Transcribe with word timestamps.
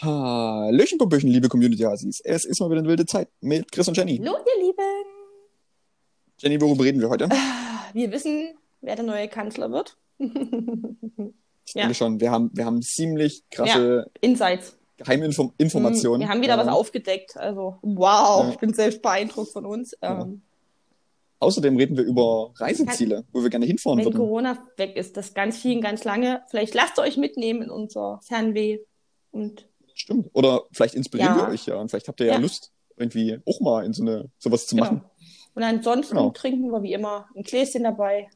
Hallöchen, 0.00 0.98
Popöchen, 0.98 1.30
liebe 1.30 1.48
Community-Hasis. 1.48 2.20
Es 2.24 2.44
ist 2.44 2.60
mal 2.60 2.68
wieder 2.68 2.80
eine 2.80 2.88
wilde 2.88 3.06
Zeit 3.06 3.28
mit 3.40 3.70
Chris 3.70 3.86
und 3.86 3.96
Jenny. 3.96 4.18
Hallo, 4.18 4.36
ihr 4.58 4.64
Lieben. 4.66 5.04
Jenny, 6.40 6.60
worüber 6.60 6.84
reden 6.84 7.00
wir 7.00 7.08
heute? 7.08 7.28
Wir 7.92 8.10
wissen, 8.10 8.54
wer 8.80 8.96
der 8.96 9.04
neue 9.04 9.28
Kanzler 9.28 9.70
wird. 9.70 9.96
Ich 10.18 11.72
denke 11.74 11.94
schon, 11.94 12.20
wir 12.20 12.30
haben, 12.32 12.50
wir 12.52 12.64
haben 12.66 12.82
ziemlich 12.82 13.44
krasse 13.50 14.10
Insights. 14.20 14.76
Geheiminformationen. 14.96 16.20
Wir 16.20 16.28
haben 16.28 16.40
wieder 16.42 16.56
Ja. 16.56 16.58
was 16.58 16.68
aufgedeckt. 16.68 17.36
Also, 17.36 17.78
wow, 17.82 18.44
Ja. 18.44 18.50
ich 18.50 18.58
bin 18.58 18.74
selbst 18.74 19.00
beeindruckt 19.02 19.52
von 19.52 19.64
uns. 19.66 19.96
Ja. 20.02 20.22
Ähm, 20.22 20.42
Außerdem 21.40 21.76
reden 21.76 21.96
wir 21.96 22.04
über 22.04 22.52
Reiseziele, 22.56 23.24
wo 23.32 23.42
wir 23.42 23.50
gerne 23.50 23.66
hinfahren 23.66 23.98
wenn 23.98 24.06
würden. 24.06 24.16
Corona 24.16 24.58
weg 24.76 24.96
ist, 24.96 25.16
das 25.16 25.34
ganz 25.34 25.58
vielen, 25.58 25.80
ganz 25.82 26.04
lange, 26.04 26.42
vielleicht 26.48 26.74
lasst 26.74 26.98
ihr 26.98 27.02
euch 27.02 27.16
mitnehmen 27.16 27.62
in 27.62 27.70
unser 27.70 28.20
Fernweh. 28.26 28.78
Und 29.30 29.68
Stimmt. 29.94 30.28
Oder 30.32 30.64
vielleicht 30.72 30.94
inspirieren 30.94 31.36
Ja. 31.38 31.46
wir 31.46 31.52
euch 31.54 31.66
ja 31.66 31.76
und 31.76 31.88
vielleicht 31.88 32.08
habt 32.08 32.20
ihr 32.20 32.26
ja, 32.26 32.32
Ja. 32.34 32.38
Lust, 32.38 32.72
irgendwie 32.96 33.40
auch 33.46 33.60
mal 33.60 33.84
in 33.84 33.92
so 33.92 34.02
eine 34.02 34.30
sowas 34.38 34.66
zu 34.66 34.74
genau. 34.76 34.86
machen. 34.88 35.04
Und 35.54 35.62
ansonsten 35.62 36.16
Genau. 36.16 36.30
trinken 36.30 36.70
wir 36.70 36.82
wie 36.82 36.92
immer 36.92 37.28
ein 37.36 37.42
Gläschen 37.44 37.84
dabei. 37.84 38.28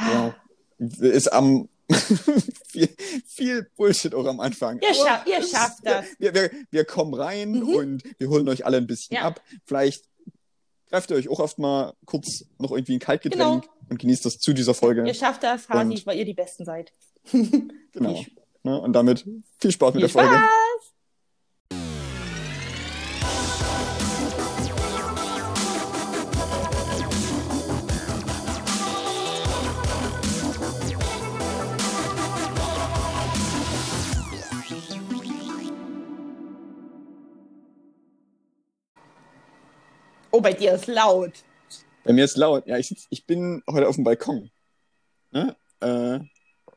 Ja. 0.00 0.34
Ist 0.78 1.32
am 1.32 1.68
viel, 2.68 2.88
viel 3.26 3.68
Bullshit 3.76 4.14
auch 4.14 4.26
am 4.26 4.40
Anfang. 4.40 4.80
Ihr, 4.80 4.94
scha 4.94 5.24
ihr 5.26 5.42
schafft 5.46 5.80
das. 5.84 6.06
Wir, 6.18 6.34
wir, 6.34 6.50
wir 6.70 6.84
kommen 6.84 7.14
rein 7.14 7.50
Mhm. 7.52 7.68
und 7.74 8.02
wir 8.18 8.28
holen 8.28 8.48
euch 8.48 8.64
alle 8.64 8.78
ein 8.78 8.86
bisschen 8.86 9.18
ab. 9.18 9.42
Vielleicht 9.66 10.04
greift 10.88 11.10
ihr 11.10 11.16
euch 11.16 11.28
auch 11.28 11.40
oft 11.40 11.58
mal 11.58 11.94
kurz 12.06 12.44
noch 12.58 12.70
irgendwie 12.72 12.94
ein 12.94 13.00
Kaltgetränk 13.00 13.62
Genau. 13.62 13.74
und 13.90 13.98
genießt 13.98 14.24
das 14.24 14.38
zu 14.38 14.52
dieser 14.52 14.74
Folge. 14.74 15.06
Ihr 15.06 15.14
schafft 15.14 15.42
das, 15.42 15.68
Hasis, 15.68 16.00
Und- 16.00 16.06
weil 16.06 16.18
ihr 16.18 16.24
die 16.24 16.34
Besten 16.34 16.64
seid. 16.64 16.92
Genau. 17.92 18.24
Ne? 18.64 18.80
Und 18.80 18.94
damit 18.94 19.26
viel 19.60 19.70
Spaß 19.70 19.94
mit 19.94 20.02
Viel 20.02 20.12
der 20.12 20.22
Folge. 20.22 20.34
Spaß! 20.34 20.50
Oh, 40.30 40.40
bei 40.40 40.52
dir 40.52 40.72
ist 40.72 40.88
laut. 40.88 41.32
Bei 42.02 42.12
mir 42.12 42.24
ist 42.24 42.36
laut. 42.36 42.66
Ja, 42.66 42.76
ich, 42.76 42.88
sitz, 42.88 43.06
ich 43.10 43.24
bin 43.24 43.62
heute 43.70 43.86
auf 43.86 43.94
dem 43.94 44.04
Balkon. 44.04 44.50
Ne? 45.30 45.54
Äh, 45.80 46.20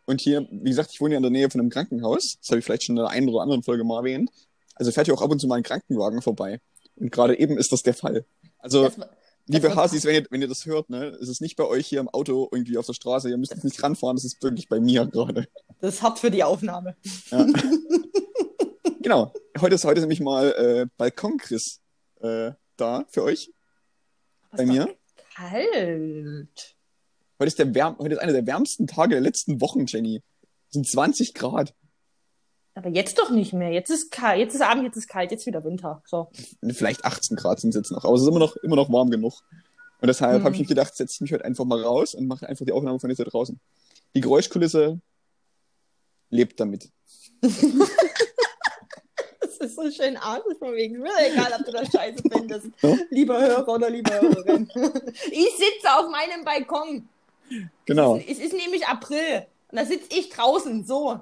und 0.08 0.20
hier, 0.22 0.48
wie 0.50 0.70
gesagt, 0.70 0.92
ich 0.92 1.00
wohne 1.02 1.14
ja 1.14 1.18
in 1.18 1.24
der 1.24 1.32
Nähe 1.32 1.50
von 1.50 1.62
einem 1.62 1.70
Krankenhaus. 1.70 2.38
Das 2.40 2.50
habe 2.50 2.60
ich 2.60 2.66
vielleicht 2.66 2.84
schon 2.84 2.98
in 2.98 3.04
der 3.04 3.10
einen 3.12 3.30
oder 3.30 3.42
anderen 3.42 3.62
Folge 3.62 3.84
mal 3.84 4.00
erwähnt. 4.00 4.32
Also 4.76 4.92
fährt 4.92 5.06
hier 5.08 5.14
auch 5.14 5.22
ab 5.22 5.30
und 5.32 5.40
zu 5.40 5.48
mal 5.48 5.56
ein 5.56 5.64
Krankenwagen 5.64 6.22
vorbei. 6.22 6.60
Und 6.96 7.12
gerade 7.12 7.38
eben 7.38 7.58
ist 7.58 7.72
das 7.72 7.84
der 7.84 7.94
Fall. 7.94 8.26
Also, 8.60 8.86
Das, 8.86 8.98
liebe 9.46 9.68
das- 9.68 9.76
Hasis, 9.78 10.06
wenn 10.06 10.16
ihr, 10.16 10.26
wenn 10.30 10.42
ihr 10.42 10.48
das 10.48 10.66
hört, 10.66 10.90
ne, 10.90 11.08
es 11.22 11.30
ist 11.30 11.42
nicht 11.42 11.56
bei 11.58 11.66
euch 11.66 11.88
hier 11.88 12.00
im 12.00 12.10
Auto 12.10 12.48
irgendwie 12.52 12.78
auf 12.78 12.86
der 12.86 12.94
Straße. 12.94 13.30
Ihr 13.30 13.38
müsst 13.38 13.52
jetzt 13.54 13.64
nicht 13.64 13.82
ranfahren. 13.84 14.16
Das 14.16 14.24
ist 14.26 14.42
wirklich 14.42 14.68
bei 14.70 14.80
mir 14.80 15.06
gerade. 15.06 15.48
das 15.82 15.96
ist 15.96 16.02
hart 16.02 16.20
für 16.20 16.32
die 16.32 16.44
Aufnahme. 16.44 16.96
Ja. 17.32 17.46
genau. 19.02 19.34
Heute 19.60 19.76
ist, 19.76 19.84
heute 19.86 20.00
ist 20.00 20.04
nämlich 20.04 20.22
mal 20.22 20.52
äh, 20.58 20.86
Balkon-Chris 20.98 21.82
äh, 22.22 22.52
da 22.78 23.06
für 23.10 23.24
euch. 23.24 23.52
Was 24.52 24.60
Bei 24.60 24.66
mir. 24.66 24.96
Kalt. 25.36 26.77
Heute 27.40 27.48
ist, 27.48 27.60
der 27.60 27.74
wärm, 27.76 27.98
heute 28.00 28.16
ist 28.16 28.20
einer 28.20 28.34
der 28.34 28.48
wärmsten 28.48 28.88
Tage 28.88 29.12
der 29.12 29.22
letzten 29.22 29.62
Wochen, 29.62 29.86
Jenny. 29.86 30.24
Es 30.70 30.74
sind 30.74 30.88
20 30.88 31.34
Grad. 31.34 31.74
Aber 32.74 32.90
jetzt 32.90 33.18
doch 33.20 33.30
nicht 33.32 33.54
mehr. 33.54 33.72
Jetzt 33.72 33.90
ist 33.90 34.12
kalt. 34.12 34.40
Jetzt 34.40 34.56
ist 34.56 34.62
Abend, 34.62 34.84
jetzt 34.86 34.98
ist 34.98 35.08
kalt, 35.08 35.32
jetzt 35.32 35.46
wieder 35.46 35.64
Winter. 35.64 36.02
So. 36.06 36.30
Vielleicht 36.72 37.06
18 37.06 37.38
Grad 37.38 37.60
sind 37.60 37.72
es 37.72 37.76
jetzt 37.76 37.92
noch, 37.92 38.06
aber 38.06 38.16
es 38.16 38.22
ist 38.22 38.28
immer 38.28 38.40
noch, 38.40 38.56
immer 38.58 38.76
noch 38.76 38.92
warm 38.92 39.10
genug. 39.10 39.42
Und 40.00 40.08
deshalb 40.08 40.38
Hm. 40.38 40.44
habe 40.44 40.54
ich 40.56 40.60
mich 40.60 40.68
gedacht, 40.68 40.96
setze 40.96 41.16
ich 41.16 41.22
mich 41.22 41.34
heute 41.34 41.46
einfach 41.46 41.66
mal 41.66 41.82
raus 41.82 42.14
und 42.14 42.28
mache 42.28 42.48
einfach 42.48 42.66
die 42.66 42.72
Aufnahme 42.72 43.00
von 43.00 43.10
jetzt 43.10 43.20
da 43.20 43.24
draußen. 43.24 43.60
Die 44.16 44.22
Geräuschkulisse 44.22 45.00
lebt 46.30 46.60
damit. 46.60 46.90
Das 49.40 49.72
ist 49.72 49.76
so 49.76 49.90
schön 49.90 50.18
artig 50.18 50.58
von 50.60 50.76
wegen. 50.76 51.00
Mir 51.00 51.10
egal, 51.32 51.52
ob 51.60 51.66
du 51.66 51.72
das 51.72 51.90
scheiße 51.92 52.22
findest. 52.32 52.68
Ja. 52.82 52.96
Lieber 53.10 53.40
Hörer 53.42 53.68
oder 53.68 53.90
liebe 53.90 54.12
Hörerin. 54.14 54.70
Ich 55.32 55.50
sitze 55.58 55.92
auf 55.98 56.12
meinem 56.12 56.46
Balkon. 56.46 57.10
Genau. 57.86 58.18
Es 58.18 58.40
ist 58.40 58.54
nämlich 58.54 58.86
April. 58.88 59.46
Und 59.72 59.78
da 59.80 59.86
sitze 59.86 60.08
ich 60.18 60.30
draußen. 60.30 60.86
So. 60.86 61.20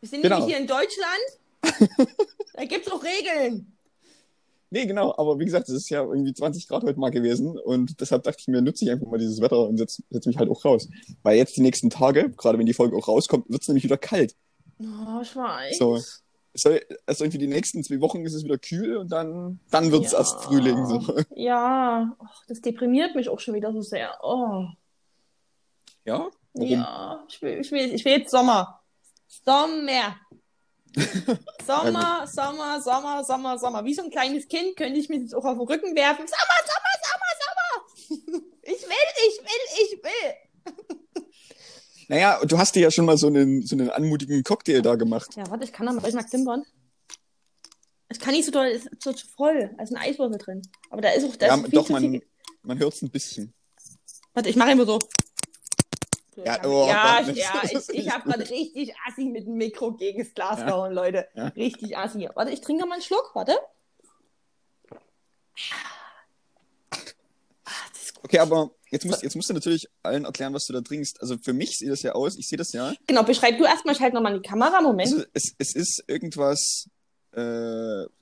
Wir 0.00 0.08
sind 0.08 0.22
Genau. 0.22 0.38
nämlich 0.38 0.54
hier 0.54 0.60
in 0.62 0.68
Deutschland. 0.68 2.08
Da 2.54 2.64
gibt 2.66 2.86
es 2.86 2.92
auch 2.92 3.02
Regeln. 3.02 3.72
Nee, 4.70 4.84
genau, 4.86 5.14
aber 5.16 5.38
wie 5.38 5.44
gesagt, 5.46 5.68
es 5.68 5.74
ist 5.74 5.88
ja 5.90 6.02
irgendwie 6.02 6.32
20 6.34 6.68
Grad 6.68 6.82
heute 6.82 6.98
mal 7.00 7.10
gewesen 7.10 7.58
und 7.58 8.00
deshalb 8.00 8.22
dachte 8.24 8.38
ich 8.40 8.48
mir, 8.48 8.60
nutze 8.62 8.84
ich 8.84 8.90
einfach 8.90 9.06
mal 9.06 9.18
dieses 9.18 9.40
Wetter 9.40 9.68
und 9.68 9.78
setze 9.78 10.02
setz 10.10 10.26
mich 10.26 10.36
halt 10.38 10.50
auch 10.50 10.64
raus. 10.64 10.88
Weil 11.22 11.36
jetzt 11.38 11.56
die 11.56 11.60
nächsten 11.62 11.88
Tage, 11.90 12.30
gerade 12.30 12.58
wenn 12.58 12.66
die 12.66 12.72
Folge 12.74 12.96
auch 12.96 13.08
rauskommt, 13.08 13.48
wird 13.50 13.62
es 13.62 13.68
nämlich 13.68 13.84
wieder 13.84 13.96
kalt. 13.98 14.34
Oh, 14.80 15.20
ich 15.22 15.34
weiß. 15.34 15.78
So. 15.78 15.96
Es 15.96 16.22
soll, 16.62 16.80
also 17.06 17.24
irgendwie 17.24 17.38
die 17.38 17.46
nächsten 17.46 17.82
zwei 17.84 18.00
Wochen 18.02 18.24
ist 18.26 18.34
es 18.34 18.44
wieder 18.44 18.58
kühl 18.58 18.96
und 18.98 19.10
dann, 19.10 19.60
dann 19.70 19.90
wird 19.92 20.04
es 20.04 20.12
Ja. 20.12 20.18
erst 20.18 20.40
Frühling. 20.44 20.84
So. 20.86 21.16
Ja, 21.34 22.14
Och, 22.20 22.44
das 22.48 22.60
deprimiert 22.60 23.14
mich 23.14 23.28
auch 23.30 23.40
schon 23.40 23.54
wieder 23.54 23.72
so 23.72 23.80
sehr. 23.80 24.18
Oh. 24.22 24.66
Ja? 26.04 26.28
Warum? 26.54 26.68
Ja, 26.68 27.24
ich 27.28 27.40
will, 27.42 27.60
ich 27.60 27.70
will, 27.72 27.94
ich 27.94 28.04
will 28.04 28.12
jetzt 28.12 28.30
Sommer. 28.30 28.80
Sommer. 29.28 30.16
Sommer, 31.66 32.26
Sommer, 32.26 32.82
Sommer, 32.82 33.24
Sommer, 33.24 33.58
Sommer. 33.58 33.84
Wie 33.84 33.94
so 33.94 34.02
ein 34.02 34.10
kleines 34.10 34.46
Kind 34.48 34.76
könnte 34.76 34.98
ich 34.98 35.08
mich 35.08 35.20
jetzt 35.22 35.34
auch 35.34 35.44
auf 35.44 35.56
den 35.56 35.66
Rücken 35.66 35.94
werfen. 35.96 36.26
Sommer, 36.26 36.60
Sommer, 36.66 36.94
Sommer, 37.02 38.28
Sommer. 38.28 38.42
Ich 38.64 38.80
will, 38.82 39.08
ich 39.28 39.40
will, 39.40 39.82
ich 39.82 40.04
will. 40.04 41.26
Naja, 42.08 42.40
du 42.44 42.58
hast 42.58 42.74
dir 42.74 42.80
ja 42.82 42.90
schon 42.90 43.06
mal 43.06 43.16
so 43.16 43.28
einen, 43.28 43.62
so 43.62 43.74
einen 43.74 43.88
anmutigen 43.90 44.42
Cocktail 44.44 44.82
da 44.82 44.96
gemacht. 44.96 45.34
Ja, 45.36 45.48
warte, 45.50 45.64
ich 45.64 45.72
kann 45.72 45.86
da 45.86 45.92
mal 45.92 46.00
gleich 46.00 46.12
mal 46.14 46.24
klimpern. 46.24 46.62
Es 48.08 48.18
kann 48.18 48.34
nicht 48.34 48.44
so 48.44 48.50
doll, 48.52 48.66
es 48.66 48.84
ist 48.86 49.02
so 49.02 49.14
voll. 49.36 49.74
Da 49.78 49.82
ist 49.82 49.92
ein 49.92 49.96
Eiswürfel 49.96 50.36
drin. 50.38 50.62
Aber 50.90 51.00
da 51.00 51.10
ist 51.10 51.24
auch, 51.24 51.34
da 51.36 51.46
Ja, 51.46 51.54
ist 51.56 51.62
viel 51.62 51.70
doch, 51.70 51.86
zu 51.86 51.92
man, 51.92 52.02
viel. 52.02 52.22
man 52.62 52.78
hört 52.78 52.92
es 52.92 53.02
ein 53.02 53.10
bisschen. 53.10 53.54
Warte, 54.34 54.50
ich 54.50 54.56
mache 54.56 54.72
immer 54.72 54.84
so. 54.84 54.98
Ja, 56.36 56.64
oh, 56.64 56.86
ja, 56.88 57.20
Gott, 57.20 57.36
ich, 57.36 57.42
ja, 57.42 57.60
das 57.60 57.88
ich, 57.90 57.98
ich 57.98 58.10
habe 58.10 58.28
gerade 58.28 58.48
richtig 58.48 58.94
assi 59.06 59.24
mit 59.26 59.46
dem 59.46 59.54
Mikro 59.54 59.92
gegen 59.92 60.18
das 60.18 60.32
Glas 60.32 60.60
Ja. 60.60 60.66
gehauen, 60.66 60.92
Leute. 60.92 61.28
Ja. 61.34 61.48
Richtig 61.48 61.96
assi. 61.96 62.28
Warte, 62.34 62.52
ich 62.52 62.60
trinke 62.60 62.86
mal 62.86 62.94
einen 62.94 63.02
Schluck, 63.02 63.32
warte. 63.34 63.58
Gut. 68.14 68.24
Okay, 68.24 68.38
aber 68.38 68.70
jetzt 68.90 69.04
musst, 69.04 69.22
jetzt 69.22 69.34
musst 69.36 69.50
du 69.50 69.54
natürlich 69.54 69.88
allen 70.02 70.24
erklären, 70.24 70.54
was 70.54 70.66
du 70.66 70.72
da 70.72 70.80
trinkst. 70.80 71.20
Also 71.20 71.36
für 71.38 71.52
mich 71.52 71.76
sieht 71.76 71.90
das 71.90 72.02
ja 72.02 72.12
aus, 72.12 72.36
ich 72.38 72.48
sehe 72.48 72.56
das 72.56 72.72
ja. 72.72 72.94
Genau, 73.06 73.24
beschreib 73.24 73.58
du 73.58 73.64
erstmal, 73.64 73.94
ich 73.94 74.00
halte 74.00 74.14
nochmal 74.14 74.34
die 74.40 74.48
Kamera, 74.48 74.80
Moment. 74.80 75.12
Also 75.12 75.24
es, 75.34 75.54
es 75.58 75.74
ist 75.74 76.04
irgendwas 76.06 76.88
äh, 77.32 77.40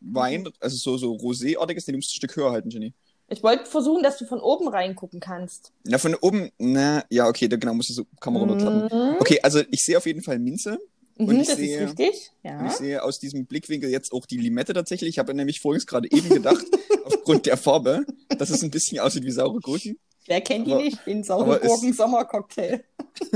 Wein, 0.00 0.49
also 0.59 0.76
so, 0.76 0.97
so 0.97 1.12
Rosé-artiges, 1.15 1.84
den 1.84 1.93
du 1.93 1.99
musst 1.99 2.12
ein 2.15 2.16
Stück 2.16 2.34
höher 2.37 2.50
halten, 2.50 2.70
Jenny. 2.70 2.94
Ich 3.33 3.43
wollte 3.45 3.67
versuchen, 3.67 4.03
dass 4.03 4.19
du 4.19 4.27
von 4.27 4.41
oben 4.41 4.69
reingucken 4.69 5.21
kannst. 5.21 5.73
Na, 5.85 5.99
von 5.99 6.15
oben, 6.17 6.51
na, 6.59 7.05
ja, 7.11 7.29
okay, 7.29 7.47
da 7.49 7.57
genau, 7.57 7.75
musst 7.75 7.89
du 7.91 7.95
so 7.95 8.05
Kamera 8.21 8.45
runterklappen. 8.45 8.99
Mhm. 9.13 9.17
Okay, 9.21 9.39
also 9.43 9.61
ich 9.71 9.85
sehe 9.85 9.97
auf 9.97 10.05
jeden 10.07 10.23
Fall 10.23 10.39
Minze. 10.41 10.79
Mhm, 11.17 11.29
Und 11.29 11.41
ich 11.41 11.47
das 11.49 11.57
sehe- 11.57 11.81
ist 11.85 11.91
richtig. 11.91 12.31
Und 12.43 12.51
Ja. 12.51 12.67
ich 12.67 12.73
sehe 12.73 13.03
aus 13.05 13.19
diesem 13.21 13.47
Blickwinkel 13.47 13.89
jetzt 13.89 14.13
auch 14.13 14.27
die 14.27 14.37
Limette 14.39 14.73
tatsächlich. 14.73 15.11
Ich 15.11 15.19
habe 15.21 15.33
nämlich 15.33 15.61
vorhin 15.61 15.83
gerade 15.87 16.11
eben 16.11 16.29
gedacht, 16.29 16.65
aufgrund 17.05 17.47
der 17.47 17.57
Farbe, 17.57 18.05
dass 18.37 18.51
es 18.51 18.63
ein 18.65 18.71
bisschen 18.73 18.99
aussieht 18.99 19.25
wie 19.25 19.31
saure 19.31 19.61
Gurken. 19.61 19.97
Wer 20.27 20.41
kennt 20.41 20.67
die 20.67 20.73
aber- 20.73 20.83
nicht? 20.83 20.99
Den 21.07 21.23
sauren 21.23 21.59
es- 21.62 21.69
Gurken 21.69 21.93
Sommercocktail. 21.93 22.85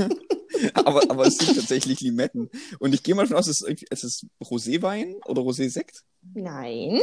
Aber, 0.73 1.01
aber 1.09 1.27
es 1.27 1.35
sind 1.37 1.53
tatsächlich 1.57 1.99
Limetten. 1.99 2.49
Und 2.79 2.93
ich 2.95 3.03
gehe 3.03 3.13
mal 3.13 3.23
davon 3.23 3.35
aus, 3.37 3.47
es 3.47 3.61
ist, 3.61 3.83
es 3.89 4.03
ist 4.05 4.25
Roséwein 4.41 5.15
oder 5.25 5.41
Rosé-Sekt. 5.41 6.03
Nein. 6.33 7.01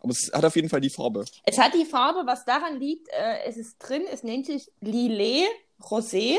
Aber 0.00 0.10
es 0.10 0.30
hat 0.32 0.44
auf 0.44 0.56
jeden 0.56 0.68
Fall 0.68 0.80
die 0.80 0.90
Farbe. 0.90 1.24
Es 1.44 1.58
hat 1.58 1.74
die 1.74 1.84
Farbe, 1.84 2.22
was 2.24 2.44
daran 2.44 2.78
liegt, 2.78 3.08
äh, 3.08 3.44
es 3.46 3.56
ist 3.56 3.78
drin, 3.78 4.02
es 4.10 4.22
nennt 4.22 4.46
sich 4.46 4.70
Lillet 4.80 5.46
Rosé. 5.80 6.38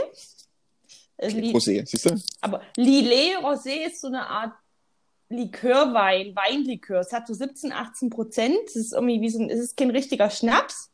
Äh, 1.18 1.28
Li 1.30 1.52
Rosé, 1.52 1.86
siehst 1.86 2.06
du? 2.10 2.16
aber 2.42 2.62
Lillet 2.76 3.38
Rosé 3.38 3.88
ist 3.88 4.02
so 4.02 4.08
eine 4.08 4.28
Art 4.28 4.54
Likörwein, 5.30 6.36
Weinlikör. 6.36 7.00
Es 7.00 7.14
hat 7.14 7.28
so 7.28 7.34
17, 7.34 7.72
18 7.72 8.10
Prozent. 8.10 8.58
Es 8.66 8.76
ist 8.76 8.94
irgendwie 8.94 9.22
wie 9.22 9.30
so 9.30 9.40
ein, 9.40 9.50
es 9.50 9.60
ist 9.60 9.78
kein 9.78 9.92
richtiger 9.92 10.30
Schnaps. 10.30 10.90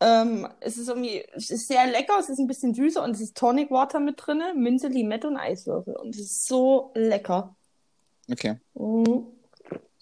Ähm, 0.00 0.48
es 0.60 0.76
ist 0.76 0.88
irgendwie, 0.88 1.24
es 1.34 1.50
ist 1.50 1.68
sehr 1.68 1.86
lecker, 1.86 2.18
es 2.18 2.28
ist 2.28 2.38
ein 2.38 2.46
bisschen 2.46 2.74
süßer 2.74 3.02
und 3.02 3.12
es 3.12 3.20
ist 3.20 3.36
Tonic 3.36 3.70
Water 3.70 4.00
mit 4.00 4.16
drin, 4.18 4.42
Minze, 4.56 4.88
Limette 4.88 5.28
und 5.28 5.36
Eiswürfel. 5.36 5.96
Und 5.96 6.14
es 6.14 6.20
ist 6.20 6.46
so 6.46 6.90
lecker. 6.94 7.54
Okay. 8.30 8.56
Mhm. 8.74 9.26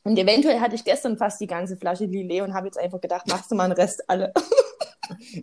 Und 0.05 0.19
eventuell 0.19 0.61
hatte 0.61 0.75
ich 0.75 0.85
gestern 0.85 1.17
fast 1.17 1.41
die 1.41 1.47
ganze 1.47 1.77
Flasche 1.77 2.07
Lillet 2.07 2.43
und 2.43 2.55
habe 2.55 2.67
jetzt 2.67 2.79
einfach 2.79 3.01
gedacht, 3.01 3.27
machst 3.29 3.51
du 3.51 3.55
mal 3.55 3.65
einen 3.65 3.73
Rest 3.75 4.03
alle. 4.09 4.33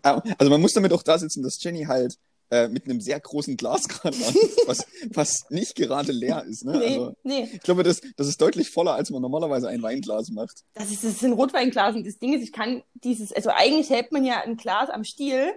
Ah, 0.03 0.21
Also 0.37 0.49
man 0.49 0.61
muss 0.61 0.73
damit 0.73 0.93
auch 0.93 1.03
da 1.03 1.17
sitzen, 1.19 1.43
dass 1.43 1.61
Jenny 1.61 1.83
halt 1.83 2.15
äh, 2.49 2.67
mit 2.69 2.85
einem 2.85 3.01
sehr 3.01 3.19
großen 3.19 3.55
Glas 3.57 3.87
gerade 3.87 4.17
an, 4.17 4.33
was, 4.65 4.87
was 5.13 5.45
nicht 5.49 5.75
gerade 5.75 6.11
leer 6.11 6.43
ist. 6.47 6.65
Ne? 6.65 6.77
Nee, 6.77 6.85
Also, 6.85 7.13
nee. 7.23 7.49
ich 7.53 7.59
glaube, 7.61 7.83
das, 7.83 8.01
das 8.17 8.27
ist 8.27 8.41
deutlich 8.41 8.71
voller, 8.71 8.93
als 8.95 9.11
man 9.11 9.21
normalerweise 9.21 9.67
ein 9.67 9.81
Weinglas 9.83 10.29
macht. 10.31 10.63
Das 10.73 10.89
ist, 10.89 11.03
das 11.03 11.19
sind 11.19 11.33
Rotweinglas 11.33 11.95
und 11.95 12.07
das 12.07 12.17
Ding 12.17 12.33
ist, 12.33 12.41
ich 12.41 12.51
kann 12.53 12.81
dieses, 12.95 13.31
also 13.33 13.51
eigentlich 13.53 13.89
hält 13.91 14.11
man 14.11 14.23
ja 14.25 14.41
ein 14.41 14.57
Glas 14.57 14.89
am 14.89 15.03
Stiel, 15.03 15.51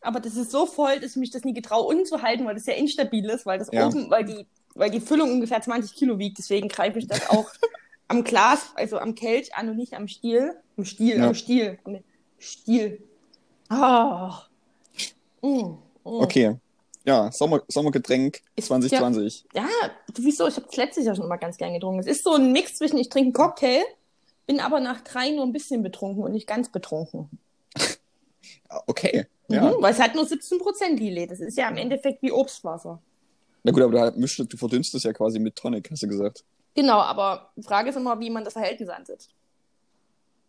aber 0.00 0.20
das 0.20 0.36
ist 0.36 0.50
so 0.50 0.64
voll, 0.64 1.00
dass 1.00 1.10
ich 1.10 1.16
mich 1.16 1.30
das 1.32 1.44
nie 1.44 1.52
getraue, 1.52 1.84
unten 1.84 2.06
zu 2.06 2.22
halten, 2.22 2.46
weil 2.46 2.54
das 2.54 2.64
sehr 2.64 2.76
instabil 2.76 3.28
ist, 3.28 3.44
weil 3.44 3.58
das 3.58 3.68
Ja. 3.72 3.86
oben, 3.86 4.08
weil 4.08 4.24
die, 4.24 4.46
weil 4.76 4.90
die 4.90 5.00
Füllung 5.00 5.32
ungefähr 5.32 5.60
20 5.60 5.94
Kilo 5.94 6.18
wiegt, 6.18 6.38
deswegen 6.38 6.68
greife 6.68 6.98
ich 7.00 7.06
das 7.08 7.28
auch 7.28 7.50
am 8.08 8.24
Glas, 8.24 8.72
also 8.74 8.98
am 8.98 9.14
Kelch 9.14 9.54
an 9.54 9.68
und 9.68 9.76
nicht 9.76 9.94
am 9.94 10.08
Stiel. 10.08 10.54
Am 10.76 10.84
Stiel, 10.84 11.18
Ja. 11.18 11.28
am 11.28 11.34
Stiel. 11.34 11.78
Am 11.84 11.98
Stiel. 12.38 13.02
Ah. 13.68 14.42
Mm, 15.42 15.48
mm. 15.48 15.78
Okay. 16.04 16.56
Ja, 17.04 17.30
Sommer, 17.32 17.62
Sommergetränk 17.68 18.40
Ist- 18.56 18.66
2020. 18.68 19.46
Ja, 19.54 19.66
du, 20.12 20.22
wieso? 20.24 20.46
Ich 20.48 20.56
habe 20.56 20.66
das 20.66 20.76
letztes 20.76 21.04
Jahr 21.06 21.14
schon 21.14 21.24
immer 21.24 21.38
ganz 21.38 21.56
gern 21.56 21.72
getrunken. 21.72 22.00
Es 22.00 22.06
ist 22.06 22.24
so 22.24 22.34
ein 22.34 22.52
Mix 22.52 22.76
zwischen, 22.76 22.98
ich 22.98 23.08
trinke 23.08 23.26
einen 23.26 23.32
Cocktail, 23.32 23.82
bin 24.46 24.60
aber 24.60 24.80
nach 24.80 25.00
drei 25.02 25.30
nur 25.30 25.44
ein 25.44 25.52
bisschen 25.52 25.82
betrunken 25.82 26.22
und 26.22 26.32
nicht 26.32 26.46
ganz 26.46 26.70
betrunken. 26.70 27.28
Ja, 28.70 28.82
Okay. 28.86 29.26
Ja. 29.48 29.62
Mhm, 29.70 29.82
weil 29.82 29.92
es 29.92 29.98
hat 30.00 30.14
nur 30.14 30.24
17% 30.24 30.96
Lillet. 30.98 31.30
Das 31.30 31.40
ist 31.40 31.56
ja 31.56 31.68
im 31.70 31.76
Endeffekt 31.78 32.22
wie 32.22 32.30
Obstwasser. 32.32 33.00
Na 33.62 33.72
gut, 33.72 33.82
aber 33.82 34.10
du, 34.10 34.18
mischst, 34.20 34.38
du 34.52 34.56
verdünnst 34.58 34.94
es 34.94 35.02
ja 35.04 35.12
quasi 35.14 35.38
mit 35.38 35.56
Tonic, 35.56 35.90
hast 35.90 36.02
du 36.02 36.08
gesagt. 36.08 36.44
Genau, 36.80 36.98
aber 37.00 37.50
die 37.56 37.64
Frage 37.64 37.90
ist 37.90 37.96
immer, 37.96 38.20
wie 38.20 38.30
man 38.30 38.44
das 38.44 38.52
Verhältnis 38.52 38.88
ansetzt. 38.88 39.30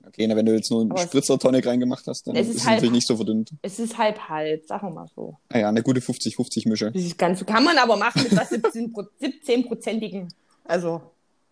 Okay, 0.07 0.27
na, 0.27 0.35
wenn 0.35 0.45
du 0.45 0.53
jetzt 0.53 0.69
nur 0.69 0.81
einen 0.81 0.95
Spritzer-Tonic 0.95 1.65
reingemacht 1.65 2.05
hast, 2.05 2.27
dann 2.27 2.35
Es 2.35 2.47
ist 2.47 2.55
ist 2.57 2.61
es 2.61 2.67
halt- 2.67 2.75
natürlich 2.75 2.93
nicht 2.93 3.07
so 3.07 3.15
verdünnt. 3.15 3.49
Es 3.63 3.79
ist 3.79 3.97
halb 3.97 4.19
halb, 4.29 4.63
sagen 4.67 4.87
wir 4.87 4.91
mal 4.91 5.07
so. 5.15 5.35
Ah 5.49 5.57
ja, 5.57 5.69
eine 5.69 5.81
gute 5.81 6.01
50-50-Mische. 6.01 6.91
Das 6.91 7.01
ist 7.03 7.17
ganz, 7.17 7.43
kann 7.43 7.63
man 7.63 7.79
aber 7.79 7.97
machen 7.97 8.21
mit 8.21 8.35
was 8.37 8.49
17 8.49 8.93
Pro- 8.93 9.07
17-prozentigen. 9.21 10.29
Also. 10.65 11.01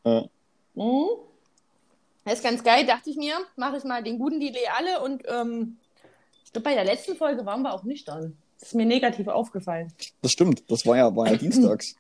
Ja. 0.06 0.26
Mhm. 0.76 1.06
Das 2.24 2.36
ist 2.36 2.44
ganz 2.44 2.64
geil, 2.64 2.86
dachte 2.86 3.10
ich 3.10 3.18
mir. 3.18 3.34
Mache 3.56 3.78
ich 3.78 3.84
mal 3.84 4.04
den 4.04 4.20
guten 4.20 4.40
Lillet 4.40 4.60
alle 4.78 5.02
und 5.02 5.24
ähm, 5.28 5.78
ich 6.46 6.54
glaube, 6.54 6.66
bei 6.66 6.76
der 6.76 6.86
letzten 6.86 7.16
Folge 7.16 7.44
waren 7.48 7.64
wir 7.64 7.74
auch 7.74 7.84
nüchtern. 7.84 8.38
Das 8.60 8.70
ist 8.70 8.76
mir 8.76 8.86
negativ 8.86 9.28
aufgefallen. 9.28 9.92
Das 10.22 10.32
stimmt, 10.32 10.70
das 10.70 10.86
war 10.86 10.98
ja, 10.98 11.16
war 11.16 11.28
ja 11.32 11.36
dienstags. 11.38 11.96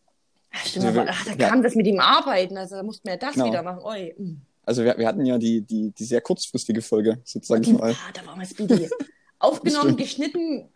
Ach, 0.59 0.65
stimmt, 0.65 0.85
Also 0.85 0.99
wir- 1.01 1.09
ach, 1.09 1.25
da 1.25 1.31
ja. 1.33 1.49
kam 1.49 1.61
das 1.63 1.75
mit 1.75 1.85
dem 1.85 1.99
Arbeiten, 1.99 2.57
also 2.57 2.75
da 2.75 2.83
mussten 2.83 3.05
wir 3.07 3.13
ja 3.13 3.17
das 3.19 3.33
Genau. 3.33 3.45
wieder 3.47 3.63
machen. 3.63 3.81
Oi. 3.83 4.13
mm. 4.17 4.41
Also 4.65 4.83
wir, 4.83 4.97
wir 4.97 5.07
hatten 5.07 5.25
ja 5.25 5.37
die, 5.37 5.61
die, 5.61 5.91
die 5.91 6.03
sehr 6.03 6.19
kurzfristige 6.21 6.81
Folge, 6.81 7.19
sozusagen 7.23 7.61
Die, 7.61 7.73
mal. 7.73 7.91
ah, 7.93 8.11
da 8.13 8.25
war 8.25 8.35
mal 8.35 8.45
Speedy. 8.45 8.89
Aufgenommen, 9.39 9.95
geschnitten, 9.95 10.67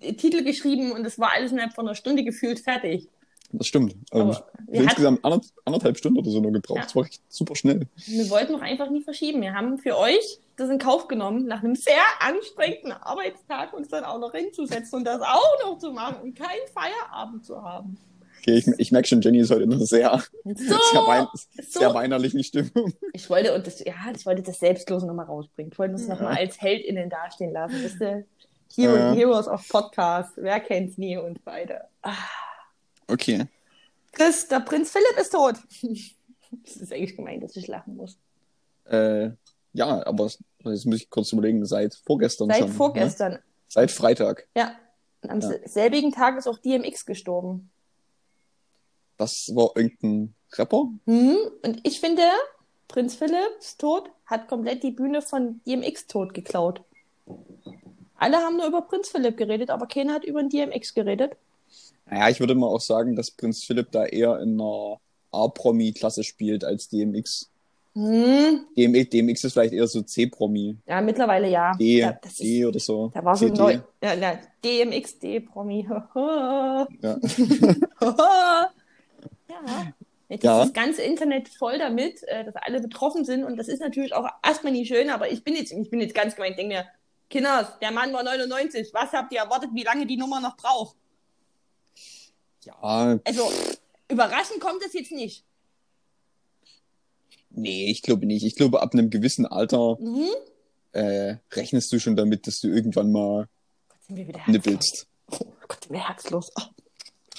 Titel 0.00 0.42
geschrieben 0.44 0.92
und 0.92 1.04
es 1.06 1.18
war 1.18 1.32
alles 1.32 1.52
innerhalb 1.52 1.72
von 1.72 1.86
einer 1.86 1.94
Stunde 1.94 2.24
gefühlt 2.24 2.58
fertig. 2.58 3.08
Das 3.52 3.66
stimmt. 3.66 3.96
Ähm, 4.12 4.36
wir 4.66 4.82
insgesamt 4.82 5.24
anderth 5.24 5.46
anderthalb 5.64 5.96
Stunden 5.96 6.18
oder 6.18 6.30
so 6.30 6.40
nur 6.40 6.52
gebraucht. 6.52 6.76
Ja. 6.78 6.82
Das 6.84 6.94
war 6.94 7.04
echt 7.06 7.22
super 7.30 7.54
schnell. 7.56 7.86
wir 8.06 8.28
wollten 8.28 8.52
noch 8.52 8.60
einfach 8.60 8.90
nie 8.90 9.00
verschieben. 9.00 9.40
Wir 9.40 9.54
haben 9.54 9.78
für 9.78 9.96
euch 9.96 10.38
das 10.56 10.68
in 10.68 10.78
Kauf 10.78 11.08
genommen, 11.08 11.46
nach 11.46 11.62
einem 11.62 11.74
sehr 11.76 12.02
anstrengenden 12.20 12.92
Arbeitstag 12.92 13.72
uns 13.72 13.88
dann 13.88 14.04
auch 14.04 14.18
noch 14.18 14.32
hinzusetzen 14.34 14.98
und 14.98 15.04
das 15.04 15.22
auch 15.22 15.54
noch 15.64 15.78
zu 15.78 15.92
machen 15.92 16.16
und 16.22 16.36
keinen 16.36 16.66
Feierabend 16.74 17.46
zu 17.46 17.62
haben. 17.62 17.96
Okay, 18.48 18.58
ich, 18.58 18.66
ich 18.78 18.92
merke 18.92 19.06
schon, 19.08 19.20
Jenny 19.20 19.38
ist 19.40 19.50
heute 19.50 19.64
einer 19.64 19.78
sehr, 19.84 20.22
So, 20.44 20.54
sehr, 20.54 21.06
wein 21.06 21.26
so. 21.68 21.80
sehr 21.80 21.92
weinerlichen 21.94 22.42
Stimmung. 22.42 22.92
Ich 23.12 23.28
wollte 23.28 23.54
und 23.54 23.66
das, 23.66 23.80
ja, 23.84 23.94
ich 24.16 24.24
wollte 24.24 24.42
das 24.42 24.58
Selbstlose 24.58 25.06
nochmal 25.06 25.26
rausbringen. 25.26 25.70
Ich 25.72 25.78
wollte 25.78 25.92
uns 25.94 26.06
Ja. 26.06 26.14
nochmal 26.14 26.36
als 26.38 26.60
HeldInnen 26.60 27.10
dastehen 27.10 27.52
lassen. 27.52 27.82
Wisst 27.82 28.00
ihr? 28.00 28.24
Hero 28.74 28.96
Ja. 28.96 29.12
Heroes 29.12 29.48
of 29.48 29.66
Podcast. 29.68 30.32
Wer 30.36 30.60
kennt's 30.60 30.96
nie 30.96 31.16
und 31.18 31.44
beide. 31.44 31.82
Ah. 32.02 32.14
Okay. 33.06 33.46
Chris, 34.12 34.48
der 34.48 34.60
Prinz 34.60 34.90
Philipp 34.90 35.18
ist 35.20 35.30
tot. 35.32 35.56
Das 36.64 36.76
ist 36.76 36.94
eigentlich 36.94 37.14
gemein, 37.14 37.42
dass 37.42 37.54
ich 37.56 37.66
lachen 37.66 37.94
muss. 37.96 38.16
Äh, 38.90 39.32
ja, 39.74 40.06
aber 40.06 40.30
jetzt 40.64 40.86
muss 40.86 40.96
ich 40.96 41.10
kurz 41.10 41.30
überlegen, 41.34 41.66
seit 41.66 41.94
vorgestern 42.06 42.48
Seit 42.48 42.60
schon. 42.60 42.68
Ne? 42.68 42.74
vorgestern. 42.74 43.38
Seit 43.68 43.90
Freitag. 43.90 44.46
Ja. 44.56 44.72
Und 45.20 45.28
am 45.30 45.40
Ja. 45.42 45.50
selbigen 45.66 46.10
Tag 46.10 46.38
ist 46.38 46.46
auch 46.46 46.56
DMX 46.56 47.04
gestorben. 47.04 47.68
Das 49.18 49.52
war 49.54 49.72
irgendein 49.74 50.34
Rapper. 50.56 50.88
Hm? 51.04 51.36
Und 51.62 51.80
ich 51.82 52.00
finde, 52.00 52.22
Prinz 52.86 53.16
Philipps 53.16 53.76
Tod 53.76 54.10
hat 54.26 54.48
komplett 54.48 54.82
die 54.82 54.92
Bühne 54.92 55.20
von 55.20 55.60
DMX 55.66 56.06
Tod 56.06 56.32
geklaut. 56.32 56.80
Alle 58.16 58.38
haben 58.38 58.56
nur 58.56 58.66
über 58.66 58.82
Prinz 58.82 59.10
Philipp 59.10 59.36
geredet, 59.36 59.70
aber 59.70 59.86
keiner 59.86 60.14
hat 60.14 60.24
über 60.24 60.42
den 60.42 60.48
DMX 60.48 60.94
geredet. 60.94 61.36
Naja, 62.06 62.30
ich 62.30 62.40
würde 62.40 62.54
mal 62.54 62.66
auch 62.66 62.80
sagen, 62.80 63.14
dass 63.14 63.30
Prinz 63.30 63.64
Philipp 63.64 63.92
da 63.92 64.06
eher 64.06 64.40
in 64.40 64.60
einer 64.60 64.98
A-Promi-Klasse 65.30 66.24
spielt 66.24 66.64
als 66.64 66.88
DMX. 66.88 67.50
Hm? 67.94 68.66
DMX, 68.76 69.10
DMX 69.10 69.44
ist 69.44 69.52
vielleicht 69.52 69.72
eher 69.72 69.86
so 69.86 70.02
C-Promi. 70.02 70.76
Ja, 70.86 71.00
mittlerweile 71.00 71.48
ja. 71.50 71.74
D, 71.74 71.98
ja 71.98 72.12
das 72.12 72.32
ist, 72.32 72.42
D 72.42 72.64
oder 72.64 72.78
so. 72.78 73.10
da 73.12 73.24
war 73.24 73.36
so 73.36 73.48
neu. 73.48 73.78
Ja, 74.02 74.14
ja, 74.20 74.38
DMX, 74.64 75.18
D-Promi. 75.18 75.88
Ja. 77.02 77.18
Ja. 79.48 79.92
Jetzt 80.30 80.44
Ja. 80.44 80.60
ist 80.62 80.68
das 80.68 80.74
ganze 80.74 81.02
Internet 81.02 81.48
voll 81.48 81.78
damit, 81.78 82.22
äh, 82.24 82.44
dass 82.44 82.54
alle 82.56 82.80
betroffen 82.80 83.24
sind 83.24 83.44
und 83.44 83.56
das 83.56 83.66
ist 83.68 83.80
natürlich 83.80 84.12
auch 84.12 84.28
erstmal 84.44 84.72
nicht 84.72 84.88
schön, 84.88 85.08
aber 85.08 85.30
ich 85.30 85.42
bin 85.42 85.56
jetzt, 85.56 85.72
ich 85.72 85.88
bin 85.90 86.00
jetzt 86.00 86.14
ganz 86.14 86.34
gemeint, 86.36 86.58
denke 86.58 86.74
mir, 86.74 86.86
Kinders, 87.30 87.78
der 87.80 87.90
Mann 87.92 88.12
war 88.12 88.22
99, 88.22 88.90
was 88.92 89.12
habt 89.12 89.32
ihr 89.32 89.40
erwartet, 89.40 89.70
wie 89.72 89.84
lange 89.84 90.06
die 90.06 90.16
Nummer 90.18 90.40
noch 90.40 90.56
braucht? 90.56 90.96
ja, 92.62 93.18
Also, 93.24 93.50
überraschend 94.08 94.60
kommt 94.60 94.82
es 94.84 94.92
jetzt 94.92 95.12
nicht. 95.12 95.44
nee, 97.50 97.90
ich 97.90 98.02
glaube 98.02 98.26
nicht. 98.26 98.44
Ich 98.44 98.54
glaube, 98.54 98.82
ab 98.82 98.92
einem 98.92 99.10
gewissen 99.10 99.46
Alter 99.46 99.96
Mhm. 100.00 100.28
äh, 100.92 101.36
rechnest 101.52 101.90
du 101.92 101.98
schon 101.98 102.16
damit, 102.16 102.46
dass 102.46 102.60
du 102.60 102.68
irgendwann 102.68 103.10
mal 103.12 103.48
Gott, 103.88 103.98
sind 104.06 104.16
wir 104.16 104.28
wieder 104.28 104.38
herzlos. 104.40 104.52
nippelst. 104.66 105.06
Oh 105.30 105.52
Gott, 105.66 105.84
sind 105.84 105.92
wir 105.92 106.06
herzlos. 106.06 106.50
Oh, 106.58 106.62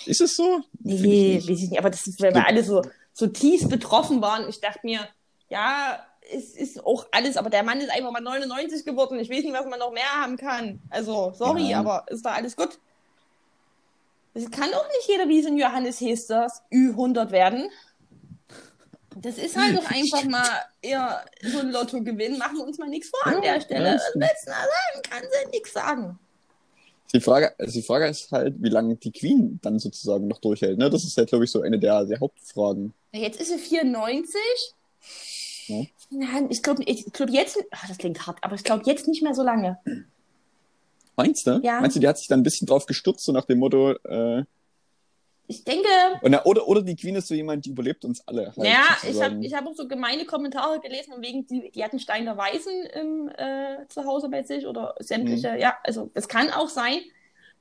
Ist 0.05 0.21
es 0.21 0.35
so? 0.35 0.61
nee, 0.79 1.37
ich 1.37 1.49
weiß 1.49 1.59
ich 1.59 1.69
nicht, 1.69 1.79
aber 1.79 1.89
das 1.89 2.07
ist, 2.07 2.21
weil 2.21 2.33
wir 2.33 2.45
alle 2.47 2.63
so, 2.63 2.81
so 3.13 3.27
tief 3.27 3.67
betroffen 3.69 4.21
waren. 4.21 4.47
Ich 4.49 4.59
dachte 4.61 4.79
mir, 4.83 5.07
ja, 5.49 6.05
es 6.33 6.55
ist 6.55 6.83
auch 6.85 7.07
alles, 7.11 7.37
aber 7.37 7.49
der 7.49 7.63
Mann 7.63 7.79
ist 7.81 7.89
einfach 7.91 8.11
mal 8.11 8.21
99 8.21 8.85
geworden. 8.85 9.19
Ich 9.19 9.29
weiß 9.29 9.43
nicht, 9.43 9.53
was 9.53 9.65
man 9.65 9.79
noch 9.79 9.91
mehr 9.91 10.09
haben 10.21 10.37
kann. 10.37 10.81
Also, 10.89 11.33
sorry, 11.35 11.69
Ja. 11.69 11.79
aber 11.79 12.05
ist 12.09 12.25
da 12.25 12.31
alles 12.31 12.55
gut? 12.55 12.79
Es 14.35 14.49
kann 14.51 14.71
auch 14.73 14.87
nicht 14.87 15.07
jeder 15.07 15.27
wie 15.27 15.41
so 15.41 15.47
ein 15.49 15.57
Johannes 15.57 15.99
Hesters 15.99 16.61
Ü100 16.71 17.31
werden. 17.31 17.69
Das 19.15 19.37
ist 19.37 19.57
halt 19.57 19.75
doch 19.75 19.89
einfach 19.89 20.23
mal 20.25 20.47
eher 20.81 21.25
so 21.41 21.59
ein 21.59 21.71
Lottogewinn. 21.71 22.37
Machen 22.37 22.57
wir 22.57 22.63
uns 22.63 22.77
mal 22.77 22.87
nichts 22.87 23.09
vor 23.09 23.25
an 23.33 23.41
der 23.41 23.59
Stelle. 23.59 23.95
Was 23.95 24.03
willst 24.13 24.45
du 24.45 24.51
da 24.51 24.55
sagen? 24.55 25.01
Kann 25.09 25.23
sie 25.23 25.49
nichts 25.49 25.73
sagen. 25.73 26.19
Die 27.13 27.21
Frage, 27.21 27.57
also 27.59 27.73
die 27.73 27.85
Frage 27.85 28.07
ist 28.07 28.31
halt, 28.31 28.55
wie 28.59 28.69
lange 28.69 28.95
die 28.95 29.11
Queen 29.11 29.59
dann 29.63 29.79
sozusagen 29.79 30.27
noch 30.27 30.39
durchhält. 30.39 30.77
Ne? 30.77 30.89
Das 30.89 31.03
ist 31.03 31.17
halt, 31.17 31.29
glaube 31.29 31.45
ich, 31.45 31.51
so 31.51 31.61
eine 31.61 31.79
der, 31.79 32.05
der 32.05 32.19
Hauptfragen. 32.19 32.93
Ja, 33.11 33.21
Jetzt 33.21 33.41
ist 33.41 33.49
sie 33.49 33.57
94. 33.57 34.39
Ja. 35.67 35.85
Nein, 36.11 36.47
ich 36.49 36.63
glaube 36.63 36.83
ich 36.83 37.05
glaub 37.11 37.29
jetzt, 37.29 37.57
ach, 37.71 37.87
das 37.87 37.97
klingt 37.97 38.25
hart, 38.25 38.39
aber 38.41 38.55
ich 38.55 38.63
glaube 38.63 38.83
jetzt 38.85 39.07
nicht 39.07 39.21
mehr 39.21 39.33
so 39.33 39.43
lange. 39.43 39.77
Meinst 41.15 41.45
du? 41.47 41.59
Ja. 41.63 41.81
Meinst 41.81 41.95
du, 41.95 41.99
die 41.99 42.07
hat 42.07 42.17
sich 42.17 42.27
dann 42.27 42.39
ein 42.39 42.43
bisschen 42.43 42.67
drauf 42.67 42.85
gestürzt, 42.85 43.25
so 43.25 43.31
nach 43.31 43.45
dem 43.45 43.59
Motto, 43.59 43.91
äh, 43.91 44.43
Ich 45.51 45.63
denke, 45.63 45.87
und, 46.21 46.29
na, 46.29 46.45
oder, 46.45 46.67
oder 46.67 46.83
die 46.83 46.95
Queen 46.95 47.15
ist 47.15 47.27
so 47.27 47.33
jemand, 47.33 47.65
die 47.65 47.71
überlebt 47.71 48.05
uns 48.05 48.21
alle. 48.27 48.45
Halt, 48.49 48.57
naja, 48.57 48.83
ich 49.09 49.19
habe 49.19 49.43
ich 49.43 49.51
hab 49.55 49.65
auch 49.65 49.73
so 49.73 49.87
gemeine 49.87 50.23
Kommentare 50.25 50.79
gelesen, 50.79 51.13
wegen, 51.21 51.47
die, 51.47 51.71
die 51.71 51.83
hatten 51.83 51.99
Stein 51.99 52.25
der 52.25 52.37
Weisen 52.37 52.71
im, 52.93 53.29
äh, 53.35 53.87
zu 53.87 54.05
Hause 54.05 54.29
bei 54.29 54.43
sich 54.43 54.67
oder 54.67 54.93
sämtliche, 54.99 55.53
Mhm. 55.53 55.59
ja, 55.59 55.73
also 55.83 56.11
es 56.13 56.27
kann 56.27 56.51
auch 56.51 56.69
sein, 56.69 56.99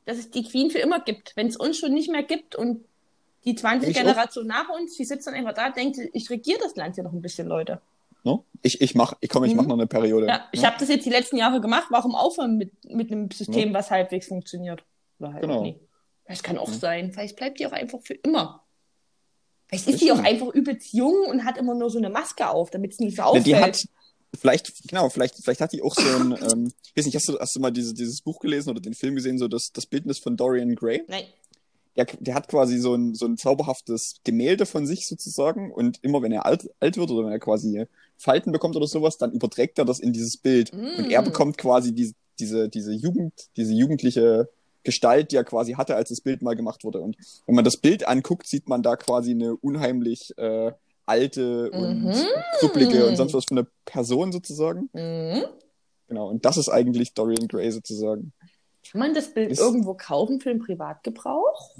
dass 0.04 0.18
es 0.18 0.30
die 0.30 0.44
Queen 0.44 0.70
für 0.70 0.80
immer 0.80 1.00
gibt. 1.00 1.32
Wenn 1.34 1.46
es 1.46 1.56
uns 1.56 1.78
schon 1.78 1.94
nicht 1.94 2.10
mehr 2.10 2.22
gibt 2.24 2.54
und 2.56 2.84
die 3.46 3.54
20 3.54 3.88
Ich 3.88 3.96
auch. 3.96 4.02
Generationen 4.02 4.48
nach 4.48 4.68
uns, 4.68 4.94
die 4.96 5.06
sitzt 5.06 5.26
dann 5.26 5.32
einfach 5.32 5.54
da, 5.54 5.70
denkt, 5.70 5.98
ich 6.12 6.28
regiere 6.28 6.58
das 6.62 6.76
Land 6.76 6.96
hier 6.96 7.04
noch 7.04 7.12
ein 7.14 7.22
bisschen, 7.22 7.48
Leute. 7.48 7.80
Ne? 8.22 8.38
Ich, 8.60 8.82
ich 8.82 8.94
mach, 8.96 9.14
ich 9.20 9.30
komm, 9.30 9.44
ich 9.44 9.52
Mhm. 9.52 9.56
mach 9.60 9.66
noch 9.66 9.76
eine 9.78 9.86
Periode. 9.86 10.26
Ja, 10.26 10.46
ich 10.52 10.62
habe 10.66 10.76
das 10.78 10.90
jetzt 10.90 11.06
die 11.06 11.10
letzten 11.10 11.38
Jahre 11.38 11.62
gemacht. 11.62 11.86
Warum 11.88 12.14
aufhören 12.14 12.58
mit, 12.58 12.72
mit 12.84 13.10
einem 13.10 13.30
System, 13.30 13.72
was 13.72 13.90
halbwegs 13.90 14.26
funktioniert? 14.28 14.82
Oder 15.20 15.32
halt 15.32 15.42
Genau. 15.42 15.62
nie. 15.62 15.80
Das 16.28 16.42
kann 16.42 16.58
auch 16.58 16.68
Ja. 16.70 16.78
sein. 16.78 17.12
Vielleicht 17.12 17.36
bleibt 17.36 17.58
die 17.58 17.66
auch 17.66 17.72
einfach 17.72 18.00
für 18.02 18.14
immer. 18.14 18.62
Vielleicht 19.68 19.88
ist 19.88 20.00
die 20.00 20.12
auch 20.12 20.18
einfach 20.18 20.48
übelst 20.54 20.92
jung 20.94 21.26
und 21.28 21.44
hat 21.44 21.58
immer 21.58 21.74
nur 21.74 21.90
so 21.90 21.98
eine 21.98 22.08
Maske 22.10 22.48
auf, 22.48 22.70
damit 22.70 22.92
es 22.92 22.98
nicht 23.00 23.16
so 23.16 23.22
auffällt. 23.22 23.46
die 23.46 23.56
hat, 23.56 23.78
vielleicht, 24.38 24.88
genau, 24.88 25.10
vielleicht, 25.10 25.34
vielleicht 25.42 25.60
hat 25.60 25.72
die 25.72 25.82
auch 25.82 25.94
so 25.94 26.00
ein, 26.02 26.32
ähm, 26.52 26.72
ich 26.86 26.96
weiß 26.96 27.04
nicht, 27.06 27.14
hast 27.16 27.28
du, 27.28 27.38
hast 27.38 27.54
du 27.54 27.60
mal 27.60 27.70
diese, 27.70 27.92
dieses 27.92 28.22
Buch 28.22 28.38
gelesen 28.40 28.70
oder 28.70 28.80
den 28.80 28.94
Film 28.94 29.14
gesehen, 29.14 29.38
so 29.38 29.46
das, 29.48 29.70
das 29.72 29.84
Bildnis 29.86 30.18
von 30.18 30.36
Dorian 30.36 30.74
Gray? 30.74 31.02
Nein. 31.08 31.24
Der, 31.96 32.04
der 32.06 32.34
hat 32.34 32.48
quasi 32.48 32.78
so 32.78 32.94
ein, 32.94 33.14
so 33.14 33.26
ein 33.26 33.36
zauberhaftes 33.36 34.20
Gemälde 34.22 34.66
von 34.66 34.86
sich 34.86 35.06
sozusagen 35.06 35.72
und 35.72 35.98
immer 36.02 36.22
wenn 36.22 36.30
er 36.32 36.46
alt, 36.46 36.70
alt 36.80 36.96
wird 36.96 37.10
oder 37.10 37.26
wenn 37.26 37.32
er 37.32 37.40
quasi 37.40 37.86
Falten 38.16 38.52
bekommt 38.52 38.76
oder 38.76 38.86
sowas, 38.86 39.18
dann 39.18 39.32
überträgt 39.32 39.78
er 39.78 39.84
das 39.84 39.98
in 39.98 40.12
dieses 40.12 40.36
Bild 40.36 40.72
Mm. 40.72 40.98
und 40.98 41.10
er 41.10 41.22
bekommt 41.22 41.58
quasi 41.58 41.92
diese, 41.92 42.14
diese, 42.38 42.68
diese 42.68 42.92
Jugend, 42.92 43.32
diese 43.56 43.72
jugendliche 43.74 44.48
Gestalt, 44.84 45.32
die 45.32 45.36
er 45.36 45.44
quasi 45.44 45.72
hatte, 45.72 45.96
als 45.96 46.08
das 46.10 46.20
Bild 46.20 46.42
mal 46.42 46.54
gemacht 46.56 46.84
wurde. 46.84 47.00
Und 47.00 47.16
wenn 47.46 47.54
man 47.54 47.64
das 47.64 47.76
Bild 47.76 48.06
anguckt, 48.06 48.46
sieht 48.46 48.68
man 48.68 48.82
da 48.82 48.96
quasi 48.96 49.32
eine 49.32 49.56
unheimlich 49.56 50.32
äh, 50.38 50.72
alte 51.06 51.70
und 51.70 52.04
Mhm. 52.04 52.14
krüppelige 52.60 53.06
und 53.06 53.16
sonst 53.16 53.34
was 53.34 53.44
von 53.46 53.56
der 53.56 53.66
Person 53.84 54.30
sozusagen. 54.32 54.88
Mhm. 54.92 55.44
Genau, 56.06 56.28
und 56.28 56.44
das 56.44 56.56
ist 56.56 56.68
eigentlich 56.68 57.12
Dorian 57.14 57.48
Gray 57.48 57.70
sozusagen. 57.70 58.32
Kann 58.90 59.00
man 59.00 59.14
das 59.14 59.34
Bild 59.34 59.50
Ist- 59.50 59.60
irgendwo 59.60 59.94
kaufen 59.94 60.40
für 60.40 60.48
den 60.48 60.58
Privatgebrauch? 60.60 61.74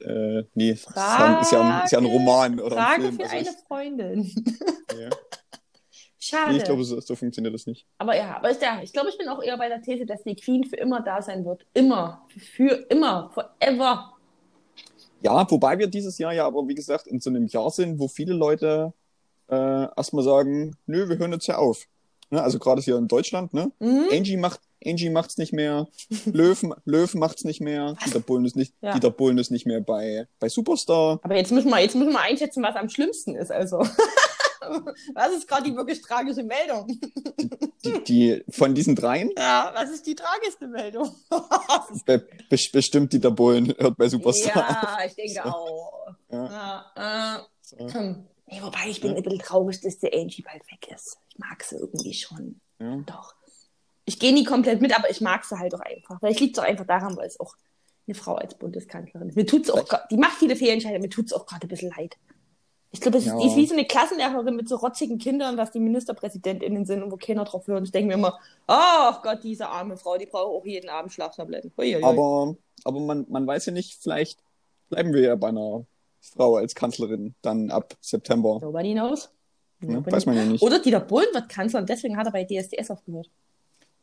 Äh, 0.00 0.42
nee, 0.54 0.70
ist 0.72 0.86
ja, 0.94 1.40
ist, 1.40 1.52
ja 1.52 1.60
ein, 1.78 1.84
ist 1.86 1.92
ja 1.92 1.98
ein 1.98 2.04
Roman 2.04 2.60
oder 2.60 2.76
ein 2.76 2.82
Frage 2.84 3.02
Film. 3.02 3.16
für 3.16 3.22
Also 3.30 3.36
eine 3.36 3.56
Freundin. 3.66 4.44
ja. 5.00 5.08
Schade. 6.18 6.52
nee, 6.52 6.58
ich 6.58 6.64
glaube, 6.64 6.82
so, 6.84 6.98
so 7.00 7.14
funktioniert 7.14 7.54
das 7.54 7.66
nicht. 7.66 7.86
aber 7.98 8.16
ja, 8.16 8.36
aber 8.36 8.50
ist 8.50 8.62
ja, 8.62 8.80
ich 8.82 8.92
glaube, 8.92 9.10
ich 9.10 9.18
bin 9.18 9.28
auch 9.28 9.42
eher 9.42 9.56
bei 9.58 9.68
der 9.68 9.82
These, 9.82 10.06
dass 10.06 10.22
die 10.22 10.34
Queen 10.34 10.64
für 10.64 10.76
immer 10.76 11.00
da 11.02 11.20
sein 11.20 11.44
wird. 11.44 11.66
Immer. 11.74 12.26
Für 12.56 12.86
immer. 12.88 13.30
Forever. 13.34 14.12
Ja, 15.22 15.50
wobei 15.50 15.78
wir 15.78 15.86
dieses 15.86 16.18
Jahr 16.18 16.32
ja 16.32 16.46
aber, 16.46 16.66
wie 16.68 16.74
gesagt, 16.74 17.06
in 17.06 17.20
so 17.20 17.30
einem 17.30 17.46
Jahr 17.46 17.70
sind, 17.70 17.98
wo 17.98 18.08
viele 18.08 18.34
Leute 18.34 18.92
äh, 19.48 19.54
erstmal 19.96 20.24
sagen, 20.24 20.76
nö, 20.86 21.08
wir 21.08 21.18
hören 21.18 21.32
jetzt 21.32 21.46
ja 21.46 21.56
auf. 21.58 21.86
Ne? 22.30 22.42
Also 22.42 22.58
gerade 22.58 22.80
hier 22.80 22.96
in 22.96 23.08
Deutschland, 23.08 23.54
ne? 23.54 23.70
Mhm. 23.78 24.08
Angie 24.10 24.36
macht 24.36 24.60
Angie 24.84 25.10
macht's 25.10 25.38
nicht 25.38 25.52
mehr, 25.52 25.88
Löwen, 26.26 26.74
Löwen 26.84 27.18
macht's 27.18 27.44
nicht 27.44 27.60
mehr, 27.60 27.96
Dieter 28.04 28.20
Bohlen 28.20 28.44
ist 28.44 28.56
nicht, 28.56 28.74
Ja. 28.82 28.92
Dieter 28.92 29.10
Bohlen 29.10 29.38
ist 29.38 29.50
nicht 29.50 29.66
mehr 29.66 29.80
bei, 29.80 30.28
bei 30.38 30.48
Superstar. 30.48 31.18
Aber 31.22 31.36
jetzt 31.36 31.50
müssen 31.50 31.70
wir, 31.70 31.80
jetzt 31.80 31.96
müssen 31.96 32.12
wir 32.12 32.20
einschätzen, 32.20 32.62
was 32.62 32.76
am 32.76 32.88
schlimmsten 32.88 33.34
ist. 33.34 33.50
Also. 33.50 33.78
was 35.14 35.32
ist 35.32 35.48
gerade 35.48 35.64
die 35.64 35.76
wirklich 35.76 36.00
tragische 36.02 36.42
Meldung? 36.42 36.86
Die, 37.84 38.04
die 38.04 38.44
von 38.48 38.74
diesen 38.74 38.94
dreien 38.96 39.30
Ja, 39.36 39.70
was 39.74 39.90
ist 39.90 40.06
die 40.06 40.14
tragischste 40.14 40.66
Meldung? 40.68 41.14
be, 42.06 42.18
be, 42.50 42.58
bestimmt 42.72 43.12
Dieter 43.12 43.30
Bohlen 43.30 43.74
hört 43.78 43.96
bei 43.96 44.08
Superstar. 44.08 44.98
ja, 45.00 45.06
ich 45.06 45.14
denke 45.14 45.44
auch. 45.44 46.08
Ja. 46.30 46.84
Ja, 46.96 47.36
äh, 47.36 47.42
So. 47.62 47.76
nee, 48.46 48.60
wobei 48.62 48.88
ich 48.88 49.00
bin 49.00 49.14
ein 49.16 49.22
bisschen 49.22 49.38
traurig, 49.40 49.80
dass 49.80 49.98
der 49.98 50.12
Angie 50.14 50.42
bald 50.42 50.62
weg 50.70 50.88
ist. 50.94 51.16
Ich 51.30 51.38
mag 51.38 51.62
sie 51.62 51.76
irgendwie 51.76 52.14
schon. 52.14 52.60
Ja. 52.80 52.96
Doch. 53.06 53.34
Ich 54.04 54.18
gehe 54.18 54.32
nie 54.32 54.44
komplett 54.44 54.80
mit, 54.80 54.96
aber 54.96 55.10
ich 55.10 55.20
mag 55.20 55.44
sie 55.44 55.58
halt 55.58 55.74
auch 55.74 55.80
einfach. 55.80 56.18
Vielleicht 56.20 56.40
liegt 56.40 56.56
es 56.56 56.62
auch 56.62 56.68
einfach 56.68 56.86
daran, 56.86 57.16
weil 57.16 57.26
es 57.26 57.40
auch 57.40 57.54
eine 58.06 58.14
Frau 58.14 58.36
als 58.36 58.54
Bundeskanzlerin 58.54 59.28
ist. 59.28 59.34
Mir 59.36 59.46
tut's 59.46 59.68
auch, 59.68 59.84
die 60.10 60.16
macht 60.16 60.36
viele 60.38 60.54
Fehlentscheidungen, 60.54 61.02
mir 61.02 61.08
tut 61.10 61.26
es 61.26 61.32
auch 61.32 61.44
gerade 61.44 61.66
ein 61.66 61.68
bisschen 61.68 61.92
leid. 61.96 62.16
Ich 62.96 63.02
glaube, 63.02 63.18
Ja. 63.18 63.36
die 63.38 63.46
ist 63.46 63.56
wie 63.56 63.66
so 63.66 63.74
eine 63.74 63.84
Klassenlehrerin 63.84 64.56
mit 64.56 64.70
so 64.70 64.76
rotzigen 64.76 65.18
Kindern, 65.18 65.58
was 65.58 65.70
die 65.70 65.80
MinisterpräsidentInnen 65.80 66.86
sind 66.86 67.02
und 67.02 67.12
wo 67.12 67.16
keiner 67.18 67.44
drauf 67.44 67.66
hört. 67.66 67.78
Und 67.80 67.84
ich 67.84 67.92
denke 67.92 68.08
mir 68.08 68.14
immer, 68.14 68.38
oh 68.68 69.12
Gott, 69.22 69.40
diese 69.44 69.68
arme 69.68 69.98
Frau, 69.98 70.16
die 70.16 70.24
braucht 70.24 70.46
auch 70.46 70.64
jeden 70.64 70.88
Abend 70.88 71.12
Schlaftabletten. 71.12 71.72
Uiuiui. 71.76 72.02
Aber, 72.02 72.56
aber 72.84 73.00
man, 73.00 73.26
man 73.28 73.46
weiß 73.46 73.66
ja 73.66 73.72
nicht, 73.72 73.98
vielleicht 74.00 74.38
bleiben 74.88 75.12
wir 75.12 75.20
ja 75.20 75.34
bei 75.34 75.48
einer 75.48 75.84
Frau 76.22 76.56
als 76.56 76.74
Kanzlerin 76.74 77.34
dann 77.42 77.70
ab 77.70 77.94
September. 78.00 78.58
Nobody 78.62 78.94
knows. 78.94 79.28
Ne? 79.80 79.94
Nobody 79.96 80.16
Weiß 80.16 80.24
man 80.24 80.36
ja 80.36 80.44
nicht. 80.46 80.62
Oder 80.62 80.78
Dieter 80.78 81.00
Bohlen 81.00 81.28
wird 81.34 81.50
Kanzler 81.50 81.80
und 81.80 81.88
deswegen 81.90 82.16
hat 82.16 82.26
er 82.26 82.32
bei 82.32 82.44
DSDS 82.44 82.90
aufgehört. 82.90 83.28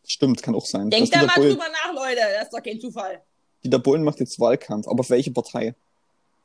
Stimmt, 0.06 0.44
kann 0.44 0.54
auch 0.54 0.66
sein. 0.68 0.92
Denkt 0.92 1.12
Dass 1.14 1.22
da 1.22 1.26
mal 1.26 1.34
Bohlen, 1.36 1.50
drüber 1.52 1.66
nach, 1.72 1.94
Leute. 1.96 2.22
Das 2.36 2.44
ist 2.44 2.54
doch 2.54 2.62
kein 2.62 2.80
Zufall. 2.80 3.22
Dieter 3.64 3.80
Bohlen 3.80 4.04
macht 4.04 4.20
jetzt 4.20 4.40
Wahlkampf, 4.40 4.88
aber 4.88 5.04
für 5.04 5.12
welche 5.12 5.32
Partei? 5.32 5.74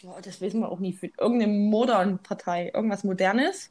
Boah, 0.03 0.21
das 0.23 0.41
wissen 0.41 0.61
wir 0.61 0.71
auch 0.71 0.79
nie. 0.79 0.93
Für 0.93 1.09
irgendeine 1.19 1.53
moderne 1.53 2.19
Partei. 2.19 2.71
Irgendwas 2.73 3.03
Modernes. 3.05 3.71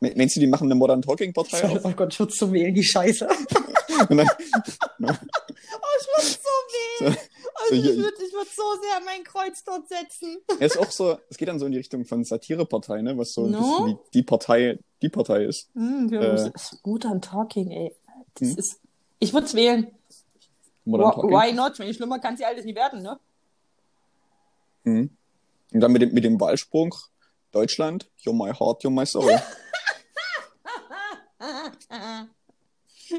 Me- 0.00 0.12
Meinst 0.16 0.36
du, 0.36 0.40
die 0.40 0.46
machen 0.46 0.66
eine 0.68 0.76
Modern 0.76 1.02
Talking 1.02 1.32
Partei 1.32 1.64
auf? 1.68 1.80
Oh 1.84 1.90
Gott, 1.90 2.12
ich 2.12 2.18
würde 2.20 2.32
so 2.32 2.52
wählen, 2.52 2.72
die 2.74 2.84
Scheiße. 2.84 3.28
Oh, 4.00 4.06
ich 6.00 6.06
würde 6.06 6.38
so 6.38 7.04
wählen. 7.04 7.16
Also 7.60 7.74
So, 7.74 7.90
ich 7.90 7.96
würde 7.98 8.16
ich 8.24 8.32
würd 8.32 8.48
so 8.54 8.62
sehr 8.80 9.00
mein 9.04 9.24
Kreuz 9.24 9.64
dort 9.64 9.88
setzen. 9.88 10.36
ja, 10.60 10.66
ist 10.66 10.78
auch 10.78 10.90
so, 10.90 11.18
es 11.28 11.36
geht 11.36 11.48
dann 11.48 11.58
so 11.58 11.66
in 11.66 11.72
die 11.72 11.78
Richtung 11.78 12.04
von 12.04 12.22
Satirepartei, 12.24 13.02
ne? 13.02 13.18
Was 13.18 13.32
so 13.32 13.44
ein 13.46 13.50
No? 13.52 13.58
bisschen 13.58 13.86
wie 13.86 13.96
die 14.14 14.22
Partei, 14.22 14.78
die 15.02 15.08
Partei 15.08 15.44
ist. 15.44 15.68
Wir 15.74 16.20
Äh. 16.20 16.32
müssen- 16.32 16.52
Modern 16.84 17.20
Talking, 17.20 17.70
ey. 17.72 17.94
Das 18.34 18.50
Hm? 18.50 18.58
ist. 18.58 18.80
Ich 19.18 19.32
würde 19.32 19.46
es 19.46 19.54
wählen. 19.54 19.90
Modern 20.84 21.08
Why, 21.10 21.14
Talking. 21.14 21.30
why 21.30 21.52
not? 21.52 21.78
Wenn 21.78 21.92
schlimmer 21.92 22.18
kann 22.20 22.36
sie 22.36 22.44
alles 22.44 22.64
nicht 22.64 22.76
werden, 22.76 23.02
ne? 23.02 23.18
Mhm. 24.88 25.16
Und 25.72 25.80
dann 25.80 25.92
mit 25.92 26.02
dem, 26.02 26.12
mit 26.12 26.24
dem 26.24 26.40
Wahlspruch 26.40 27.08
Deutschland, 27.52 28.10
you're 28.24 28.32
my 28.32 28.52
heart, 28.52 28.82
you're 28.82 28.90
my 28.90 29.06
soul. 29.06 29.38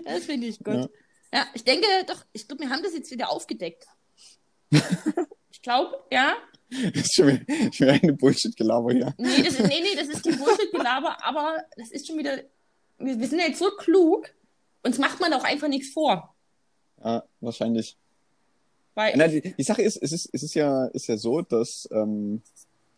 Das 0.04 0.26
finde 0.26 0.48
ich 0.48 0.60
gut. 0.60 0.76
Ja. 0.76 0.90
Ja. 1.34 1.48
ich 1.54 1.64
denke 1.64 1.88
doch, 2.08 2.26
ich 2.32 2.48
glaube, 2.48 2.64
wir 2.64 2.70
haben 2.70 2.84
das 2.84 2.94
jetzt 2.94 3.12
wieder 3.12 3.32
aufgedeckt. 3.32 3.86
ich 5.52 5.62
glaube, 5.62 6.04
ja. 6.12 6.36
das 6.70 7.06
ist 7.06 7.16
schon 7.16 7.28
wieder, 7.28 7.46
schon 7.74 7.88
wieder 7.88 7.94
eine 7.94 8.14
Bullshit-Gelaber 8.14 8.94
hier. 8.94 9.14
Nee, 9.18 9.44
das 9.44 9.60
ist, 9.60 9.68
nee, 9.68 9.82
nee, 9.82 9.96
das 9.96 10.08
ist 10.10 10.26
die 10.26 10.32
Bullshit-Gelaber, 10.32 11.24
aber 11.26 11.64
das 11.78 11.92
ist 11.92 12.08
schon 12.08 12.18
wieder. 12.18 12.38
Wir, 12.98 13.20
wir 13.20 13.28
sind 13.28 13.40
ja 13.40 13.48
jetzt 13.48 13.60
so 13.60 13.72
klug, 13.72 14.30
uns 14.84 14.98
macht 14.98 15.20
man 15.20 15.34
auch 15.34 15.44
einfach 15.44 15.68
nichts 15.68 15.92
vor. 15.94 16.36
Ja, 17.04 17.24
wahrscheinlich. 17.40 17.98
Weil, 18.96 19.14
Na, 19.16 19.28
die, 19.28 19.54
die 19.58 19.64
Sache 19.64 19.82
ist, 19.82 19.98
es 19.98 20.12
ist, 20.12 20.30
es 20.34 20.44
ist 20.44 20.54
ja, 20.56 20.86
ist 20.88 21.08
ja 21.08 21.18
so, 21.18 21.42
dass 21.42 21.88
ähm, 21.92 22.42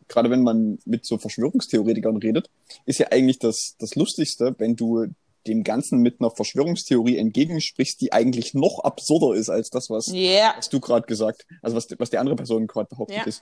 gerade 0.08 0.30
wenn 0.30 0.44
man 0.44 0.80
mit 0.86 1.06
so 1.06 1.18
Verschwörungstheoretikern 1.18 2.18
redet, 2.18 2.50
ist 2.86 3.00
ja 3.00 3.08
eigentlich 3.12 3.40
das, 3.40 3.76
das 3.80 3.96
Lustigste, 3.96 4.56
wenn 4.58 4.76
du 4.76 5.08
dem 5.48 5.64
Ganzen 5.64 6.00
mit 6.00 6.20
einer 6.20 6.30
Verschwörungstheorie 6.30 7.18
entgegensprichst, 7.18 8.00
die 8.02 8.14
eigentlich 8.14 8.54
noch 8.54 8.84
absurder 8.84 9.36
ist 9.36 9.50
als 9.50 9.70
das, 9.70 9.90
was, 9.90 10.10
yeah. 10.14 10.54
was 10.56 10.70
du 10.70 10.80
gerade 10.80 11.08
gesagt, 11.08 11.48
also 11.62 11.76
was, 11.76 11.88
was 11.98 12.10
die 12.12 12.18
andere 12.18 12.36
Person 12.36 12.68
gerade 12.68 12.90
behauptet 12.90 13.18
Ja. 13.18 13.24
ist. 13.24 13.42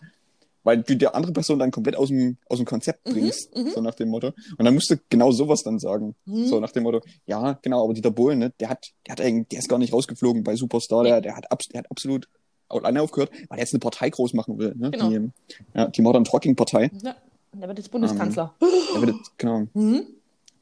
Weil 0.63 0.84
du 0.84 0.96
die 0.96 1.08
andere 1.08 1.32
Person 1.32 1.58
dann 1.58 1.72
komplett 1.72 1.96
aus 1.96 2.10
dem, 2.10 2.38
aus 2.48 2.58
dem 2.58 2.65
Konzept 2.65 3.08
Mhm, 3.08 3.12
bringst, 3.13 3.56
mhm. 3.56 3.70
so 3.70 3.82
nach 3.82 3.96
dem 3.96 4.10
Motto. 4.10 4.34
Und 4.58 4.65
dann 4.65 4.74
musst 4.74 4.89
du 4.91 4.98
genau 5.10 5.32
sowas 5.32 5.63
dann 5.63 5.79
sagen. 5.79 6.15
Hm. 6.25 6.48
So 6.48 6.60
nach 6.60 6.72
dem 6.72 6.84
Motto, 6.84 7.01
ja, 7.25 7.58
genau, 7.62 7.84
aber 7.84 7.94
Dieter 7.94 8.12
Bohlen, 8.12 8.39
ne, 8.39 8.53
der 8.60 8.70
hat, 8.70 8.91
der 9.08 9.13
hat 9.13 9.22
eigentlich, 9.22 9.48
der 9.48 9.60
ist 9.60 9.70
gar 9.70 9.79
nicht 9.79 9.94
rausgeflogen 9.94 10.44
bei 10.44 10.56
Superstar, 10.56 11.03
der, 11.06 11.22
der 11.22 11.36
hat, 11.38 11.46
der 11.72 11.79
hat 11.79 11.89
absolut 11.89 12.27
alleine 12.69 13.01
aufgehört, 13.01 13.31
weil 13.49 13.57
er 13.57 13.63
jetzt 13.63 13.73
eine 13.73 13.79
Partei 13.79 14.09
groß 14.09 14.33
machen 14.33 14.57
will, 14.57 14.73
ne? 14.75 14.91
Genau. 14.91 15.09
Die, 15.09 15.29
ja, 15.73 15.88
die 15.88 16.01
Modern 16.01 16.23
Talking 16.23 16.55
Partei. 16.55 16.91
Ja, 17.01 17.15
der 17.53 17.67
wird 17.67 17.77
jetzt 17.79 17.91
Bundeskanzler. 17.91 18.53
Der 18.61 19.01
wird, 19.01 19.15
jetzt, 19.17 19.38
genau, 19.38 19.67
Mhm. 19.73 20.07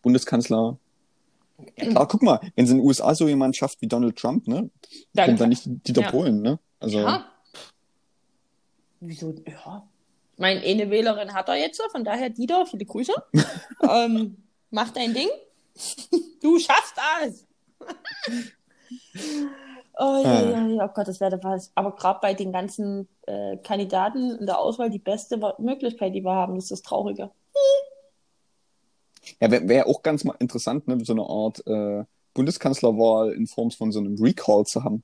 Bundeskanzler. 0.02 0.78
Ja, 1.78 1.90
klar, 1.90 2.08
guck 2.08 2.22
mal, 2.22 2.40
wenn 2.56 2.66
es 2.66 2.72
in 2.72 2.78
den 2.78 2.86
USA 2.86 3.16
so 3.16 3.28
jemand 3.28 3.56
schafft 3.56 3.82
wie 3.82 3.88
Donald 3.88 4.16
Trump, 4.16 4.48
ne, 4.48 4.70
Dann, 5.14 5.26
kommt 5.28 5.42
dann 5.42 5.50
nicht 5.50 5.64
Dieter 5.66 6.02
Ja. 6.04 6.12
Bohlen, 6.12 6.42
ne? 6.42 6.60
Also, 6.80 7.00
ja. 7.00 7.26
Wieso? 9.00 9.34
Ja. 9.46 9.88
Ich 10.34 10.40
meine, 10.40 10.62
eine 10.62 10.90
Wählerin 10.92 11.34
hat 11.34 11.50
er 11.50 11.56
jetzt, 11.56 11.82
von 11.92 12.04
daher 12.04 12.30
Dieter, 12.30 12.66
viele 12.68 12.86
Grüße. 12.86 13.14
ähm, 13.90 14.38
mach 14.70 14.92
dein 14.92 15.14
Ding. 15.14 15.30
du 16.42 16.60
schaffst 16.60 16.96
alles. 17.18 17.46
oh, 20.00 20.22
ja, 20.24 20.30
Ah. 20.32 20.42
ja, 20.50 20.68
ja, 20.68 20.86
oh 20.86 20.94
Gott, 20.94 21.08
das 21.08 21.20
wäre 21.20 21.40
was. 21.44 21.72
Aber 21.76 21.96
gerade 21.96 22.20
bei 22.22 22.34
den 22.34 22.52
ganzen 22.52 23.08
äh, 23.26 23.58
Kandidaten 23.58 24.38
in 24.40 24.46
der 24.46 24.60
Auswahl 24.60 24.90
die 24.90 25.00
beste 25.00 25.40
Möglichkeit, 25.60 26.14
die 26.16 26.24
wir 26.24 26.34
haben, 26.34 26.56
das 26.56 26.66
ist 26.66 26.72
das 26.72 26.82
Traurige. 26.84 27.30
ja, 29.42 29.52
wäre 29.52 29.68
wär 29.68 29.88
auch 29.88 30.02
ganz 30.04 30.24
mal 30.24 30.36
interessant, 30.40 30.88
ne, 30.88 30.98
so 31.04 31.14
eine 31.14 31.24
Art 31.24 31.66
äh, 31.68 32.04
Bundeskanzlerwahl 32.34 33.32
in 33.34 33.48
Form 33.48 33.72
von 33.72 33.92
so 33.92 34.00
einem 34.00 34.16
Recall 34.22 34.64
zu 34.66 34.84
haben. 34.84 35.04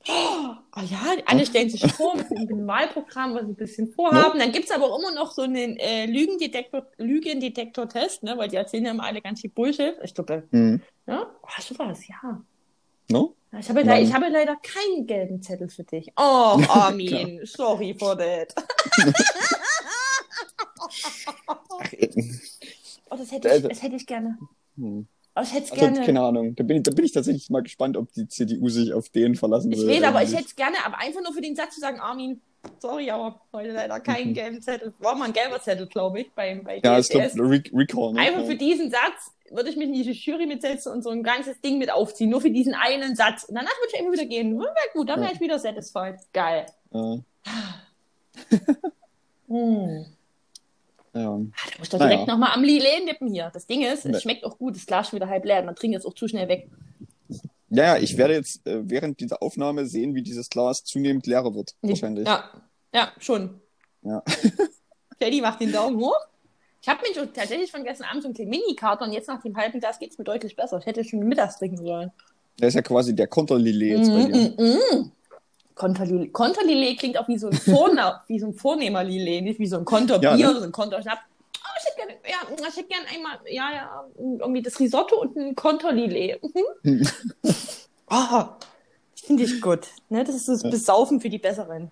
Ah 0.75 0.81
ja, 0.83 0.97
alle 1.25 1.45
stellen 1.45 1.69
sich 1.69 1.81
vor 1.91 2.15
mit 2.15 2.29
dem 2.49 2.65
Wahlprogramm, 2.65 3.33
was 3.35 3.41
sie 3.43 3.47
ein 3.51 3.55
bisschen 3.55 3.91
vorhaben. 3.91 4.39
Dann 4.39 4.51
gibt's 4.51 4.71
aber 4.71 4.85
auch 4.85 4.99
immer 4.99 5.13
noch 5.13 5.31
so 5.31 5.43
einen 5.43 5.77
äh, 5.77 6.05
Lügendetektor, 6.07 6.85
Lügendetektor-Test, 6.97 8.23
ne? 8.23 8.35
weil 8.37 8.49
die 8.49 8.55
erzählen 8.55 8.85
ja 8.85 8.91
immer 8.91 9.03
alle 9.03 9.21
ganz 9.21 9.41
viel 9.41 9.49
Bullshit. 9.51 9.95
Ich 10.03 10.13
glaube, 10.15 10.43
Mhm. 10.51 10.81
ja, 11.05 11.27
oh, 11.43 11.47
sowas, 11.61 12.07
ja. 12.07 12.41
No? 13.11 13.35
Ich 13.59 13.69
habe, 13.69 13.85
Nein. 13.85 14.01
le 14.01 14.07
ich 14.07 14.13
habe 14.13 14.29
leider 14.29 14.55
keinen 14.57 15.05
gelben 15.05 15.41
Zettel 15.41 15.69
für 15.69 15.83
dich. 15.83 16.11
Oh, 16.17 16.59
Armin, 16.69 17.41
sorry 17.43 17.95
for 17.97 18.17
that. 18.17 18.53
Ach, 21.47 21.59
Oh, 23.09 23.15
das 23.15 23.31
hätte 23.31 23.47
ich, 23.47 23.53
Also- 23.53 23.67
das 23.67 23.81
hätte 23.83 23.95
ich 23.95 24.05
gerne. 24.07 24.37
hm. 24.75 25.07
Oh, 25.35 25.41
ich 25.41 25.51
hätte 25.53 25.65
es 25.65 25.71
Also, 25.71 25.83
gerne. 25.85 26.05
keine 26.05 26.21
Ahnung. 26.21 26.55
Da 26.55 26.63
bin, 26.63 26.77
ich, 26.77 26.83
da 26.83 26.91
bin 26.91 27.05
ich 27.05 27.11
tatsächlich 27.11 27.49
mal 27.49 27.61
gespannt, 27.63 27.97
ob 27.97 28.11
die 28.13 28.27
CDU 28.27 28.69
sich 28.69 28.93
auf 28.93 29.09
den 29.09 29.35
verlassen 29.35 29.71
Ich 29.71 29.79
will. 29.85 30.03
aber 30.05 30.21
ich 30.23 30.31
hätte 30.33 30.45
es 30.45 30.55
gerne, 30.55 30.77
aber 30.85 30.99
einfach 30.99 31.21
nur 31.23 31.33
für 31.33 31.41
den 31.41 31.55
Satz 31.55 31.73
zu 31.75 31.79
sagen, 31.81 31.99
Armin, 31.99 32.39
sorry, 32.79 33.09
aber 33.09 33.41
heute 33.51 33.71
leider 33.71 33.99
keinen 33.99 34.29
Mhm. 34.29 34.33
gelben 34.35 34.61
Zettel. 34.61 34.93
War 34.99 35.15
mal 35.15 35.25
ein 35.25 35.33
gelber 35.33 35.59
Zettel, 35.61 35.87
glaube 35.87 36.21
ich, 36.21 36.31
beim, 36.33 36.63
bei 36.63 36.79
Ja, 36.83 36.99
ich 36.99 37.09
glaube, 37.09 37.31
Re 37.35 37.63
Recall. 37.73 38.13
Ne? 38.13 38.19
Einfach 38.19 38.45
für 38.45 38.55
diesen 38.55 38.91
Satz 38.91 39.31
würde 39.53 39.69
ich 39.69 39.77
mich 39.77 39.87
in 39.87 39.93
diese 39.93 40.11
Jury 40.11 40.45
mitsetzen 40.45 40.91
und 40.91 41.03
so 41.03 41.09
ein 41.09 41.23
ganzes 41.23 41.59
Ding 41.61 41.77
mit 41.77 41.91
aufziehen. 41.91 42.29
Nur 42.29 42.41
für 42.41 42.51
diesen 42.51 42.73
einen 42.73 43.15
Satz. 43.15 43.43
Und 43.43 43.55
danach 43.55 43.71
würde 43.79 43.91
ich 43.93 43.99
immer 43.99 44.11
wieder 44.11 44.25
gehen. 44.25 44.59
Wäre 44.59 44.73
gut, 44.93 45.09
dann 45.09 45.21
wäre 45.21 45.31
ich 45.33 45.39
wieder 45.39 45.59
satisfied. 45.59 46.15
Geil. 46.33 46.65
ja. 46.93 47.17
Hm. 49.47 50.05
ja. 51.13 51.29
Ah, 51.29 51.35
Da 51.35 51.39
muss 51.77 51.83
ich 51.83 51.89
doch 51.89 51.99
Naja. 51.99 52.09
direkt 52.11 52.27
nochmal 52.27 52.51
am 52.53 52.63
Lillet 52.63 53.05
nippen 53.05 53.31
hier. 53.31 53.51
Das 53.53 53.67
Ding 53.67 53.83
ist, 53.83 54.05
es 54.05 54.21
schmeckt 54.21 54.43
auch 54.45 54.57
gut. 54.57 54.75
Das 54.75 54.85
Glas 54.85 55.09
schon 55.09 55.17
wieder 55.17 55.29
halb 55.29 55.45
leer. 55.45 55.61
Man 55.63 55.75
trinkt 55.75 55.97
es 55.97 56.05
auch 56.05 56.13
zu 56.15 56.27
schnell 56.27 56.47
weg. 56.47 56.69
Ja, 57.69 57.95
ja, 57.95 57.97
ich 57.97 58.17
werde 58.17 58.33
jetzt 58.35 58.65
äh, 58.67 58.81
während 58.89 59.19
dieser 59.19 59.41
Aufnahme 59.43 59.85
sehen, 59.85 60.15
wie 60.15 60.21
dieses 60.23 60.49
Glas 60.49 60.83
zunehmend 60.83 61.25
leerer 61.27 61.53
wird. 61.55 61.75
Wahrscheinlich. 61.81 62.27
Ja, 62.27 62.49
ja, 62.93 63.11
schon. 63.19 63.59
Ja. 64.03 64.23
Teddy 65.19 65.41
macht 65.41 65.59
den 65.61 65.71
Daumen 65.71 65.97
hoch. 65.99 66.17
Ich 66.83 66.89
habe 66.89 66.99
mich 67.01 67.17
tatsächlich 67.33 67.71
von 67.71 67.85
gestern 67.85 68.07
Abend 68.07 68.23
so 68.23 68.27
einen 68.27 68.35
kleinen 68.35 68.49
Mini-Kater 68.49 69.05
und 69.05 69.13
jetzt 69.13 69.29
nach 69.29 69.41
dem 69.41 69.55
halben 69.55 69.79
Glas 69.79 69.99
geht 69.99 70.11
es 70.11 70.17
mir 70.17 70.25
deutlich 70.25 70.53
besser. 70.53 70.79
Ich 70.79 70.85
hätte 70.85 71.01
schon 71.05 71.19
mittags 71.19 71.57
trinken 71.57 71.77
sollen. 71.77 72.11
Der 72.59 72.67
ist 72.67 72.73
ja 72.73 72.81
quasi 72.81 73.15
der 73.15 73.27
Konterlillet 73.27 73.99
jetzt 73.99 74.09
bei 74.09 74.25
dir. 74.25 74.51
Mm, 74.51 74.61
mm, 74.61 74.97
mm. 74.99 75.11
Konterlillet. 75.75 76.33
Konterlillet 76.33 76.99
klingt 76.99 77.17
auch 77.17 77.27
wie 77.29 77.37
so 77.37 77.47
ein, 77.47 77.53
Vorna 77.53 78.21
wie 78.27 78.37
so 78.37 78.47
ein 78.47 78.53
Vornehmerlillet, 78.53 79.45
nicht 79.45 79.59
wie 79.59 79.65
so 79.65 79.77
ein 79.77 79.85
Konterbier 79.85 80.31
Ja, 80.31 80.35
ne? 80.35 80.49
oder 80.49 80.59
so 80.59 80.65
ein 80.65 80.73
Konterschnaps. 80.73 81.21
Oh, 81.55 81.79
ich 81.79 81.85
hätte 81.85 81.95
gerne, 81.95 82.19
ja, 82.29 82.67
ich 82.67 82.87
gerne 82.89 83.07
einmal, 83.15 83.39
ja, 83.49 83.73
ja, 83.73 84.05
irgendwie 84.17 84.61
das 84.61 84.77
Risotto 84.77 85.21
und 85.21 85.37
ein 85.37 85.55
Konterlillet. 85.55 86.41
Mhm. 86.83 87.07
oh, 88.09 88.43
finde 89.15 89.43
ich 89.43 89.61
gut. 89.61 89.87
Ne? 90.09 90.25
Das 90.25 90.35
ist 90.35 90.47
so 90.47 90.51
das 90.51 90.63
Besaufen 90.63 91.21
für 91.21 91.29
die 91.29 91.39
Besseren. 91.39 91.91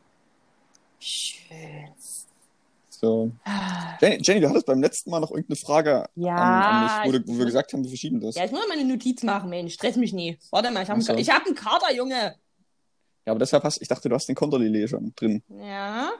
Schön. 0.99 1.93
So. 3.01 3.31
Jenny, 3.99 4.19
Jenny, 4.21 4.41
du 4.41 4.49
hattest 4.49 4.67
beim 4.67 4.79
letzten 4.79 5.09
Mal 5.09 5.19
noch 5.19 5.31
irgendeine 5.31 5.55
Frage 5.55 6.05
Ja, 6.13 6.35
an, 6.35 6.85
an 6.93 7.11
mich, 7.11 7.23
wo, 7.27 7.37
wir 7.39 7.45
gesagt 7.45 7.73
haben, 7.73 7.83
wir 7.83 7.89
verschieben 7.89 8.21
das. 8.21 8.35
Ja, 8.35 8.45
ich 8.45 8.51
muss 8.51 8.67
mal 8.67 8.77
eine 8.77 8.85
Notiz 8.85 9.23
machen, 9.23 9.49
Mensch. 9.49 9.73
Stress 9.73 9.95
mich 9.95 10.13
nie. 10.13 10.37
Warte 10.51 10.69
mal, 10.69 10.83
ich 10.83 10.89
habe 10.89 11.01
so. 11.01 11.13
einen, 11.13 11.25
hab 11.27 11.45
einen 11.45 11.55
Kater, 11.55 11.91
Junge. 11.93 12.35
Ja, 13.25 13.31
aber 13.31 13.39
deshalb 13.39 13.63
hast 13.63 13.81
ich 13.81 13.87
dachte, 13.87 14.07
du 14.07 14.13
hast 14.15 14.27
den 14.27 14.35
Konterlillet 14.35 14.87
schon 14.87 15.13
drin. 15.15 15.41
Ja. 15.49 16.11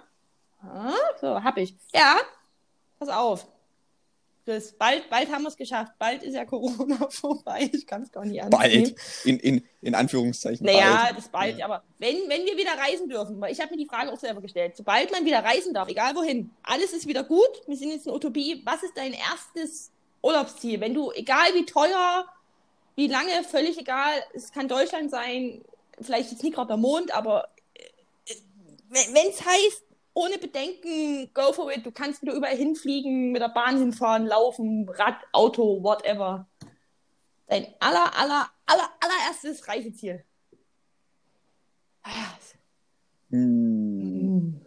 Ah, 0.63 0.93
So, 1.19 1.43
hab 1.43 1.57
ich. 1.57 1.75
Ja, 1.93 2.17
pass 2.97 3.09
auf. 3.09 3.47
Chris, 4.43 4.73
bald, 4.73 5.07
bald 5.09 5.31
haben 5.31 5.43
wir 5.43 5.49
es 5.49 5.55
geschafft. 5.55 5.93
Bald 5.99 6.23
ist 6.23 6.33
ja 6.33 6.45
Corona 6.45 7.07
vorbei. 7.09 7.69
Ich 7.71 7.85
kann 7.85 8.01
es 8.01 8.11
gar 8.11 8.25
nicht 8.25 8.37
nehmen. 8.37 8.49
Bald. 8.49 8.95
In, 9.23 9.39
in, 9.39 9.63
in 9.81 9.95
Anführungszeichen. 9.95 10.65
Naja, 10.65 11.03
bald. 11.03 11.17
das 11.17 11.29
bald, 11.29 11.61
aber 11.61 11.83
wenn, 11.99 12.27
wenn 12.27 12.45
wir 12.45 12.57
wieder 12.57 12.71
reisen 12.71 13.07
dürfen, 13.07 13.39
weil 13.39 13.51
ich 13.51 13.59
habe 13.59 13.71
mir 13.71 13.77
die 13.77 13.85
Frage 13.85 14.11
auch 14.11 14.19
selber 14.19 14.41
gestellt, 14.41 14.75
sobald 14.75 15.11
man 15.11 15.25
wieder 15.25 15.43
reisen 15.43 15.73
darf, 15.73 15.89
egal 15.89 16.15
wohin, 16.15 16.49
alles 16.63 16.91
ist 16.93 17.07
wieder 17.07 17.23
gut, 17.23 17.61
wir 17.67 17.77
sind 17.77 17.91
jetzt 17.91 18.07
in 18.07 18.13
Utopie, 18.13 18.61
was 18.65 18.81
ist 18.81 18.97
dein 18.97 19.13
erstes 19.13 19.91
Urlaubsziel? 20.21 20.79
Wenn 20.81 20.95
du, 20.95 21.11
egal 21.11 21.53
wie 21.53 21.65
teuer, 21.65 22.25
wie 22.95 23.07
lange, 23.07 23.43
völlig 23.43 23.77
egal, 23.77 24.23
es 24.33 24.51
kann 24.51 24.67
Deutschland 24.67 25.11
sein, 25.11 25.61
vielleicht 25.99 26.31
jetzt 26.31 26.43
nicht 26.43 26.55
gerade 26.55 26.69
der 26.69 26.77
Mond, 26.77 27.13
aber 27.13 27.49
äh, 27.75 28.35
wenn 28.89 29.29
es 29.29 29.45
heißt, 29.45 29.83
ohne 30.13 30.37
Bedenken, 30.37 31.29
go 31.33 31.53
for 31.53 31.71
it, 31.71 31.85
du 31.85 31.91
kannst 31.91 32.21
wieder 32.21 32.33
überall 32.33 32.55
hinfliegen, 32.55 33.31
mit 33.31 33.41
der 33.41 33.49
Bahn 33.49 33.77
hinfahren, 33.77 34.25
laufen, 34.25 34.89
Rad, 34.89 35.15
Auto, 35.31 35.81
whatever. 35.83 36.47
Dein 37.47 37.67
aller, 37.79 38.17
aller, 38.17 38.49
aller, 38.65 38.89
allererstes 38.99 39.67
Reiseziel. 39.67 40.23
Hm. 43.29 44.61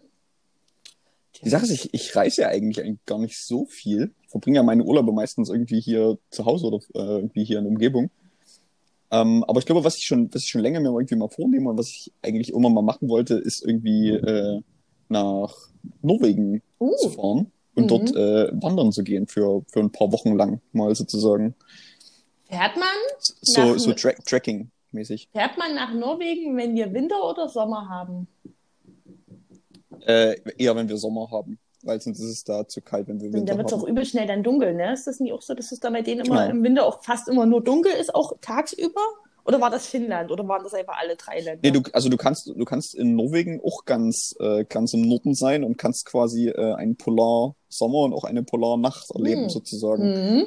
Die 1.43 1.51
Sache 1.51 1.65
ist, 1.65 1.71
ich, 1.71 1.93
ich 1.93 2.17
reise 2.17 2.43
ja 2.43 2.49
eigentlich, 2.49 2.83
eigentlich 2.83 3.05
gar 3.05 3.19
nicht 3.19 3.39
so 3.39 3.67
viel. 3.67 4.15
Ich 4.23 4.31
verbringe 4.31 4.57
ja 4.57 4.63
meine 4.63 4.85
Urlaube 4.85 5.13
meistens 5.13 5.51
irgendwie 5.51 5.81
hier 5.81 6.19
zu 6.31 6.47
Hause 6.47 6.67
oder 6.67 6.79
äh, 6.95 7.17
irgendwie 7.19 7.45
hier 7.45 7.59
in 7.59 7.65
der 7.65 7.73
Umgebung. 7.73 8.11
Ähm, 9.11 9.45
aber 9.45 9.59
ich 9.59 9.67
glaube, 9.67 9.85
was 9.85 9.99
ich 9.99 10.07
schon, 10.07 10.33
was 10.33 10.43
ich 10.43 10.49
schon 10.49 10.63
länger 10.63 10.81
mir 10.81 10.89
irgendwie 10.89 11.17
mal 11.17 11.29
vornehme 11.29 11.69
und 11.69 11.79
was 11.79 11.89
ich 11.89 12.13
eigentlich 12.23 12.53
immer 12.53 12.71
mal 12.71 12.83
machen 12.83 13.09
wollte, 13.09 13.35
ist 13.35 13.63
irgendwie 13.63 14.11
äh, 14.11 14.63
nach 15.09 15.55
Norwegen 16.03 16.63
Uh. 16.81 16.95
zu 16.97 17.11
fahren 17.11 17.51
und 17.75 17.85
Mhm. 17.85 17.89
dort 17.89 18.11
äh, 18.17 18.51
wandern 18.63 18.93
zu 18.93 19.03
gehen 19.03 19.27
für, 19.27 19.63
für 19.69 19.81
ein 19.81 19.91
paar 19.91 20.13
Wochen 20.13 20.37
lang 20.37 20.61
mal 20.73 20.95
sozusagen. 20.95 21.55
Fährt 22.49 22.77
man, 22.77 22.87
So, 23.19 23.77
so 23.79 23.93
Tra 23.95 24.13
Tracking-mäßig. 24.25 25.29
fährt 25.33 25.57
man 25.59 25.75
nach 25.75 25.93
Norwegen, 25.93 26.57
wenn 26.57 26.75
wir 26.75 26.93
Winter 26.93 27.23
oder 27.29 27.49
Sommer 27.49 27.89
haben? 27.89 28.29
Äh, 30.07 30.37
eher 30.59 30.77
wenn 30.77 30.89
wir 30.89 30.97
Sommer 30.99 31.31
haben, 31.31 31.59
weil 31.83 32.01
sonst 32.01 32.19
ist 32.21 32.29
es 32.31 32.45
da 32.45 32.69
zu 32.69 32.81
kalt, 32.83 33.09
wenn 33.09 33.21
wir 33.21 33.29
Und 33.29 33.35
Winter 33.35 33.53
da 33.53 33.59
wird 33.59 33.69
es 33.69 33.73
haben. 33.73 33.83
auch 33.83 33.89
übel 33.89 34.05
schnell 34.05 34.27
dann 34.27 34.43
dunkel, 34.43 34.75
ne? 34.75 34.93
Ist 34.93 35.07
das 35.07 35.19
nicht 35.21 35.33
auch 35.33 35.41
so, 35.43 35.55
dass 35.55 35.73
es 35.73 35.81
da 35.81 35.89
bei 35.91 36.03
denen 36.03 36.27
immer 36.27 36.43
Genau. 36.43 36.51
im 36.59 36.63
Winter 36.63 36.85
auch 36.87 37.03
fast 37.03 37.29
immer 37.29 37.47
nur 37.47 37.63
dunkel 37.65 37.93
ist, 37.93 38.15
auch 38.15 38.35
tagsüber? 38.41 39.01
Oder 39.45 39.61
war 39.61 39.71
das 39.71 39.87
Finnland? 39.87 40.31
Oder 40.31 40.47
waren 40.49 40.63
das 40.65 40.73
einfach 40.75 40.99
alle 40.99 41.17
drei 41.17 41.41
Länder? 41.41 41.61
Nee, 41.63 41.71
du, 41.71 41.83
also 41.93 42.09
du 42.09 42.17
kannst, 42.17 42.47
du 42.49 42.65
kannst 42.65 42.95
in 42.95 43.15
Norwegen 43.15 43.61
auch 43.63 43.85
ganz, 43.85 44.35
äh, 44.41 44.65
ganz 44.65 44.95
im 44.95 45.03
Norden 45.03 45.35
sein 45.35 45.65
und 45.65 45.77
kannst 45.77 46.07
quasi 46.07 46.49
äh, 46.49 46.75
einen 46.75 46.97
Polarsommer 46.97 47.99
und 48.05 48.15
auch 48.15 48.25
eine 48.25 48.43
Polarnacht 48.43 49.11
erleben, 49.11 49.43
Hm. 49.43 49.49
sozusagen. 49.51 50.03
Mhm. 50.13 50.45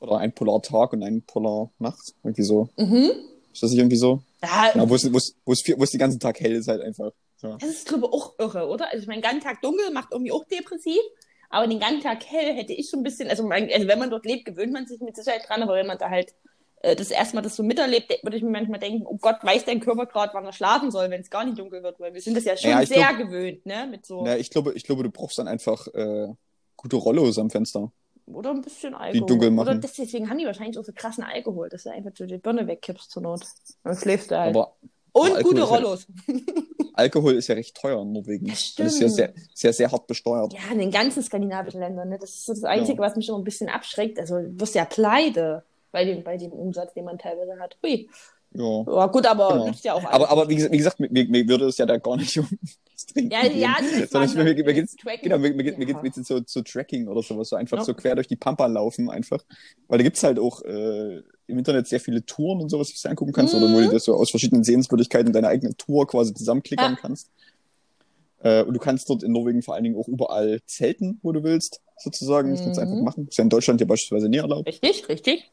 Oder 0.00 0.18
einen 0.18 0.32
Polartag 0.32 0.92
und 0.94 1.02
eine 1.02 1.20
Polarnacht. 1.20 2.14
Irgendwie 2.22 2.42
so. 2.42 2.68
Mhm. 2.76 3.10
Ist 3.52 3.62
das 3.62 3.70
nicht 3.70 3.78
irgendwie 3.80 3.96
so? 3.96 4.20
Ja, 4.42 4.70
Ja, 4.74 4.88
wo 4.88 4.94
es, 4.94 5.62
den 5.92 5.98
ganzen 5.98 6.20
Tag 6.20 6.40
hell 6.40 6.52
ist 6.52 6.68
halt 6.68 6.82
einfach. 6.82 7.12
So. 7.38 7.54
Das 7.58 7.68
ist, 7.68 7.88
glaube 7.88 8.06
ich, 8.06 8.12
auch 8.12 8.34
irre, 8.38 8.66
oder? 8.68 8.86
Also, 8.90 9.02
ich 9.02 9.06
meine, 9.08 9.20
den 9.20 9.28
ganzen 9.30 9.42
Tag 9.42 9.60
dunkel 9.62 9.90
macht 9.92 10.08
irgendwie 10.12 10.32
auch 10.32 10.44
depressiv, 10.44 11.00
aber 11.50 11.66
den 11.66 11.80
ganzen 11.80 12.02
Tag 12.02 12.24
hell 12.26 12.54
hätte 12.54 12.72
ich 12.72 12.88
schon 12.88 13.00
ein 13.00 13.02
bisschen, 13.04 13.28
also, 13.28 13.46
also 13.48 13.88
wenn 13.88 13.98
man 13.98 14.10
dort 14.10 14.24
lebt, 14.24 14.44
gewöhnt 14.46 14.72
man 14.72 14.86
sich 14.86 15.00
mit 15.00 15.16
Sicherheit 15.16 15.42
dran, 15.46 15.62
aber 15.62 15.74
wenn 15.74 15.86
man 15.86 15.98
da 15.98 16.08
halt 16.10 16.34
das 16.82 17.10
erste 17.10 17.34
Mal 17.36 17.42
das 17.42 17.56
so 17.56 17.62
miterlebt, 17.62 18.10
de- 18.10 18.18
würde 18.22 18.36
ich 18.36 18.42
mir 18.42 18.50
manchmal 18.50 18.78
denken, 18.78 19.04
oh 19.06 19.16
Gott, 19.16 19.36
weiß 19.42 19.64
dein 19.64 19.80
Körper 19.80 20.06
gerade, 20.06 20.34
wann 20.34 20.44
er 20.44 20.52
schlafen 20.52 20.90
soll, 20.90 21.10
wenn 21.10 21.20
es 21.20 21.30
gar 21.30 21.44
nicht 21.44 21.58
dunkel 21.58 21.82
wird, 21.82 21.98
weil 22.00 22.12
wir 22.14 22.20
sind 22.20 22.36
das 22.36 22.44
ja 22.44 22.56
schon 22.56 22.70
Ja, 22.70 22.84
sehr 22.86 22.98
glaub- 23.14 23.18
gewöhnt, 23.18 23.64
ne? 23.66 23.86
Mit 23.90 24.04
so, 24.06 24.24
Ja, 24.26 24.36
ich 24.36 24.50
glaube, 24.50 24.72
ich 24.74 24.84
glaube, 24.84 25.02
du 25.02 25.10
brauchst 25.10 25.38
dann 25.38 25.48
einfach 25.48 25.86
äh, 25.94 26.28
gute 26.76 26.96
Rollos 26.96 27.38
am 27.38 27.50
Fenster. 27.50 27.90
oder 28.26 28.50
ein 28.50 28.60
bisschen 28.60 28.94
Alkohol. 28.94 29.26
dunkel 29.26 29.48
Oder 29.48 29.64
machen. 29.64 29.80
das, 29.80 29.94
deswegen 29.94 30.28
haben 30.30 30.38
die 30.38 30.44
wahrscheinlich 30.46 30.78
auch 30.78 30.84
so 30.84 30.92
krassen 30.94 31.24
Alkohol, 31.24 31.68
dass 31.68 31.84
du 31.84 31.90
einfach 31.90 32.10
so 32.14 32.26
die 32.26 32.38
Birne 32.38 32.66
wegkippst 32.66 33.10
zur 33.10 33.22
Not. 33.22 33.42
Dann 33.82 33.96
schläfst 33.96 34.30
du 34.30 34.38
halt. 34.38 34.54
Aber 34.54 34.76
Und 35.12 35.32
Alkohol 35.32 35.42
gute 35.54 35.62
Rollos. 35.62 36.06
Alkohol 36.94 37.34
ist 37.34 37.48
ja 37.48 37.54
recht 37.54 37.76
teuer 37.76 38.00
in 38.02 38.12
Norwegen. 38.12 38.46
Das 38.46 38.74
Das 38.74 38.94
ist 38.94 39.00
ja 39.00 39.08
stimmt. 39.08 39.12
sehr, 39.14 39.32
sehr, 39.54 39.72
sehr 39.72 39.92
hart 39.92 40.06
besteuert. 40.06 40.52
Ja, 40.54 40.60
in 40.72 40.78
den 40.78 40.90
ganzen 40.90 41.22
skandinavischen 41.22 41.80
Ländern, 41.80 42.08
ne? 42.08 42.18
Das 42.18 42.30
ist 42.30 42.46
so 42.46 42.52
das 42.54 42.64
Einzige, 42.64 42.98
Ja. 43.02 43.08
was 43.08 43.16
mich 43.16 43.28
immer 43.28 43.38
ein 43.38 43.44
bisschen 43.44 43.68
abschreckt. 43.68 44.18
Also, 44.18 44.36
du 44.38 44.60
wirst 44.60 44.74
ja 44.74 44.84
pleite 44.86 45.62
bei 45.96 46.04
dem, 46.04 46.22
bei 46.22 46.36
dem 46.36 46.52
Umsatz, 46.52 46.92
den 46.92 47.06
man 47.06 47.16
teilweise 47.18 47.58
hat. 47.58 47.74
Hui. 47.82 48.06
Ja. 48.52 48.84
Ja, 48.86 49.06
gut, 49.06 49.26
aber 49.26 49.48
Genau. 49.48 49.66
nützt 49.68 49.82
ja 49.84 49.94
auch 49.94 50.04
Aber, 50.04 50.28
aber 50.30 50.46
wie, 50.50 50.56
gesagt- 50.56 50.72
wie 50.72 50.76
gesagt, 50.76 51.00
mir, 51.00 51.08
mir 51.10 51.48
würde 51.48 51.64
es 51.66 51.78
ja 51.78 51.86
da 51.86 51.96
gar 51.96 52.16
nicht 52.18 52.38
um 52.38 52.46
ja, 53.14 53.46
ja, 53.46 53.76
Sondern 54.10 54.36
war 54.36 54.44
mir, 54.44 54.54
mir, 54.54 54.64
mir 54.64 54.74
geht's, 54.74 54.94
genau, 55.22 55.38
mir, 55.38 55.54
mir, 55.54 55.64
geht- 55.64 55.78
mir 55.78 55.86
Ja. 55.88 56.00
geht's 56.02 56.16
mit 56.18 56.26
so, 56.26 56.40
so 56.46 56.60
Tracking 56.60 57.08
oder 57.08 57.22
sowas, 57.22 57.48
so 57.48 57.56
einfach 57.56 57.78
Ja. 57.78 57.84
so 57.84 57.94
quer 57.94 58.14
durch 58.14 58.28
die 58.28 58.36
Pampa 58.36 58.66
laufen 58.66 59.08
einfach. 59.10 59.42
Weil 59.88 59.98
da 59.98 60.04
gibt's 60.04 60.22
halt 60.22 60.38
auch 60.38 60.60
äh, 60.62 61.22
im 61.46 61.58
Internet 61.58 61.86
sehr 61.88 62.00
viele 62.00 62.24
Touren 62.26 62.60
und 62.60 62.68
sowas, 62.68 62.88
die 62.88 63.00
du 63.02 63.08
angucken 63.08 63.32
kannst, 63.32 63.54
oder 63.54 63.66
wo 63.72 63.78
Mhm. 63.80 63.84
du 63.86 63.90
das 63.92 64.04
so 64.04 64.14
aus 64.14 64.28
verschiedenen 64.30 64.64
Sehenswürdigkeiten 64.64 65.32
deine 65.32 65.48
eigene 65.48 65.74
Tour 65.76 66.06
quasi 66.06 66.34
zusammenklickern 66.34 66.92
Ja. 66.92 66.98
kannst. 67.00 67.30
Äh, 68.42 68.62
und 68.64 68.74
du 68.74 68.80
kannst 68.80 69.08
dort 69.08 69.22
in 69.22 69.32
Norwegen 69.32 69.62
vor 69.62 69.74
allen 69.74 69.84
Dingen 69.84 69.96
auch 69.96 70.08
überall 70.08 70.60
zelten, 70.66 71.18
wo 71.22 71.32
du 71.32 71.42
willst, 71.42 71.80
sozusagen. 71.98 72.50
Das 72.52 72.62
kannst 72.62 72.78
du 72.78 72.84
Mhm. 72.84 72.88
einfach 72.92 73.02
machen. 73.04 73.28
Ist 73.28 73.38
ja 73.38 73.44
in 73.44 73.50
Deutschland 73.50 73.80
ja 73.80 73.86
beispielsweise 73.86 74.28
nie 74.28 74.36
erlaubt. 74.38 74.66
Richtig, 74.68 75.08
richtig. 75.08 75.50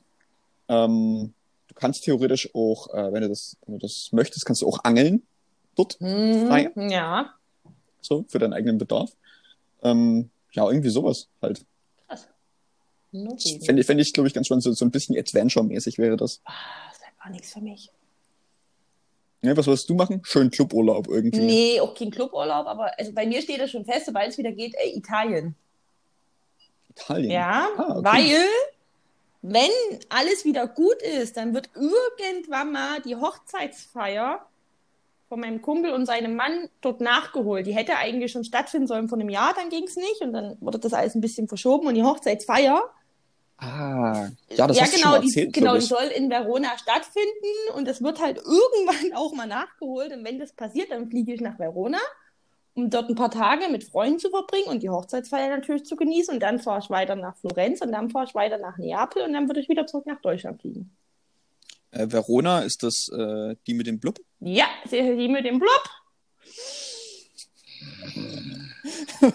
Ähm, 0.73 1.33
du 1.67 1.75
kannst 1.75 2.03
theoretisch 2.03 2.49
auch, 2.55 2.93
äh, 2.93 3.12
wenn 3.13 3.21
du 3.21 3.29
das, 3.29 3.57
wenn 3.65 3.75
du 3.77 3.79
das 3.86 4.09
möchtest, 4.12 4.45
kannst 4.45 4.62
du 4.62 4.67
auch 4.67 4.83
angeln 4.83 5.23
dort, 5.75 5.99
Mhm. 6.01 6.47
Frei. 6.47 6.71
Ja, 6.75 7.33
so, 8.01 8.25
für 8.27 8.39
deinen 8.39 8.53
eigenen 8.53 8.77
Bedarf. 8.77 9.12
Ähm, 9.83 10.29
ja, 10.51 10.67
irgendwie 10.69 10.89
sowas 10.89 11.27
halt. 11.41 11.65
krass. 12.07 12.27
Norwegen. 13.12 13.62
Fände 13.63 13.81
ich, 13.81 13.88
fänd 13.88 14.01
ich 14.01 14.13
glaube 14.13 14.27
ich, 14.27 14.33
ganz 14.33 14.47
spannend. 14.47 14.63
So, 14.63 14.71
so 14.73 14.86
ein 14.86 14.91
bisschen 14.91 15.15
Adventure-mäßig 15.17 15.97
wäre 15.99 16.17
das. 16.17 16.41
Ah, 16.45 16.51
das 16.89 16.97
ist 16.97 17.03
einfach 17.05 17.29
nichts 17.29 17.53
für 17.53 17.62
mich. 17.62 17.91
Ja, 19.41 19.55
was 19.57 19.67
würdest 19.67 19.89
du 19.89 19.93
machen? 19.95 20.21
Schön 20.23 20.49
Cluburlaub 20.49 21.07
irgendwie. 21.09 21.39
Nee, 21.41 21.79
auch 21.81 21.93
kein 21.93 22.09
Cluburlaub, 22.12 22.65
aber 22.65 22.97
also 22.97 23.12
bei 23.12 23.25
mir 23.25 23.41
steht 23.41 23.59
das 23.59 23.71
schon 23.71 23.83
fest, 23.86 24.05
sobald 24.05 24.29
es 24.31 24.38
wieder 24.38 24.51
geht, 24.53 24.73
ey, 24.77 24.95
Italien. 24.97 25.55
Italien. 26.89 27.31
Ja, 27.31 27.67
Ah, 27.77 27.97
okay. 27.97 28.05
weil 28.05 28.45
wenn 29.43 29.71
alles 30.10 30.45
wieder 30.45 30.67
gut 30.67 31.01
ist, 31.03 31.38
dann 31.38 31.53
wird 31.56 31.71
irgendwann 31.75 32.73
mal 32.73 33.01
die 33.01 33.17
Hochzeitsfeier 33.17 34.47
von 35.29 35.41
meinem 35.41 35.62
Kumpel 35.62 35.91
und 35.93 36.06
seinem 36.08 36.36
Mann 36.36 36.69
dort 36.82 37.01
nachgeholt. 37.01 37.67
Die 37.67 37.75
hätte 37.75 37.97
eigentlich 37.97 38.32
schon 38.32 38.45
stattfinden 38.45 38.88
sollen 38.88 39.10
vor 39.10 39.19
einem 39.19 39.29
Jahr, 39.29 39.53
dann 39.56 39.69
ging 39.69 39.86
es 39.86 39.97
nicht 39.97 40.21
und 40.21 40.34
dann 40.34 40.58
wurde 40.62 40.79
das 40.79 40.93
alles 40.93 41.15
ein 41.15 41.21
bisschen 41.21 41.47
verschoben 41.49 41.88
und 41.88 41.95
die 41.95 42.03
Hochzeitsfeier, 42.03 42.89
Ah, 43.58 44.29
ja, 44.49 44.67
das 44.67 44.79
ja 44.79 44.84
hast 44.84 44.91
genau, 44.91 45.01
schon 45.01 45.12
mal 45.12 45.19
die, 45.21 45.27
erzählt, 45.27 45.53
genau, 45.53 45.77
die 45.77 45.77
ich. 45.77 45.88
soll 45.88 46.06
in 46.15 46.29
Verona 46.29 46.77
stattfinden 46.77 47.75
und 47.75 47.88
das 47.88 48.03
wird 48.03 48.21
halt 48.21 48.38
irgendwann 48.45 49.13
auch 49.17 49.34
mal 49.34 49.47
nachgeholt 49.47 50.12
und 50.13 50.25
wenn 50.25 50.39
das 50.39 50.53
passiert, 50.53 50.91
dann 50.91 51.10
fliege 51.10 51.34
ich 51.34 51.41
nach 51.41 51.60
Verona 51.60 51.99
um 52.75 52.89
dort 52.89 53.09
ein 53.09 53.15
paar 53.15 53.31
Tage 53.31 53.69
mit 53.69 53.83
Freunden 53.83 54.19
zu 54.19 54.29
verbringen 54.29 54.67
und 54.67 54.83
die 54.83 54.89
Hochzeitsfeier 54.89 55.49
natürlich 55.49 55.86
zu 55.86 55.95
genießen. 55.95 56.33
Und 56.33 56.39
dann 56.39 56.59
fahre 56.59 56.79
ich 56.79 56.89
weiter 56.89 57.15
nach 57.15 57.36
Florenz 57.38 57.81
und 57.81 57.91
dann 57.91 58.09
fahre 58.09 58.25
ich 58.25 58.36
weiter 58.36 58.57
nach 58.57 58.77
Neapel 58.77 59.23
und 59.23 59.33
dann 59.33 59.47
würde 59.47 59.59
ich 59.59 59.69
wieder 59.69 59.86
zurück 59.86 60.05
nach 60.05 60.21
Deutschland 60.21 60.62
fliegen. 60.62 60.95
Äh, 61.91 62.07
Verona, 62.09 62.59
ist 62.59 62.83
das 62.83 63.09
äh, 63.09 63.55
die 63.67 63.75
mit 63.75 63.88
dem 63.88 63.99
Blub? 63.99 64.19
Ja, 64.39 64.65
die 64.91 65.27
mit 65.27 65.45
dem 65.45 65.59
Blub. 65.59 65.83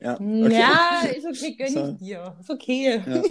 Ja, 0.00 0.14
okay. 0.14 0.52
Ja, 0.52 1.00
ist 1.16 1.26
okay, 1.26 1.56
gönn 1.56 1.72
So. 1.72 1.88
ich 1.88 1.96
dir. 1.98 2.36
Ist 2.40 2.50
okay. 2.50 3.02
Ja. 3.04 3.22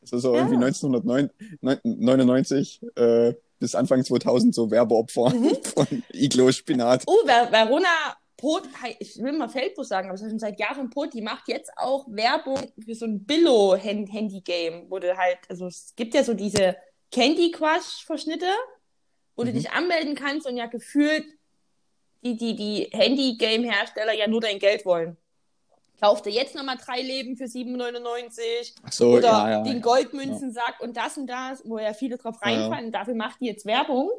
Das 0.00 0.12
ist 0.12 0.22
so 0.22 0.34
ja. 0.34 0.40
irgendwie 0.40 0.64
1999 0.64 2.80
äh, 2.96 3.34
bis 3.58 3.74
Anfang 3.74 4.04
2000 4.04 4.54
so 4.54 4.70
Werbeopfer 4.70 5.30
mhm. 5.30 5.56
von 5.74 6.02
Iglo 6.12 6.50
Spinat. 6.52 7.04
Oh, 7.06 7.26
Verona 7.26 8.16
Pot, 8.36 8.64
ich 8.98 9.16
will 9.22 9.32
mal 9.32 9.48
Feldbus 9.48 9.88
sagen, 9.88 10.08
aber 10.08 10.14
es 10.14 10.22
ist 10.22 10.28
schon 10.28 10.38
seit 10.38 10.60
Jahren 10.60 10.90
Pot, 10.90 11.14
die 11.14 11.22
macht 11.22 11.48
jetzt 11.48 11.70
auch 11.76 12.06
Werbung 12.08 12.70
für 12.84 12.94
so 12.94 13.06
ein 13.06 13.24
Billo-Handy-Game, 13.24 14.90
wo 14.90 14.98
du 14.98 15.16
halt, 15.16 15.38
also 15.48 15.66
es 15.66 15.94
gibt 15.96 16.12
ja 16.12 16.22
so 16.22 16.34
diese 16.34 16.76
Candy 17.10 17.50
Crush-Verschnitte, 17.50 18.50
wo 19.36 19.42
mhm. 19.42 19.46
du 19.46 19.52
dich 19.54 19.70
anmelden 19.70 20.14
kannst 20.14 20.46
und 20.46 20.56
ja 20.58 20.66
gefühlt 20.66 21.24
die, 22.24 22.36
die, 22.36 22.56
die 22.56 22.88
Handy-Game-Hersteller 22.92 24.12
ja 24.12 24.26
nur 24.26 24.42
dein 24.42 24.58
Geld 24.58 24.84
wollen. 24.84 25.16
Kauf 26.00 26.20
dir 26.22 26.30
jetzt 26.30 26.54
nochmal 26.54 26.76
drei 26.76 27.00
Leben 27.00 27.36
für 27.36 27.44
7,99 27.44 28.74
so, 28.90 29.12
oder 29.12 29.28
ja, 29.28 29.50
ja, 29.50 29.62
den 29.62 29.80
Goldmünzen 29.80 30.48
ja. 30.48 30.54
sagt 30.54 30.82
und 30.82 30.96
das 30.96 31.16
und 31.16 31.26
das, 31.26 31.62
wo 31.64 31.78
ja 31.78 31.94
viele 31.94 32.18
drauf 32.18 32.42
reinfallen. 32.42 32.92
Dafür 32.92 33.14
macht 33.14 33.40
die 33.40 33.46
jetzt 33.46 33.64
Werbung. 33.64 34.10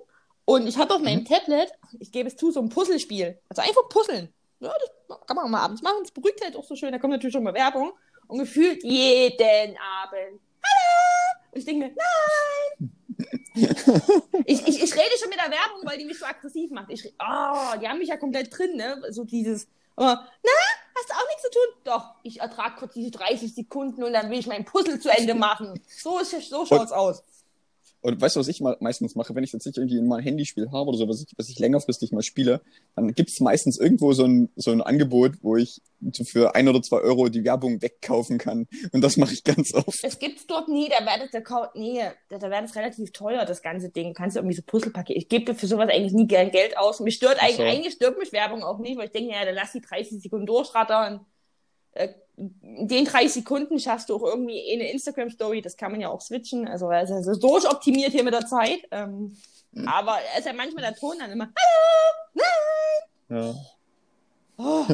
Und 0.46 0.66
ich 0.66 0.78
habe 0.78 0.96
auf 0.96 1.02
meinem 1.02 1.20
mhm. 1.20 1.26
Tablet, 1.26 1.72
ich 2.00 2.12
gebe 2.12 2.30
es 2.30 2.38
zu, 2.38 2.52
so 2.52 2.62
ein 2.62 2.70
Puzzlespiel. 2.70 3.38
Also 3.50 3.62
einfach 3.62 3.90
puzzeln. 3.90 4.34
Ja, 4.60 4.74
das 5.08 5.20
kann 5.28 5.36
man 5.36 5.52
mal 5.52 5.62
abends 5.62 5.82
machen. 5.82 5.98
Das 6.02 6.12
beruhigt 6.12 6.44
halt 6.44 6.56
auch 6.56 6.64
so 6.64 6.76
schön. 6.76 6.92
Da 6.92 7.00
kommt 7.00 7.12
natürlich 7.12 7.34
schon 7.34 7.44
mal 7.44 7.54
Werbung. 7.54 7.92
Und 8.28 8.40
gefühlt 8.40 8.84
jeden 8.84 9.78
Abend. 9.78 10.42
Hallo! 10.64 11.38
Und 11.52 11.60
ich 11.60 11.66
denke 11.66 11.86
mir, 11.86 11.96
nein! 11.96 12.92
ich, 14.46 14.68
ich, 14.68 14.84
ich 14.84 14.94
rede 14.94 15.18
schon 15.20 15.30
mit 15.30 15.40
der 15.40 15.52
Werbung, 15.52 15.82
weil 15.84 15.98
die 15.98 16.06
mich 16.06 16.20
so 16.20 16.26
aggressiv 16.26 16.72
macht. 16.72 16.90
Ich, 16.92 17.06
oh, 17.06 17.78
die 17.82 17.88
haben 17.88 17.98
mich 18.00 18.10
ja 18.10 18.18
komplett 18.18 18.56
drin, 18.56 18.76
ne? 18.76 19.02
So 19.10 19.24
dieses, 19.24 19.68
aber, 19.96 20.28
na, 20.44 20.52
hast 20.98 21.10
du 21.10 21.14
auch 21.14 21.28
nichts 21.28 21.42
zu 21.44 21.50
tun? 21.52 21.82
Doch, 21.84 22.16
ich 22.24 22.40
ertrage 22.40 22.76
kurz 22.78 22.94
diese 22.94 23.12
30 23.12 23.54
Sekunden 23.54 24.04
und 24.04 24.14
dann 24.14 24.30
will 24.30 24.40
ich 24.40 24.48
mein 24.48 24.66
Puzzle 24.66 25.00
zu 25.00 25.10
Ende 25.10 25.34
machen. 25.36 25.82
So, 25.88 26.20
ist, 26.20 26.32
so 26.50 26.66
schaut's 26.66 26.92
aus. 26.92 27.24
Und 28.08 28.22
weißt 28.22 28.38
du, 28.38 28.40
was 28.40 28.48
ich 28.48 28.62
mal 28.62 28.78
meistens 28.80 29.16
mache, 29.16 29.36
wenn 29.36 29.44
ich 29.44 29.52
tatsächlich 29.52 29.84
irgendwie 29.84 30.02
mal 30.08 30.20
ein 30.20 30.24
Handyspiel 30.24 30.72
habe 30.72 30.88
oder 30.88 30.98
so, 30.98 31.10
was 31.10 31.22
ich, 31.22 31.28
was 31.36 31.50
ich 31.50 31.60
längerfristig 31.60 32.14
mal 32.14 32.22
spiele, 32.22 32.62
dann 32.96 33.14
gibt 33.14 33.32
es 33.32 33.42
meistens 33.42 33.78
irgendwo 33.78 34.14
so 34.14 34.24
ein, 34.24 34.50
so 34.56 34.72
ein 34.72 34.82
Angebot, 34.82 35.34
wo 35.42 35.58
ich 35.58 35.82
für 36.24 36.56
ein 36.56 36.70
oder 36.70 36.82
zwei 36.82 37.00
Euro 37.00 37.28
die 37.28 37.44
Werbung 37.44 37.82
wegkaufen 37.82 38.38
kann. 38.38 38.66
Und 38.94 39.02
das 39.02 39.18
mache 39.18 39.34
ich 39.34 39.44
ganz 39.44 39.74
oft. 39.74 40.02
Es 40.04 40.20
gibt's 40.20 40.48
dort 40.48 40.70
nie, 40.70 40.88
da 40.88 41.06
wäre 41.06 41.28
das, 41.30 41.70
nee, 41.76 42.00
da, 42.30 42.38
da 42.38 42.62
das 42.62 42.78
relativ 42.78 43.12
teuer, 43.12 43.44
das 43.44 43.62
ganze 43.62 43.90
Ding. 43.90 44.14
Kannst 44.14 44.38
du 44.38 44.40
irgendwie 44.40 44.56
so 44.56 44.62
Puzzlepaket. 44.66 45.18
Ich 45.18 45.28
gebe 45.28 45.54
für 45.54 45.68
sowas 45.68 45.90
eigentlich 45.90 46.14
nie 46.14 46.28
gern 46.28 46.50
Geld 46.50 46.78
aus. 46.78 47.02
Mich 47.02 47.16
stört 47.16 47.44
eigentlich, 47.44 47.58
so. 47.58 47.64
eigentlich 47.64 47.94
stört 47.96 48.18
mich 48.18 48.32
Werbung 48.32 48.64
auch 48.64 48.80
nicht, 48.80 48.98
weil 48.98 49.08
ich 49.08 49.12
denke, 49.12 49.34
ja, 49.34 49.44
dann 49.44 49.56
lass 49.56 49.74
die 49.74 49.82
30 49.82 50.22
Sekunden 50.22 50.46
durchrattern. 50.46 51.26
Äh, 51.98 52.14
in 52.38 52.88
den 52.88 53.06
drei 53.06 53.28
Sekunden 53.28 53.80
schaffst 53.80 54.10
du 54.10 54.16
auch 54.16 54.24
irgendwie 54.24 54.62
eine 54.72 54.92
Instagram-Story, 54.92 55.62
das 55.62 55.76
kann 55.76 55.92
man 55.92 56.02
ja 56.02 56.10
auch 56.10 56.22
switchen. 56.22 56.68
Also 56.68 56.92
es 56.92 57.10
ist 57.10 57.42
so 57.42 57.58
optimiert 57.70 58.12
hier 58.12 58.24
mit 58.24 58.34
der 58.34 58.46
Zeit. 58.46 58.80
Ähm, 58.92 59.36
mhm. 59.72 59.88
Aber 59.88 60.18
es 60.34 60.40
ist 60.40 60.46
ja 60.46 60.54
manchmal 60.54 60.84
der 60.84 60.96
Ton 60.96 61.16
dann 61.20 61.32
immer, 61.32 61.46
hallo, 61.46 62.44
nein! 63.30 63.40
Ja. 63.40 63.56
Oh, 64.60 64.86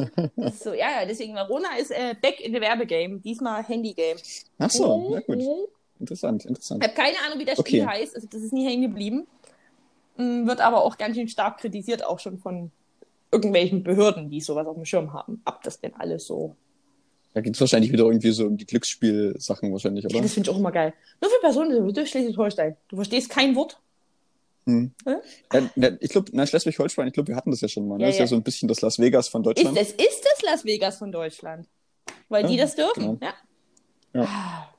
so, 0.52 0.72
ja, 0.74 1.00
ja, 1.00 1.06
deswegen 1.06 1.34
Verona 1.34 1.76
ist 1.78 1.90
äh, 1.90 2.14
back 2.20 2.40
in 2.40 2.52
the 2.54 2.60
Werbegame. 2.60 3.20
Diesmal 3.20 3.62
Handy-Game. 3.62 4.18
Ach 4.58 4.70
so, 4.70 5.10
na 5.14 5.20
gut. 5.20 5.68
Interessant, 6.00 6.44
interessant. 6.44 6.82
Ich 6.82 6.90
habe 6.90 7.00
keine 7.00 7.16
Ahnung, 7.26 7.38
wie 7.38 7.44
das 7.46 7.58
Spiel 7.58 7.82
okay. 7.82 7.90
heißt. 7.90 8.14
Also, 8.14 8.28
das 8.30 8.42
ist 8.42 8.52
nie 8.52 8.66
hängen 8.66 8.82
geblieben. 8.82 9.26
Mm, 10.16 10.46
wird 10.46 10.60
aber 10.60 10.82
auch 10.82 10.98
ganz 10.98 11.16
schön 11.16 11.28
stark 11.28 11.58
kritisiert, 11.58 12.04
auch 12.04 12.18
schon 12.18 12.38
von 12.38 12.72
irgendwelchen 13.30 13.82
Behörden, 13.82 14.28
die 14.28 14.40
sowas 14.40 14.66
auf 14.66 14.74
dem 14.74 14.84
Schirm 14.84 15.12
haben. 15.12 15.40
Ab 15.44 15.62
das 15.62 15.80
denn 15.80 15.94
alles 15.94 16.26
so 16.26 16.56
da 17.34 17.40
geht 17.40 17.54
es 17.54 17.60
wahrscheinlich 17.60 17.90
wieder 17.90 18.04
irgendwie 18.04 18.30
so 18.30 18.46
um 18.46 18.56
die 18.56 18.64
Glücksspielsachen 18.64 19.72
wahrscheinlich, 19.72 20.04
oder? 20.04 20.14
Ja, 20.14 20.22
das 20.22 20.32
finde 20.32 20.48
ich 20.48 20.54
auch 20.54 20.58
immer 20.58 20.70
geil. 20.70 20.94
Nur 21.20 21.28
für 21.28 21.40
Personen 21.40 21.92
durch 21.92 22.08
Schleswig-Holstein. 22.10 22.76
Du 22.88 22.96
verstehst 22.96 23.28
kein 23.28 23.56
Wort. 23.56 23.80
Hm. 24.66 24.92
Ja? 25.04 25.20
Ja, 25.74 25.90
ich 25.98 26.10
glaube, 26.10 26.30
Schleswig-Holstein, 26.46 27.08
ich 27.08 27.12
glaube, 27.12 27.28
wir 27.28 27.36
hatten 27.36 27.50
das 27.50 27.60
ja 27.60 27.66
schon 27.66 27.88
mal. 27.88 27.98
Ne? 27.98 28.04
Ja, 28.04 28.06
das 28.06 28.16
ist 28.16 28.20
ja 28.20 28.26
so 28.28 28.36
ein 28.36 28.44
bisschen 28.44 28.68
das 28.68 28.80
Las 28.82 29.00
Vegas 29.00 29.28
von 29.28 29.42
Deutschland. 29.42 29.76
Ist, 29.76 29.94
es 29.98 30.06
ist 30.06 30.24
das 30.24 30.42
Las 30.42 30.64
Vegas 30.64 30.96
von 30.96 31.10
Deutschland. 31.10 31.66
Weil 32.28 32.46
die 32.46 32.56
das 32.56 32.76
dürfen. 32.76 33.18
Genau. 33.18 33.34
Ja. 34.12 34.70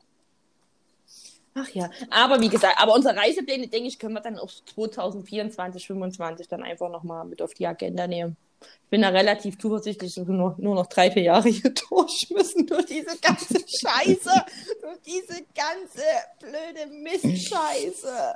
Ach 1.55 1.69
ja, 1.69 1.89
aber 2.09 2.41
wie 2.41 2.49
gesagt, 2.49 2.75
aber 2.77 2.93
unsere 2.95 3.15
Reisepläne, 3.15 3.67
denke 3.67 3.87
ich, 3.87 3.99
können 3.99 4.13
wir 4.13 4.21
dann 4.21 4.39
auf 4.39 4.51
2024, 4.65 5.85
2025 5.85 6.47
dann 6.47 6.63
einfach 6.63 6.89
nochmal 6.89 7.25
mit 7.25 7.41
auf 7.41 7.53
die 7.53 7.67
Agenda 7.67 8.07
nehmen 8.07 8.37
ich 8.61 8.89
bin 8.89 9.01
da 9.01 9.09
relativ 9.09 9.57
zuversichtlich, 9.57 10.13
dass 10.13 10.27
wir 10.27 10.33
nur, 10.33 10.55
nur 10.57 10.75
noch 10.75 10.87
drei, 10.87 11.11
vier 11.11 11.23
Jahre 11.23 11.49
hier 11.49 11.73
durch 11.89 12.29
müssen 12.29 12.67
durch 12.67 12.85
diese 12.85 13.17
ganze 13.21 13.55
Scheiße, 13.67 14.45
durch 14.81 14.99
diese 15.05 15.43
ganze 15.55 16.03
blöde 16.39 16.91
Mistscheiße. 16.91 18.35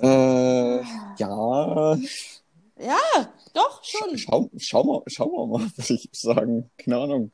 Äh, 0.00 0.82
ja. 1.18 1.98
Ja, 2.80 3.32
doch, 3.54 3.82
schon. 3.82 4.16
Schau, 4.16 4.50
schau, 4.56 4.84
mal, 4.84 5.02
schauen 5.08 5.32
wir 5.32 5.46
mal, 5.46 5.66
würde 5.76 5.94
ich 5.94 6.08
sagen. 6.12 6.70
Keine 6.78 6.98
Ahnung. 6.98 7.32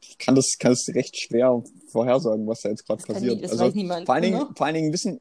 Ich 0.00 0.18
kann 0.18 0.34
das, 0.34 0.56
kann 0.58 0.72
das 0.72 0.88
recht 0.94 1.16
schwer 1.16 1.62
vorhersagen, 1.88 2.46
was 2.46 2.62
da 2.62 2.70
jetzt 2.70 2.86
gerade 2.86 3.02
passiert. 3.04 3.42
das 3.42 3.52
also, 3.52 3.68
niemand, 3.68 4.06
vor, 4.06 4.14
allen 4.14 4.24
Dingen, 4.24 4.38
ne? 4.38 4.48
vor 4.56 4.66
allen 4.66 4.74
Dingen 4.74 4.92
wissen, 4.92 5.20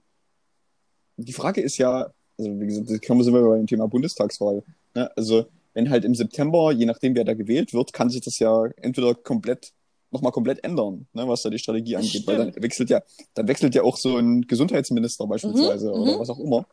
die 1.18 1.34
Frage 1.34 1.62
ist 1.62 1.78
ja, 1.78 2.12
also 2.38 2.60
wie 2.60 2.66
gesagt, 2.66 2.90
da 2.90 2.98
kommen 2.98 3.26
wir 3.26 3.42
bei 3.42 3.58
dem 3.58 3.68
Thema 3.68 3.88
Bundestagswahl. 3.88 4.64
Ne? 4.96 5.12
Also 5.16 5.46
wenn 5.78 5.92
halt 5.92 6.06
im 6.06 6.16
September, 6.16 6.72
je 6.72 6.88
nachdem 6.88 7.16
wer 7.16 7.24
da 7.24 7.36
gewählt 7.36 7.72
wird, 7.72 7.94
kann 7.94 8.10
sich 8.10 8.22
das 8.22 8.40
ja 8.40 8.66
entweder 8.78 9.14
komplett 9.14 9.74
nochmal 10.10 10.32
komplett 10.32 10.64
ändern, 10.64 11.06
ne, 11.14 11.28
was 11.28 11.44
da 11.44 11.52
die 11.52 11.60
Strategie 11.60 11.96
angeht. 11.96 12.24
Stimmt. 12.24 12.28
Weil 12.28 12.38
dann 12.38 12.64
wechselt 12.64 12.90
ja, 12.90 13.04
dann 13.36 13.48
wechselt 13.48 13.76
ja 13.76 13.84
auch 13.84 13.96
so 13.96 14.18
ein 14.18 14.42
Gesundheitsminister 14.48 15.28
beispielsweise 15.28 15.90
mhm, 15.90 15.94
oder 15.94 16.16
mhm. 16.16 16.20
was 16.20 16.30
auch 16.32 16.40
immer. 16.40 16.66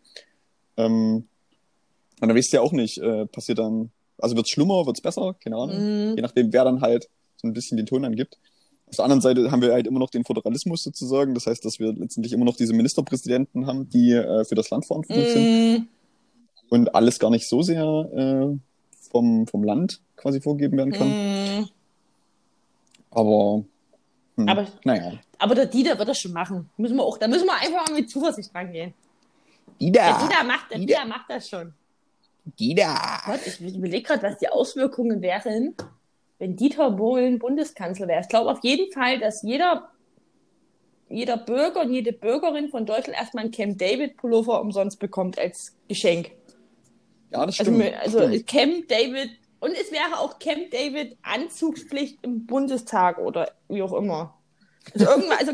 Ähm, 0.79 1.27
und 2.19 2.29
dann 2.29 2.35
weißt 2.35 2.51
du 2.51 2.57
ja 2.57 2.63
auch 2.63 2.73
nicht, 2.73 2.97
äh, 2.97 3.27
passiert 3.27 3.59
dann, 3.59 3.91
also 4.17 4.37
wird's 4.37 4.49
schlimmer, 4.49 4.87
wird's 4.87 5.03
besser, 5.03 5.35
keine 5.39 5.57
Ahnung. 5.57 5.77
Mhm. 5.77 6.17
Je 6.17 6.23
nachdem, 6.23 6.51
wer 6.55 6.65
dann 6.65 6.81
halt 6.81 7.11
so 7.37 7.47
ein 7.47 7.53
bisschen 7.53 7.77
den 7.77 7.85
Ton 7.85 8.07
angibt. 8.07 8.39
Auf 8.87 8.97
der 8.97 9.05
anderen 9.05 9.21
Seite 9.21 9.51
haben 9.51 9.61
wir 9.61 9.73
halt 9.73 9.87
immer 9.87 9.99
noch 9.99 10.11
den 10.11 10.25
Föderalismus 10.25 10.83
sozusagen. 10.83 11.35
Das 11.35 11.47
heißt, 11.47 11.63
dass 11.63 11.79
wir 11.79 11.93
letztendlich 11.93 12.33
immer 12.33 12.47
noch 12.47 12.57
diese 12.57 12.73
Ministerpräsidenten 12.73 13.67
haben, 13.67 13.91
die 13.91 14.13
äh, 14.13 14.47
für 14.47 14.55
das 14.55 14.71
Land 14.71 14.87
verantwortlich 14.87 15.29
sind. 15.29 15.43
Mhm. 15.43 15.89
Und 16.71 16.95
alles 16.95 17.19
gar 17.19 17.31
nicht 17.31 17.47
so 17.47 17.61
sehr 17.61 17.85
äh, 17.85 18.59
vom, 19.11 19.47
vom 19.47 19.65
Land 19.65 20.01
quasi 20.17 20.41
vorgegeben 20.41 20.77
werden 20.77 20.93
kann. 20.93 21.09
Mm. 21.61 21.69
Aber, 23.11 23.65
hm, 24.37 24.49
aber, 24.49 24.67
naja. 24.85 25.13
aber 25.39 25.55
der 25.55 25.67
Dieter 25.67 25.99
wird 25.99 26.09
das 26.09 26.19
schon 26.19 26.33
machen. 26.33 26.69
Müssen 26.77 26.97
wir 26.97 27.05
auch, 27.05 27.19
da 27.19 27.29
müssen 27.29 27.47
wir 27.47 27.55
einfach 27.55 27.89
mal 27.89 27.95
mit 27.95 28.11
Zuversicht 28.11 28.55
rangehen. 28.55 28.93
Dieter. 29.81 30.03
Der 30.03 30.19
Dieter 30.19 30.45
macht, 30.45 30.71
der 30.71 30.79
Dieter. 30.79 30.95
Dieter 30.95 31.07
macht 31.07 31.31
das 31.31 31.49
schon. 31.49 31.75
Dieter. 32.59 33.23
Gott, 33.25 33.41
ich 33.47 33.61
überlege 33.61 34.03
gerade, 34.03 34.23
was 34.23 34.39
die 34.39 34.49
Auswirkungen 34.49 35.23
wären, 35.23 35.75
wenn 36.39 36.57
Dieter 36.57 36.91
Bohlen 36.91 37.39
Bundeskanzler 37.39 38.09
wäre. 38.09 38.21
Ich 38.21 38.29
glaube 38.29 38.51
auf 38.51 38.63
jeden 38.63 38.93
Fall, 38.93 39.19
dass 39.19 39.43
jeder, 39.43 39.91
jeder 41.09 41.37
Bürger 41.37 41.83
und 41.83 41.93
jede 41.93 42.13
Bürgerin 42.13 42.69
von 42.69 42.85
Deutschland 42.85 43.19
erstmal 43.19 43.45
einen 43.45 43.53
Camp 43.53 43.79
David 43.79 44.17
Pullover 44.17 44.61
umsonst 44.61 44.99
bekommt 44.99 45.39
als 45.39 45.75
Geschenk. 45.89 46.33
Ja, 47.35 47.47
das 47.47 47.59
also 47.61 47.73
stimmt. 47.73 47.95
Also, 47.95 48.19
also 48.19 48.29
stimmt. 48.29 48.47
Camp 48.47 48.89
David 48.89 49.31
und 49.61 49.73
es 49.73 49.91
wäre 49.93 50.19
auch 50.19 50.39
Camp 50.39 50.71
David 50.71 51.17
Anzugspflicht 51.23 52.19
im 52.23 52.47
Bundestag 52.47 53.19
oder 53.19 53.51
wie 53.69 53.83
auch 53.83 53.93
immer. 53.93 54.39
Also 54.93 55.07
irgendwann, 55.07 55.39
also. 55.39 55.53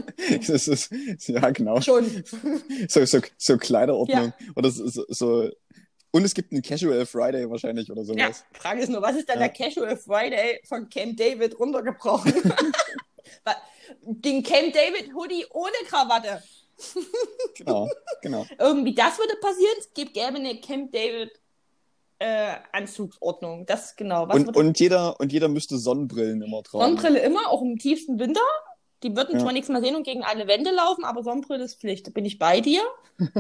das 0.52 0.68
ist, 0.68 0.90
ja, 1.28 1.50
genau. 1.50 1.80
Schon. 1.80 2.24
So, 2.88 3.04
so, 3.04 3.20
so 3.38 3.56
Kleiderordnung. 3.58 4.32
Ja. 4.38 4.46
Oder 4.56 4.70
so, 4.70 5.04
so, 5.08 5.50
und 6.12 6.24
es 6.24 6.34
gibt 6.34 6.52
einen 6.52 6.62
Casual 6.62 7.06
Friday 7.06 7.48
wahrscheinlich 7.48 7.90
oder 7.90 8.04
sowas. 8.04 8.18
Ja, 8.18 8.58
Frage 8.58 8.82
ist 8.82 8.88
nur, 8.88 9.00
was 9.00 9.16
ist 9.16 9.28
dann 9.28 9.40
ja. 9.40 9.48
der 9.48 9.50
Casual 9.50 9.96
Friday 9.96 10.60
von 10.66 10.88
Camp 10.88 11.16
David 11.16 11.58
runtergebrochen? 11.58 12.32
Den 14.02 14.42
Camp 14.42 14.72
David 14.72 15.14
Hoodie 15.14 15.46
ohne 15.50 15.72
Krawatte. 15.86 16.42
genau, 17.54 17.88
genau. 18.22 18.46
Irgendwie 18.58 18.94
das 18.94 19.18
würde 19.18 19.36
passieren. 19.40 19.74
Es 19.78 19.92
gibt 19.94 20.14
gerne 20.14 20.38
eine 20.38 20.60
Camp 20.60 20.90
David 20.92 21.30
äh, 22.20 22.52
Anzugsordnung. 22.72 23.66
Das 23.66 23.96
genau. 23.96 24.28
Was 24.28 24.36
und, 24.36 24.56
und, 24.56 24.78
jeder, 24.78 25.18
und 25.18 25.32
jeder 25.32 25.48
müsste 25.48 25.78
Sonnenbrillen 25.78 26.42
immer 26.42 26.62
tragen. 26.62 26.84
Sonnenbrille 26.84 27.18
immer, 27.20 27.48
auch 27.48 27.62
im 27.62 27.78
tiefsten 27.78 28.18
Winter. 28.20 28.40
Die 29.02 29.16
würden 29.16 29.36
ja. 29.36 29.40
zwar 29.40 29.52
nichts 29.52 29.70
mehr 29.70 29.80
sehen 29.80 29.96
und 29.96 30.04
gegen 30.04 30.22
alle 30.22 30.46
Wände 30.46 30.70
laufen, 30.70 31.04
aber 31.04 31.22
Sonnenbrille 31.22 31.64
ist 31.64 31.80
Pflicht. 31.80 32.06
Da 32.06 32.10
bin 32.10 32.26
ich 32.26 32.38
bei 32.38 32.60
dir. 32.60 32.82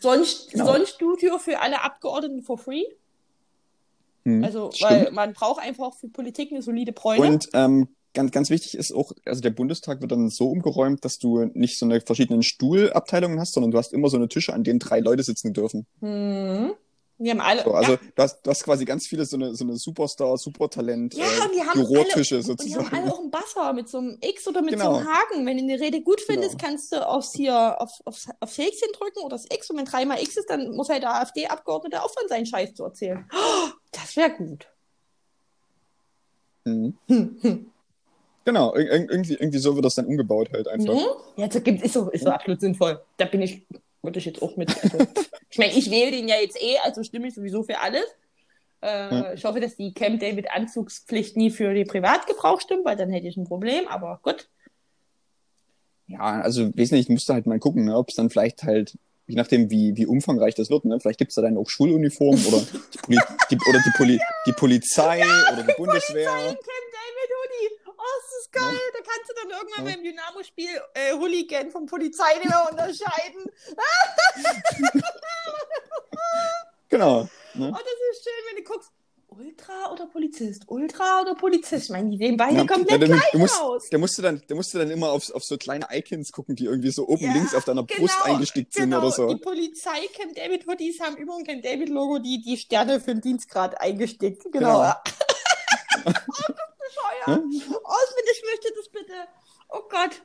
Sonst, 0.00 0.50
genau. 0.50 0.66
Sonnenstudio 0.66 1.38
für 1.38 1.60
alle 1.60 1.82
Abgeordneten 1.82 2.42
for 2.42 2.58
free. 2.58 2.84
Hm, 4.24 4.44
also, 4.44 4.72
stimmt. 4.72 4.90
weil 4.90 5.12
man 5.12 5.32
braucht 5.32 5.62
einfach 5.62 5.94
für 5.94 6.08
Politik 6.08 6.50
eine 6.50 6.62
solide 6.62 6.92
Bräune. 6.92 7.24
Und 7.24 7.48
ähm, 7.54 7.88
ganz, 8.12 8.32
ganz 8.32 8.50
wichtig 8.50 8.76
ist 8.76 8.92
auch, 8.92 9.12
also 9.24 9.40
der 9.40 9.50
Bundestag 9.50 10.00
wird 10.00 10.10
dann 10.10 10.28
so 10.30 10.50
umgeräumt, 10.50 11.04
dass 11.04 11.20
du 11.20 11.44
nicht 11.54 11.78
so 11.78 11.86
eine 11.86 12.00
verschiedenen 12.00 12.42
Stuhlabteilungen 12.42 13.38
hast, 13.38 13.52
sondern 13.52 13.70
du 13.70 13.78
hast 13.78 13.92
immer 13.92 14.08
so 14.08 14.16
eine 14.16 14.28
Tische, 14.28 14.52
an 14.52 14.64
denen 14.64 14.80
drei 14.80 14.98
Leute 14.98 15.22
sitzen 15.22 15.52
dürfen. 15.52 15.86
Hm. 16.00 16.72
Wir 17.22 17.32
haben 17.32 17.40
alle. 17.42 17.62
So, 17.64 17.72
also 17.74 17.92
ja, 17.92 17.98
du, 18.16 18.22
hast, 18.22 18.40
du 18.42 18.50
hast 18.50 18.64
quasi 18.64 18.84
ganz 18.86 19.06
viele 19.06 19.26
so 19.26 19.36
eine, 19.36 19.54
so 19.54 19.62
eine 19.64 19.76
Superstar, 19.76 20.38
Supertalent, 20.38 21.12
Ja, 21.12 21.24
äh, 21.26 21.44
und 21.44 21.54
die 21.54 21.60
haben 21.60 21.78
Bürotische 21.86 22.38
und 22.38 22.46
die 22.46 22.74
haben 22.74 22.84
sozusagen. 22.84 22.96
alle 22.96 23.12
auch 23.12 23.18
einen 23.20 23.30
Buzzer 23.30 23.72
mit 23.74 23.88
so 23.90 23.98
einem 23.98 24.16
X 24.22 24.48
oder 24.48 24.62
mit 24.62 24.70
Genau. 24.72 24.94
so 24.94 24.98
einem 25.00 25.06
Haken. 25.08 25.44
Wenn 25.46 25.58
du 25.58 25.64
eine 25.64 25.78
Rede 25.78 26.00
gut 26.00 26.22
findest, 26.22 26.58
Genau. 26.58 26.64
kannst 26.70 26.92
du 26.92 27.06
aufs 27.06 27.34
hier, 27.34 27.78
auf, 27.78 27.90
aufs, 28.06 28.26
aufs 28.40 28.56
Häkchen 28.56 28.88
drücken 28.98 29.20
oder 29.20 29.36
das 29.36 29.44
X. 29.52 29.68
Und 29.70 29.76
wenn 29.76 29.84
dreimal 29.84 30.22
X 30.22 30.38
ist, 30.38 30.48
dann 30.48 30.70
muss 30.74 30.88
halt 30.88 31.02
der 31.02 31.14
AfD-Abgeordnete 31.20 32.02
aufhören, 32.02 32.26
seinen 32.28 32.46
Scheiß 32.46 32.72
zu 32.74 32.84
erzählen. 32.84 33.28
Oh, 33.34 33.68
das 33.92 34.16
wäre 34.16 34.30
gut. 34.30 34.66
Mhm. 36.64 36.96
Hm, 37.06 37.36
hm. 37.42 37.70
Genau, 38.46 38.74
ir- 38.74 38.90
ir- 38.90 39.10
irgendwie, 39.10 39.34
irgendwie 39.34 39.58
so 39.58 39.74
wird 39.74 39.84
das 39.84 39.94
dann 39.94 40.06
umgebaut 40.06 40.48
halt 40.52 40.66
einfach. 40.68 40.94
Mhm. 40.94 41.06
Ja, 41.36 41.46
das 41.48 41.56
ist 41.62 41.92
so, 41.92 42.08
ist 42.10 42.24
so 42.24 42.30
absolut 42.30 42.60
sinnvoll. 42.60 43.00
Da 43.18 43.26
bin 43.26 43.42
ich, 43.42 43.66
würde 44.02 44.18
ich 44.18 44.24
jetzt 44.24 44.42
auch 44.42 44.56
mit. 44.56 44.70
Also, 44.82 44.98
ich 45.50 45.58
meine, 45.58 45.72
ich 45.72 45.90
wähle 45.90 46.10
den 46.10 46.28
ja 46.28 46.36
jetzt 46.36 46.60
eh, 46.62 46.78
also 46.82 47.02
stimme 47.02 47.28
ich 47.28 47.34
sowieso 47.34 47.62
für 47.62 47.78
alles. 47.80 48.04
Äh, 48.82 48.86
Ja. 48.86 49.32
Ich 49.34 49.44
hoffe, 49.44 49.60
dass 49.60 49.76
die 49.76 49.92
Camp 49.92 50.20
David 50.20 50.50
Anzugspflicht 50.50 51.36
nie 51.36 51.50
für 51.50 51.74
den 51.74 51.86
Privatgebrauch 51.86 52.60
stimmt, 52.60 52.84
weil 52.84 52.96
dann 52.96 53.10
hätte 53.10 53.28
ich 53.28 53.36
ein 53.36 53.44
Problem, 53.44 53.86
aber 53.88 54.20
gut. 54.22 54.48
Ja, 56.06 56.40
also 56.40 56.74
wesentlich 56.76 57.08
musst 57.08 57.28
du 57.28 57.34
halt 57.34 57.46
mal 57.46 57.58
gucken, 57.58 57.84
ne, 57.84 57.96
ob 57.96 58.08
es 58.08 58.16
dann 58.16 58.30
vielleicht 58.30 58.62
halt, 58.64 58.98
je 59.26 59.36
nachdem 59.36 59.70
wie, 59.70 59.96
wie 59.96 60.06
umfangreich 60.06 60.54
das 60.54 60.70
wird, 60.70 60.84
ne, 60.84 60.98
vielleicht 60.98 61.18
gibt's 61.18 61.36
da 61.36 61.42
dann 61.42 61.56
auch 61.56 61.68
Schuluniformen 61.68 62.44
oder 62.46 62.58
die, 62.92 62.98
Poli 62.98 63.18
die, 63.50 63.56
oder 63.68 63.78
die, 63.84 63.92
Poli 63.96 64.20
die 64.46 64.52
Polizei 64.52 65.22
oder 65.52 65.62
die 65.62 65.74
Bundeswehr. 65.76 66.30
Camp 66.30 66.58
David 66.58 66.58
Hoodie. 66.58 66.58
Oh, 66.58 67.09
das 68.22 68.40
ist 68.42 68.52
geil. 68.52 68.80
Da 68.92 68.98
kannst 68.98 69.30
du 69.30 69.34
dann 69.42 69.50
irgendwann 69.58 69.86
Ja. 69.86 69.92
beim 69.94 70.04
Dynamo-Spiel 70.04 70.80
äh, 70.94 71.12
Hooligan 71.14 71.70
vom 71.70 71.86
Polizeinehmer 71.86 72.68
unterscheiden. 72.70 73.44
Genau. 76.88 77.28
Ne? 77.54 77.68
Oh, 77.72 77.76
das 77.76 78.16
ist 78.16 78.24
schön, 78.24 78.32
wenn 78.48 78.56
du 78.64 78.70
guckst. 78.70 78.90
Ultra 79.32 79.92
oder 79.92 80.06
Polizist? 80.06 80.64
Ultra 80.66 81.20
oder 81.22 81.34
Polizist? 81.36 81.84
Ich 81.84 81.90
meine, 81.90 82.10
die 82.10 82.18
sehen 82.18 82.36
beide 82.36 82.56
Ja, 82.56 82.66
komplett 82.66 83.00
ja, 83.00 83.06
gleich 83.06 83.30
du 83.30 83.38
musst, 83.38 83.60
aus. 83.60 83.88
da 83.88 83.96
musst 83.96 84.18
du 84.18 84.22
dann, 84.22 84.42
da 84.46 84.54
musst 84.56 84.74
du 84.74 84.78
dann 84.78 84.90
immer 84.90 85.10
auf, 85.12 85.30
auf 85.30 85.44
so 85.44 85.56
kleine 85.56 85.86
Icons 85.92 86.32
gucken, 86.32 86.56
die 86.56 86.64
irgendwie 86.64 86.90
so 86.90 87.06
oben 87.06 87.24
Ja, 87.24 87.32
links 87.32 87.54
auf 87.54 87.64
deiner 87.64 87.84
Brust 87.84 88.00
genau, 88.00 88.24
eingestickt 88.24 88.74
sind 88.74 88.90
Genau, 88.90 88.98
oder 88.98 89.12
so. 89.12 89.32
die 89.32 89.40
Polizei 89.40 90.08
Camp 90.14 90.34
David 90.34 90.66
Hoodies 90.66 90.98
haben 91.00 91.16
über 91.16 91.36
dem 91.36 91.44
Camp 91.46 91.62
David 91.62 91.88
Logo 91.90 92.18
die, 92.18 92.42
die 92.42 92.56
Sterne 92.56 92.98
für 93.00 93.12
den 93.14 93.20
Dienstgrad 93.20 93.80
eingestickt. 93.80 94.42
Genau. 94.52 94.80
Genau. 94.80 94.94
Oh, 96.06 96.12
bescheuert. 96.90 97.44
Ne? 97.44 97.76
Oh, 97.84 97.94
ich 98.32 98.42
möchte 98.44 98.72
das 98.76 98.88
bitte. 98.88 99.12
Oh 99.68 99.82
Gott. 99.88 100.22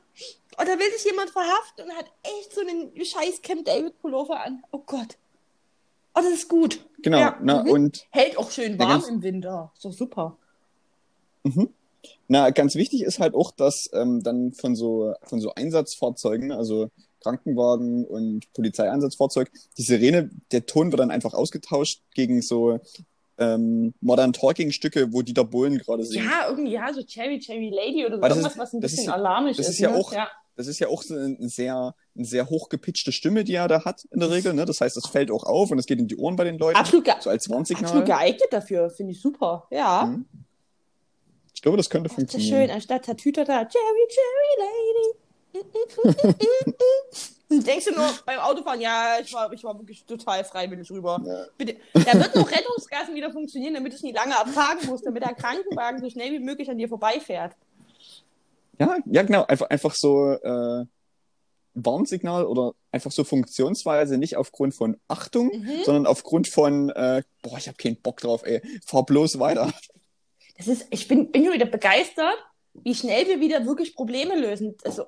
Oh, 0.58 0.62
da 0.64 0.78
will 0.78 0.90
sich 0.96 1.04
jemand 1.04 1.30
verhaften 1.30 1.84
und 1.84 1.92
hat 1.96 2.06
echt 2.22 2.52
so 2.54 2.60
einen 2.62 2.92
scheiß 3.04 3.42
Camp 3.42 3.64
David 3.64 4.00
Pullover 4.00 4.40
an. 4.44 4.62
Oh 4.72 4.78
Gott. 4.84 5.16
Oh, 6.14 6.20
das 6.22 6.32
ist 6.32 6.48
gut. 6.48 6.84
Genau, 7.02 7.18
Ja, 7.18 7.38
na, 7.42 7.62
mhm. 7.62 7.70
und 7.70 8.06
Hält 8.10 8.38
auch 8.38 8.50
schön 8.50 8.78
warm 8.78 8.88
ganz- 8.88 9.08
im 9.08 9.22
Winter. 9.22 9.70
Ist 9.76 9.84
doch 9.84 9.92
super. 9.92 10.36
Mhm. 11.44 11.68
Na, 12.28 12.50
ganz 12.50 12.74
wichtig 12.74 13.02
ist 13.02 13.18
halt 13.20 13.34
auch, 13.34 13.50
dass 13.50 13.90
ähm, 13.92 14.22
dann 14.22 14.52
von 14.52 14.74
so, 14.74 15.14
von 15.22 15.40
so 15.40 15.54
Einsatzfahrzeugen, 15.54 16.52
also 16.52 16.90
Krankenwagen 17.20 18.04
und 18.04 18.52
Polizeieinsatzfahrzeug, 18.52 19.50
die 19.76 19.82
Sirene, 19.82 20.30
der 20.52 20.66
Ton 20.66 20.90
wird 20.92 21.00
dann 21.00 21.10
einfach 21.10 21.34
ausgetauscht 21.34 22.00
gegen 22.14 22.42
so 22.42 22.80
ähm, 23.38 23.94
Modern 24.00 24.32
Talking 24.32 24.72
Stücke, 24.72 25.12
wo 25.12 25.22
Dieter 25.22 25.44
Bohlen 25.44 25.78
gerade 25.78 26.04
singt. 26.04 26.24
Ja, 26.24 26.48
irgendwie, 26.48 26.72
ja, 26.72 26.92
so 26.92 27.02
Cherry, 27.02 27.38
Cherry 27.38 27.70
Lady 27.70 28.04
oder 28.06 28.16
so. 28.16 28.22
Das 28.22 28.30
Irgendwas, 28.30 28.52
ist- 28.52 28.58
was 28.58 28.72
ein 28.74 28.80
das 28.80 28.90
ist 28.92 28.96
bisschen 28.98 29.10
ja- 29.10 29.14
alarmisch 29.16 29.56
das 29.58 29.66
ist. 29.66 29.72
ist 29.74 29.78
ja 29.80 29.90
ne? 29.90 29.96
auch- 29.96 30.12
Das 30.56 30.66
ist 30.68 30.78
ja 30.78 30.88
auch 30.88 31.02
so 31.02 31.14
eine 31.14 31.36
sehr, 31.50 31.94
eine 32.16 32.24
sehr 32.24 32.48
hochgepitchte 32.48 33.12
Stimme, 33.12 33.44
die 33.44 33.54
er 33.56 33.68
da 33.68 33.84
hat 33.84 34.06
in 34.10 34.20
der 34.20 34.30
Regel. 34.30 34.54
Ne? 34.54 34.64
Das 34.64 34.80
heißt, 34.80 34.96
es 34.96 35.06
fällt 35.06 35.30
auch 35.30 35.44
auf 35.44 35.70
und 35.70 35.78
es 35.78 35.84
geht 35.84 35.98
in 35.98 36.08
die 36.08 36.16
Ohren 36.16 36.34
bei 36.36 36.44
den 36.44 36.56
Leuten. 36.58 36.78
Absolut, 36.78 37.06
So 37.20 37.28
als 37.28 37.50
Warnsignal. 37.50 37.84
absolut 37.84 38.06
geeignet 38.06 38.48
dafür. 38.50 38.88
Finde 38.88 39.12
ich 39.12 39.20
super. 39.20 39.66
Ja. 39.70 40.06
Mhm. 40.06 40.24
Ich 41.54 41.60
glaube, 41.60 41.76
das 41.76 41.90
könnte 41.90 42.08
Ach, 42.10 42.14
das 42.16 42.24
ist 42.24 42.30
funktionieren. 42.32 42.68
schön, 42.68 42.74
anstatt 42.74 43.04
Tatütata, 43.04 43.64
Cherry, 43.66 44.08
Cherry 44.08 45.62
Lady. 45.62 45.66
Und 47.48 47.64
denkst 47.66 47.84
du 47.84 47.92
nur 47.94 48.08
beim 48.24 48.40
Autofahren, 48.40 48.80
ja, 48.80 49.18
ich 49.22 49.32
war, 49.32 49.52
ich 49.52 49.62
war 49.62 49.78
wirklich 49.78 50.04
total 50.04 50.42
freiwillig 50.44 50.90
rüber. 50.90 51.20
Ja. 51.24 51.44
Bitte. 51.56 51.76
Da 51.94 52.14
wird 52.14 52.34
noch 52.34 52.50
Rettungsgassen 52.50 53.14
wieder 53.14 53.30
funktionieren, 53.30 53.74
damit 53.74 53.94
es 53.94 54.02
nicht 54.02 54.16
lange 54.16 54.36
abfahren 54.38 54.78
muss, 54.86 55.02
damit 55.02 55.22
der 55.22 55.34
Krankenwagen 55.34 56.00
so 56.00 56.10
schnell 56.10 56.32
wie 56.32 56.40
möglich 56.40 56.68
an 56.70 56.78
dir 56.78 56.88
vorbeifährt. 56.88 57.54
Ja, 58.78 58.96
ja, 59.06 59.22
genau. 59.22 59.44
Einfach, 59.46 59.70
einfach 59.70 59.94
so 59.94 60.32
äh, 60.32 60.84
Warnsignal 61.74 62.44
oder 62.46 62.72
einfach 62.90 63.12
so 63.12 63.22
Funktionsweise 63.24 64.18
nicht 64.18 64.36
aufgrund 64.36 64.74
von 64.74 64.96
Achtung, 65.08 65.48
Mhm. 65.48 65.84
sondern 65.84 66.06
aufgrund 66.06 66.48
von, 66.48 66.90
äh, 66.90 67.22
boah, 67.42 67.58
ich 67.58 67.68
habe 67.68 67.76
keinen 67.76 67.96
Bock 68.02 68.18
drauf, 68.20 68.42
ey. 68.44 68.60
Fahr 68.84 69.04
bloß 69.06 69.38
weiter. 69.38 69.72
Das 70.58 70.66
ist, 70.68 70.86
ich 70.90 71.06
bin, 71.06 71.30
bin 71.30 71.44
schon 71.44 71.52
wieder 71.54 71.66
begeistert, 71.66 72.34
wie 72.74 72.94
schnell 72.94 73.26
wir 73.28 73.40
wieder 73.40 73.64
wirklich 73.66 73.94
Probleme 73.94 74.34
lösen. 74.38 74.74
Also, 74.84 75.04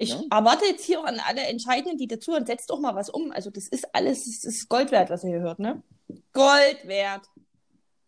ich 0.00 0.10
Ja. 0.10 0.20
erwarte 0.30 0.64
jetzt 0.66 0.84
hier 0.84 0.98
auch 1.00 1.04
an 1.04 1.20
alle 1.20 1.42
Entscheidenden, 1.42 1.98
die 1.98 2.06
dazu 2.08 2.32
und 2.32 2.46
setzt 2.46 2.70
doch 2.70 2.80
mal 2.80 2.94
was 2.94 3.08
um. 3.10 3.30
Also, 3.32 3.50
das 3.50 3.68
ist 3.68 3.94
alles, 3.94 4.24
das 4.24 4.44
ist 4.44 4.68
Gold 4.68 4.90
wert, 4.90 5.10
was 5.10 5.22
ihr 5.24 5.30
hier 5.30 5.40
hört, 5.40 5.58
ne? 5.58 5.82
Gold 6.32 6.78
wert. 6.86 7.28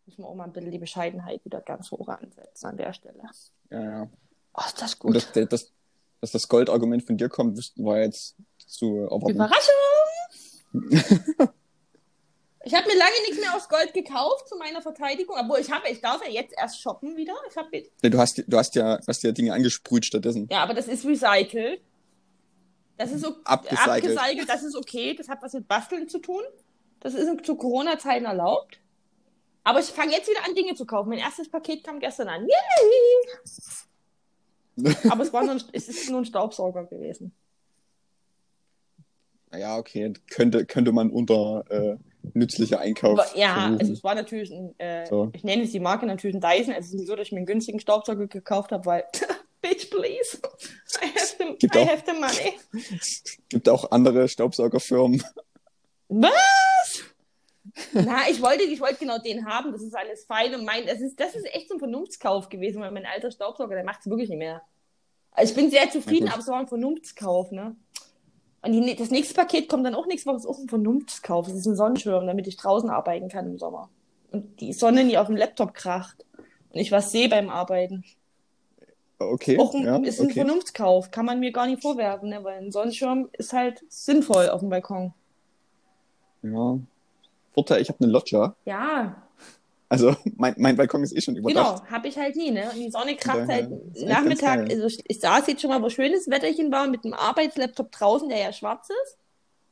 Müssen 0.06 0.22
wir 0.22 0.28
auch 0.28 0.34
mal 0.34 0.44
ein 0.44 0.52
bisschen 0.52 0.70
die 0.72 0.78
Bescheidenheit 0.78 1.44
wieder 1.44 1.60
ganz 1.60 1.90
hoch 1.90 2.08
ansetzen 2.08 2.66
an 2.66 2.76
der 2.76 2.92
Stelle. 2.92 3.22
Ja, 3.70 3.80
ja. 3.82 4.08
Oh, 4.54 4.62
ist 4.66 4.82
das 4.82 4.94
Und 4.94 5.00
gut. 5.00 5.16
dass, 5.16 5.32
der- 5.32 5.46
dass, 5.46 5.72
dass 6.20 6.32
das 6.32 6.48
Goldargument 6.48 7.04
von 7.04 7.16
dir 7.16 7.28
kommt, 7.28 7.56
wüssten 7.56 7.84
wir 7.84 8.00
jetzt 8.02 8.34
zu 8.66 8.96
erwarten. 9.04 9.30
Überraschung! 9.30 9.72
Ich 12.64 12.74
habe 12.74 12.86
mir 12.86 12.96
lange 12.96 13.14
nichts 13.26 13.40
mehr 13.40 13.56
aus 13.56 13.68
Gold 13.68 13.92
gekauft 13.92 14.48
zu 14.48 14.56
meiner 14.56 14.80
Verteidigung, 14.82 15.36
obwohl 15.38 15.58
ich 15.58 15.70
habe, 15.70 15.88
ich 15.88 16.00
darf 16.00 16.24
ja 16.24 16.30
jetzt 16.30 16.54
erst 16.56 16.80
shoppen 16.80 17.16
wieder. 17.16 17.34
Ich 17.50 17.56
habe 17.56 17.68
jetzt 17.72 17.90
Nee, 18.02 18.10
du 18.10 18.18
hast, 18.18 18.42
du 18.46 18.56
hast 18.56 18.74
ja, 18.76 19.00
hast 19.06 19.22
ja 19.22 19.32
Dinge 19.32 19.52
angesprüht 19.52 20.06
stattdessen. 20.06 20.48
Ja, 20.50 20.62
aber 20.62 20.74
das 20.74 20.86
ist 20.86 21.04
recycelt. 21.04 21.80
Das 22.96 23.10
ist 23.10 23.24
Abgecycelt. 23.44 24.18
abgecycelt, 24.18 24.48
das 24.48 24.62
ist 24.62 24.76
okay. 24.76 25.14
Das 25.14 25.28
hat 25.28 25.42
was 25.42 25.54
mit 25.54 25.66
Basteln 25.66 26.08
zu 26.08 26.20
tun. 26.20 26.42
Das 27.00 27.14
ist 27.14 27.44
zu 27.44 27.56
Corona-Zeiten 27.56 28.26
erlaubt. 28.26 28.78
Aber 29.64 29.80
ich 29.80 29.86
fange 29.86 30.12
jetzt 30.12 30.30
wieder 30.30 30.44
an, 30.44 30.54
Dinge 30.54 30.74
zu 30.74 30.86
kaufen. 30.86 31.08
Mein 31.08 31.18
erstes 31.18 31.48
Paket 31.50 31.82
kam 31.82 31.98
gestern 31.98 32.28
an. 32.28 32.46
Yay! 32.46 32.54
Aber 35.10 35.22
es, 35.22 35.32
war 35.32 35.42
nur 35.42 35.54
ein, 35.54 35.62
es 35.72 35.88
ist 35.88 36.10
nur 36.10 36.20
ein 36.20 36.24
Staubsauger 36.24 36.84
gewesen. 36.84 37.34
Ja, 39.52 39.76
okay. 39.76 40.12
Könnte, 40.30 40.64
könnte 40.64 40.92
man 40.92 41.10
unter 41.10 41.64
äh, 41.68 41.96
nützlicher 42.34 42.80
Einkauf. 42.80 43.18
Aber, 43.18 43.36
ja, 43.38 43.74
also 43.78 43.92
es 43.92 44.02
war 44.04 44.14
natürlich 44.14 44.50
ein, 44.52 44.74
äh, 44.78 45.06
So. 45.06 45.30
ich 45.32 45.44
nenne 45.44 45.64
es 45.64 45.72
die 45.72 45.80
Marke 45.80 46.06
natürlich 46.06 46.36
ein 46.36 46.40
Dyson. 46.40 46.74
Es 46.74 46.86
ist 46.86 46.94
nicht 46.94 47.06
so, 47.08 47.16
dass 47.16 47.26
ich 47.26 47.32
mir 47.32 47.38
einen 47.38 47.46
günstigen 47.46 47.80
Staubsauger 47.80 48.26
gekauft 48.26 48.72
habe, 48.72 48.84
weil, 48.86 49.04
bitch, 49.62 49.90
please. 49.90 50.38
I 51.02 51.06
have 51.06 51.34
the, 51.38 51.56
Gibt 51.58 51.74
I 51.74 51.78
auch- 51.80 51.88
have 51.88 52.02
the 52.06 52.12
money. 52.12 52.58
Gibt 53.48 53.68
auch 53.68 53.90
andere 53.90 54.28
Staubsaugerfirmen. 54.28 55.22
Was? 56.08 56.32
Na, 57.92 58.28
ich 58.28 58.42
wollte, 58.42 58.64
ich 58.64 58.80
wollte 58.80 58.96
genau 58.96 59.18
den 59.18 59.46
haben. 59.46 59.72
Das 59.72 59.82
ist 59.82 59.94
alles 59.94 60.24
fein 60.24 60.54
und 60.54 60.64
mein, 60.64 60.86
das 60.86 61.00
ist, 61.00 61.18
das 61.18 61.34
ist 61.34 61.46
echt 61.54 61.68
so 61.68 61.74
ein 61.74 61.78
Vernunftskauf 61.78 62.48
gewesen, 62.48 62.82
weil 62.82 62.90
mein 62.90 63.06
alter 63.06 63.30
Staubsauger, 63.30 63.74
der 63.76 63.84
macht 63.84 64.00
es 64.00 64.06
wirklich 64.10 64.28
nicht 64.28 64.38
mehr. 64.38 64.62
Also 65.30 65.52
ich 65.52 65.56
bin 65.56 65.70
sehr 65.70 65.88
zufrieden, 65.90 66.28
aber 66.28 66.40
es 66.40 66.48
war 66.48 66.58
ein 66.60 66.68
Vernunftskauf, 66.68 67.52
ne? 67.52 67.74
Und 68.62 68.72
die, 68.72 68.96
das 68.96 69.10
nächste 69.10 69.34
Paket 69.34 69.68
kommt 69.68 69.84
dann 69.84 69.94
auch 69.94 70.06
nächste 70.06 70.30
Woche, 70.30 70.36
ist 70.36 70.46
auch 70.46 70.58
ein 70.58 70.68
Vernunftskauf. 70.68 71.46
Das 71.46 71.56
ist 71.56 71.66
ein 71.66 71.76
Sonnenschirm, 71.76 72.26
damit 72.26 72.46
ich 72.46 72.56
draußen 72.56 72.90
arbeiten 72.90 73.28
kann 73.28 73.46
im 73.46 73.58
Sommer. 73.58 73.88
Und 74.30 74.60
die 74.60 74.72
Sonne 74.72 75.04
nie 75.04 75.18
auf 75.18 75.26
dem 75.26 75.36
Laptop 75.36 75.74
kracht. 75.74 76.24
Und 76.70 76.80
ich 76.80 76.92
was 76.92 77.10
sehe 77.10 77.28
beim 77.28 77.50
Arbeiten. 77.50 78.04
Okay. 79.18 79.58
Auch 79.58 79.74
ein, 79.74 79.84
ja, 79.84 79.96
ist 79.98 80.20
ein 80.20 80.26
okay. 80.26 80.34
Vernunftskauf. 80.34 81.10
Kann 81.10 81.26
man 81.26 81.40
mir 81.40 81.52
gar 81.52 81.66
nicht 81.66 81.82
vorwerfen, 81.82 82.28
ne? 82.28 82.42
Weil 82.42 82.58
ein 82.58 82.72
Sonnenschirm 82.72 83.28
ist 83.32 83.52
halt 83.52 83.82
sinnvoll 83.88 84.48
auf 84.48 84.60
dem 84.60 84.70
Balkon. 84.70 85.12
Ja. 86.42 86.78
Vorteil, 87.52 87.82
ich 87.82 87.88
habe 87.88 88.02
eine 88.02 88.12
Loggia. 88.12 88.54
Ja, 88.64 89.22
Also 89.92 90.16
mein, 90.36 90.54
mein 90.56 90.74
Balkon 90.76 91.02
ist 91.02 91.14
eh 91.14 91.20
schon 91.20 91.36
überdacht. 91.36 91.80
Genau, 91.82 91.90
habe 91.92 92.08
ich 92.08 92.16
halt 92.16 92.34
nie, 92.34 92.50
ne? 92.50 92.70
Und 92.70 92.76
die 92.80 92.90
Sonne 92.90 93.14
kracht 93.14 93.46
halt 93.46 93.68
Nachmittag, 94.06 94.70
also 94.70 94.86
ich, 95.06 95.20
saß 95.20 95.46
jetzt 95.48 95.60
schon 95.60 95.68
mal, 95.68 95.82
wo 95.82 95.90
schönes 95.90 96.30
Wetterchen 96.30 96.72
war, 96.72 96.86
mit 96.88 97.04
dem 97.04 97.12
Arbeitslaptop 97.12 97.92
draußen, 97.92 98.28
der 98.30 98.38
ja 98.38 98.52
schwarz 98.54 98.88
ist. 98.88 99.18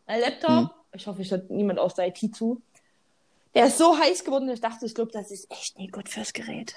Der 0.06 0.18
Laptop, 0.18 0.50
Hm. 0.50 0.70
ich 0.92 1.06
hoffe, 1.06 1.22
ich 1.22 1.30
hört 1.30 1.48
niemand 1.50 1.78
aus 1.78 1.94
der 1.94 2.08
IT 2.08 2.36
zu. 2.36 2.60
Der 3.54 3.66
ist 3.68 3.78
so 3.78 3.98
heiß 3.98 4.24
geworden, 4.24 4.46
dass 4.46 4.56
ich 4.56 4.60
dachte, 4.60 4.84
ich 4.84 4.94
glaube, 4.94 5.10
das 5.10 5.30
ist 5.30 5.50
echt 5.50 5.78
nicht 5.78 5.92
gut 5.92 6.08
fürs 6.10 6.34
Gerät. 6.34 6.74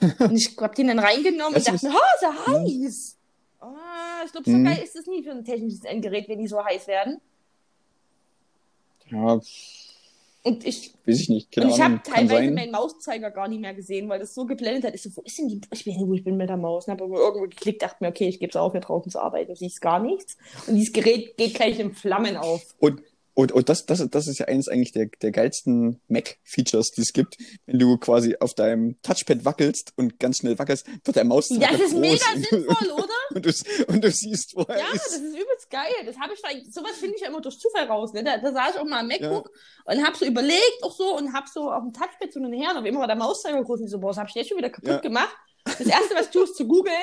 und 0.18 0.36
ich 0.36 0.54
hab 0.58 0.74
den 0.74 0.88
dann 0.88 0.98
reingenommen 0.98 1.54
Das 1.54 1.66
und 1.68 1.74
dachte 1.82 1.86
ist- 1.86 1.94
oh, 1.94 2.16
ist 2.16 2.22
ja 2.22 2.46
heiß. 2.52 3.16
Ah, 3.60 4.22
ich 4.26 4.32
glaube, 4.32 4.50
so 4.50 4.56
Hm. 4.56 4.64
geil 4.64 4.78
ist 4.84 4.94
es 4.94 5.06
nie 5.06 5.22
für 5.22 5.30
ein 5.30 5.44
technisches 5.44 5.84
Endgerät, 5.84 6.28
wenn 6.28 6.38
die 6.38 6.48
so 6.48 6.62
heiß 6.62 6.86
werden. 6.86 7.18
Ja, 9.08 9.40
Und 10.42 10.64
ich 10.64 10.94
weiß 11.06 11.20
ich 11.20 11.28
nicht. 11.28 11.56
Und 11.58 11.68
ich 11.68 11.80
habe 11.80 12.00
teilweise 12.02 12.44
sein. 12.44 12.54
meinen 12.54 12.72
Mauszeiger 12.72 13.30
gar 13.30 13.46
nicht 13.46 13.60
mehr 13.60 13.74
gesehen, 13.74 14.08
weil 14.08 14.18
das 14.18 14.34
so 14.34 14.46
geblendet 14.46 14.84
hat. 14.84 14.94
Ich 14.94 15.02
so, 15.02 15.10
wo 15.14 15.20
ist 15.20 15.38
denn 15.38 15.48
die? 15.48 15.60
Ich 15.70 15.86
weiß 15.86 15.94
nicht, 15.94 16.00
wo 16.00 16.14
ich 16.14 16.24
bin 16.24 16.38
mit 16.38 16.48
der 16.48 16.56
Maus. 16.56 16.86
Und 16.86 16.92
habe 16.92 17.04
irgendwo 17.04 17.42
geklickt, 17.42 17.82
dachte 17.82 17.96
mir, 18.00 18.08
okay, 18.08 18.28
ich 18.28 18.40
gebe 18.40 18.48
es 18.48 18.56
auf, 18.56 18.72
hier 18.72 18.80
draußen 18.80 19.12
zu 19.12 19.20
arbeiten. 19.20 19.52
Du 19.52 19.56
siehst 19.56 19.82
gar 19.82 19.98
nichts. 19.98 20.38
Und 20.66 20.76
dieses 20.76 20.94
Gerät 20.94 21.36
geht 21.36 21.54
gleich 21.54 21.78
in 21.78 21.92
Flammen 21.92 22.38
auf. 22.38 22.74
Und, 22.78 23.02
Und, 23.40 23.52
und 23.52 23.70
das, 23.70 23.86
das, 23.86 24.06
das 24.10 24.26
ist 24.26 24.38
ja 24.38 24.46
eines 24.48 24.68
eigentlich 24.68 24.92
der, 24.92 25.06
der 25.22 25.30
geilsten 25.30 26.02
Mac-Features, 26.08 26.90
die 26.90 27.00
es 27.00 27.14
gibt. 27.14 27.38
Wenn 27.64 27.78
du 27.78 27.96
quasi 27.96 28.36
auf 28.38 28.52
deinem 28.52 29.00
Touchpad 29.00 29.46
wackelst 29.46 29.94
und 29.96 30.18
ganz 30.18 30.38
schnell 30.38 30.58
wackelst, 30.58 30.86
wird 31.04 31.16
der 31.16 31.24
Maus 31.24 31.48
Das 31.48 31.80
ist 31.80 31.94
mega 31.94 32.22
und, 32.34 32.44
sinnvoll, 32.50 32.90
oder? 32.92 33.06
und, 33.34 33.46
du, 33.46 33.52
und 33.88 34.04
du 34.04 34.10
siehst, 34.10 34.54
wo 34.56 34.60
er 34.64 34.78
Ja, 34.78 34.84
das 34.92 35.06
ist. 35.06 35.14
ist 35.22 35.22
übelst 35.34 35.70
geil. 35.70 35.90
Das 36.04 36.18
habe 36.18 36.34
ich 36.34 36.40
vielleicht, 36.40 36.74
sowas 36.74 36.92
finde 36.98 37.14
ich 37.16 37.22
ja 37.22 37.28
immer 37.28 37.40
durch 37.40 37.58
Zufall 37.58 37.86
raus. 37.86 38.12
Ne? 38.12 38.22
Da, 38.22 38.36
da 38.36 38.52
saß 38.52 38.74
ich 38.74 38.80
auch 38.80 38.84
mal 38.84 39.00
am 39.00 39.06
MacBook 39.08 39.50
und 39.86 40.06
habe 40.06 40.16
so 40.18 40.26
überlegt 40.26 40.82
auch 40.82 40.94
so 40.94 41.16
und 41.16 41.32
habe 41.32 41.46
so 41.50 41.70
auf 41.72 41.82
dem 41.82 41.94
Touchpad 41.94 42.30
so 42.32 42.40
hin 42.40 42.52
und 42.52 42.60
her 42.60 42.72
und 42.72 42.76
auf 42.76 42.84
immer 42.84 43.00
war 43.00 43.06
der 43.06 43.16
Mauszeiger 43.16 43.64
groß 43.64 43.80
und 43.80 43.88
so, 43.88 44.00
boah, 44.00 44.08
das 44.08 44.18
habe 44.18 44.28
ich 44.28 44.34
jetzt 44.34 44.48
schon 44.50 44.58
wieder 44.58 44.68
kaputt 44.68 44.90
Ja. 44.90 44.98
gemacht. 45.00 45.34
Das 45.64 45.80
erste, 45.86 46.14
was 46.14 46.26
ich 46.26 46.32
tue, 46.32 46.44
ist 46.44 46.56
zu 46.56 46.66
googeln. 46.66 46.94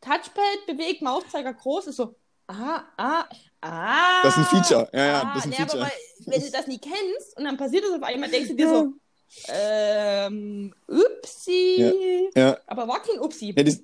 Touchpad 0.00 0.66
bewegt, 0.68 1.02
Mauszeiger 1.02 1.52
groß, 1.54 1.88
ist 1.88 1.96
so, 1.96 2.14
ah, 2.48 2.82
ah, 2.96 3.24
ah. 3.60 4.22
Das 4.22 4.36
ist 4.36 4.38
ein 4.38 4.44
Feature. 4.46 4.88
Ja, 4.92 5.06
ja, 5.06 5.22
ah, 5.22 5.32
das 5.34 5.38
ist 5.38 5.44
ein 5.44 5.50
nee, 5.50 5.56
Feature. 5.56 5.82
Aber 5.82 5.90
weil, 5.90 6.32
wenn 6.34 6.40
du 6.40 6.50
das 6.50 6.66
nie 6.66 6.78
kennst 6.78 7.36
und 7.36 7.44
dann 7.44 7.56
passiert 7.56 7.84
das 7.84 7.92
auf 7.92 8.02
einmal, 8.02 8.30
denkst 8.30 8.48
du 8.48 8.54
dir 8.54 8.68
so, 8.68 8.92
ähm, 9.48 10.74
upsi. 10.86 12.30
Ja. 12.34 12.58
Aber 12.66 12.86
war 12.88 13.02
kein 13.02 13.18
upsi. 13.18 13.54
Ja, 13.56 13.62
die, 13.62 13.82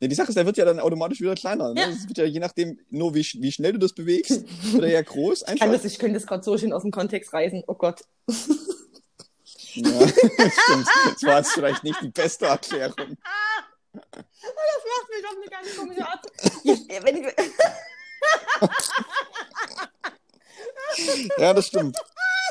ja, 0.00 0.06
die 0.06 0.14
Sache 0.14 0.28
ist, 0.28 0.36
der 0.36 0.46
wird 0.46 0.56
ja 0.56 0.64
dann 0.64 0.78
automatisch 0.78 1.20
wieder 1.20 1.34
kleiner. 1.34 1.74
Ne? 1.74 1.80
Ja. 1.80 1.88
Das 1.88 2.06
wird 2.06 2.18
ja 2.18 2.24
je 2.24 2.38
nachdem, 2.38 2.78
nur 2.90 3.14
wie, 3.14 3.26
wie 3.40 3.52
schnell 3.52 3.72
du 3.72 3.78
das 3.78 3.92
bewegst, 3.92 4.44
wird 4.72 4.84
er 4.84 4.90
ja 4.90 5.02
groß 5.02 5.42
Ich, 5.42 5.48
einfach. 5.48 5.66
kann 5.66 5.72
das, 5.72 5.84
ich 5.84 5.98
könnte 5.98 6.14
das 6.14 6.26
gerade 6.26 6.44
so 6.44 6.56
schön 6.56 6.72
aus 6.72 6.82
dem 6.82 6.92
Kontext 6.92 7.32
reißen. 7.32 7.64
Oh 7.66 7.74
Gott. 7.74 8.02
Ja, 9.74 10.08
stimmt. 10.08 10.86
Das 11.14 11.22
war 11.22 11.38
jetzt 11.38 11.52
vielleicht 11.52 11.84
nicht 11.84 12.00
die 12.00 12.08
beste 12.08 12.46
Erklärung. 12.46 13.16
Das 14.12 14.22
macht 14.84 15.08
mich 15.10 15.26
auf 15.26 15.36
eine 15.36 15.46
ganz 15.46 15.76
komische 15.76 16.06
Art. 16.06 16.26
Ich, 16.64 17.04
wenn 17.04 17.16
ich, 17.16 17.34
Ja, 21.38 21.52
das 21.54 21.66
stimmt. 21.66 21.96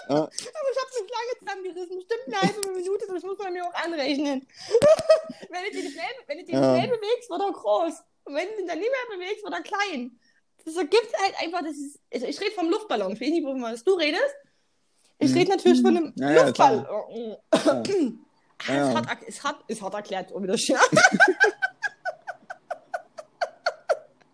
Ja, 0.09 0.15
aber 0.15 0.31
ich 0.31 0.47
habe 0.47 1.03
mich 1.03 1.11
lange 1.11 1.39
zusammengerissen. 1.39 1.97
Bestimmt 1.97 2.21
eine 2.27 2.41
halbe 2.41 2.71
Minute, 2.71 3.05
das 3.07 3.23
muss 3.23 3.37
man 3.39 3.51
mir 3.53 3.65
auch 3.65 3.73
anrechnen. 3.73 4.47
wenn 5.49 5.63
du 5.65 5.71
dich 5.71 5.91
schnell, 5.93 6.05
wenn 6.27 6.37
du 6.37 6.45
dich 6.45 6.53
Ja. 6.53 6.75
schnell 6.75 6.87
bewegst, 6.87 7.29
wird 7.29 7.41
er 7.41 7.51
groß. 7.51 7.93
Und 8.25 8.35
wenn 8.35 8.47
du 8.49 8.55
dich 8.57 8.65
dann 8.67 8.79
nicht 8.79 8.89
mehr 8.91 9.17
bewegst, 9.17 9.43
wird 9.43 9.53
er 9.53 9.61
klein. 9.61 10.17
Das 10.63 10.75
ergibt 10.77 11.13
halt 11.21 11.35
einfach, 11.41 11.59
das 11.61 11.75
ist, 11.77 11.99
also 12.13 12.25
ich 12.25 12.39
rede 12.39 12.51
vom 12.51 12.69
Luftballon. 12.69 13.13
Ich 13.13 13.21
weiß 13.21 13.29
nicht, 13.29 13.45
wovon 13.45 13.61
du 13.85 13.93
redest. 13.95 14.35
Ich 15.19 15.31
Mhm. 15.31 15.37
rede 15.37 15.51
natürlich 15.51 15.81
von 15.81 15.97
einem 15.97 16.13
Ja, 16.17 16.31
ja, 16.31 16.43
Luftballon. 16.43 17.37
Ja. 18.67 18.73
Ah, 18.73 18.73
Ja. 18.75 18.89
Ist, 18.89 18.95
hart, 18.95 19.23
ist, 19.23 19.43
hart, 19.43 19.63
ist 19.67 19.81
hart 19.81 19.93
erklärt, 19.93 20.33
auch 20.33 20.41
wieder 20.41 20.57
schön. 20.57 20.77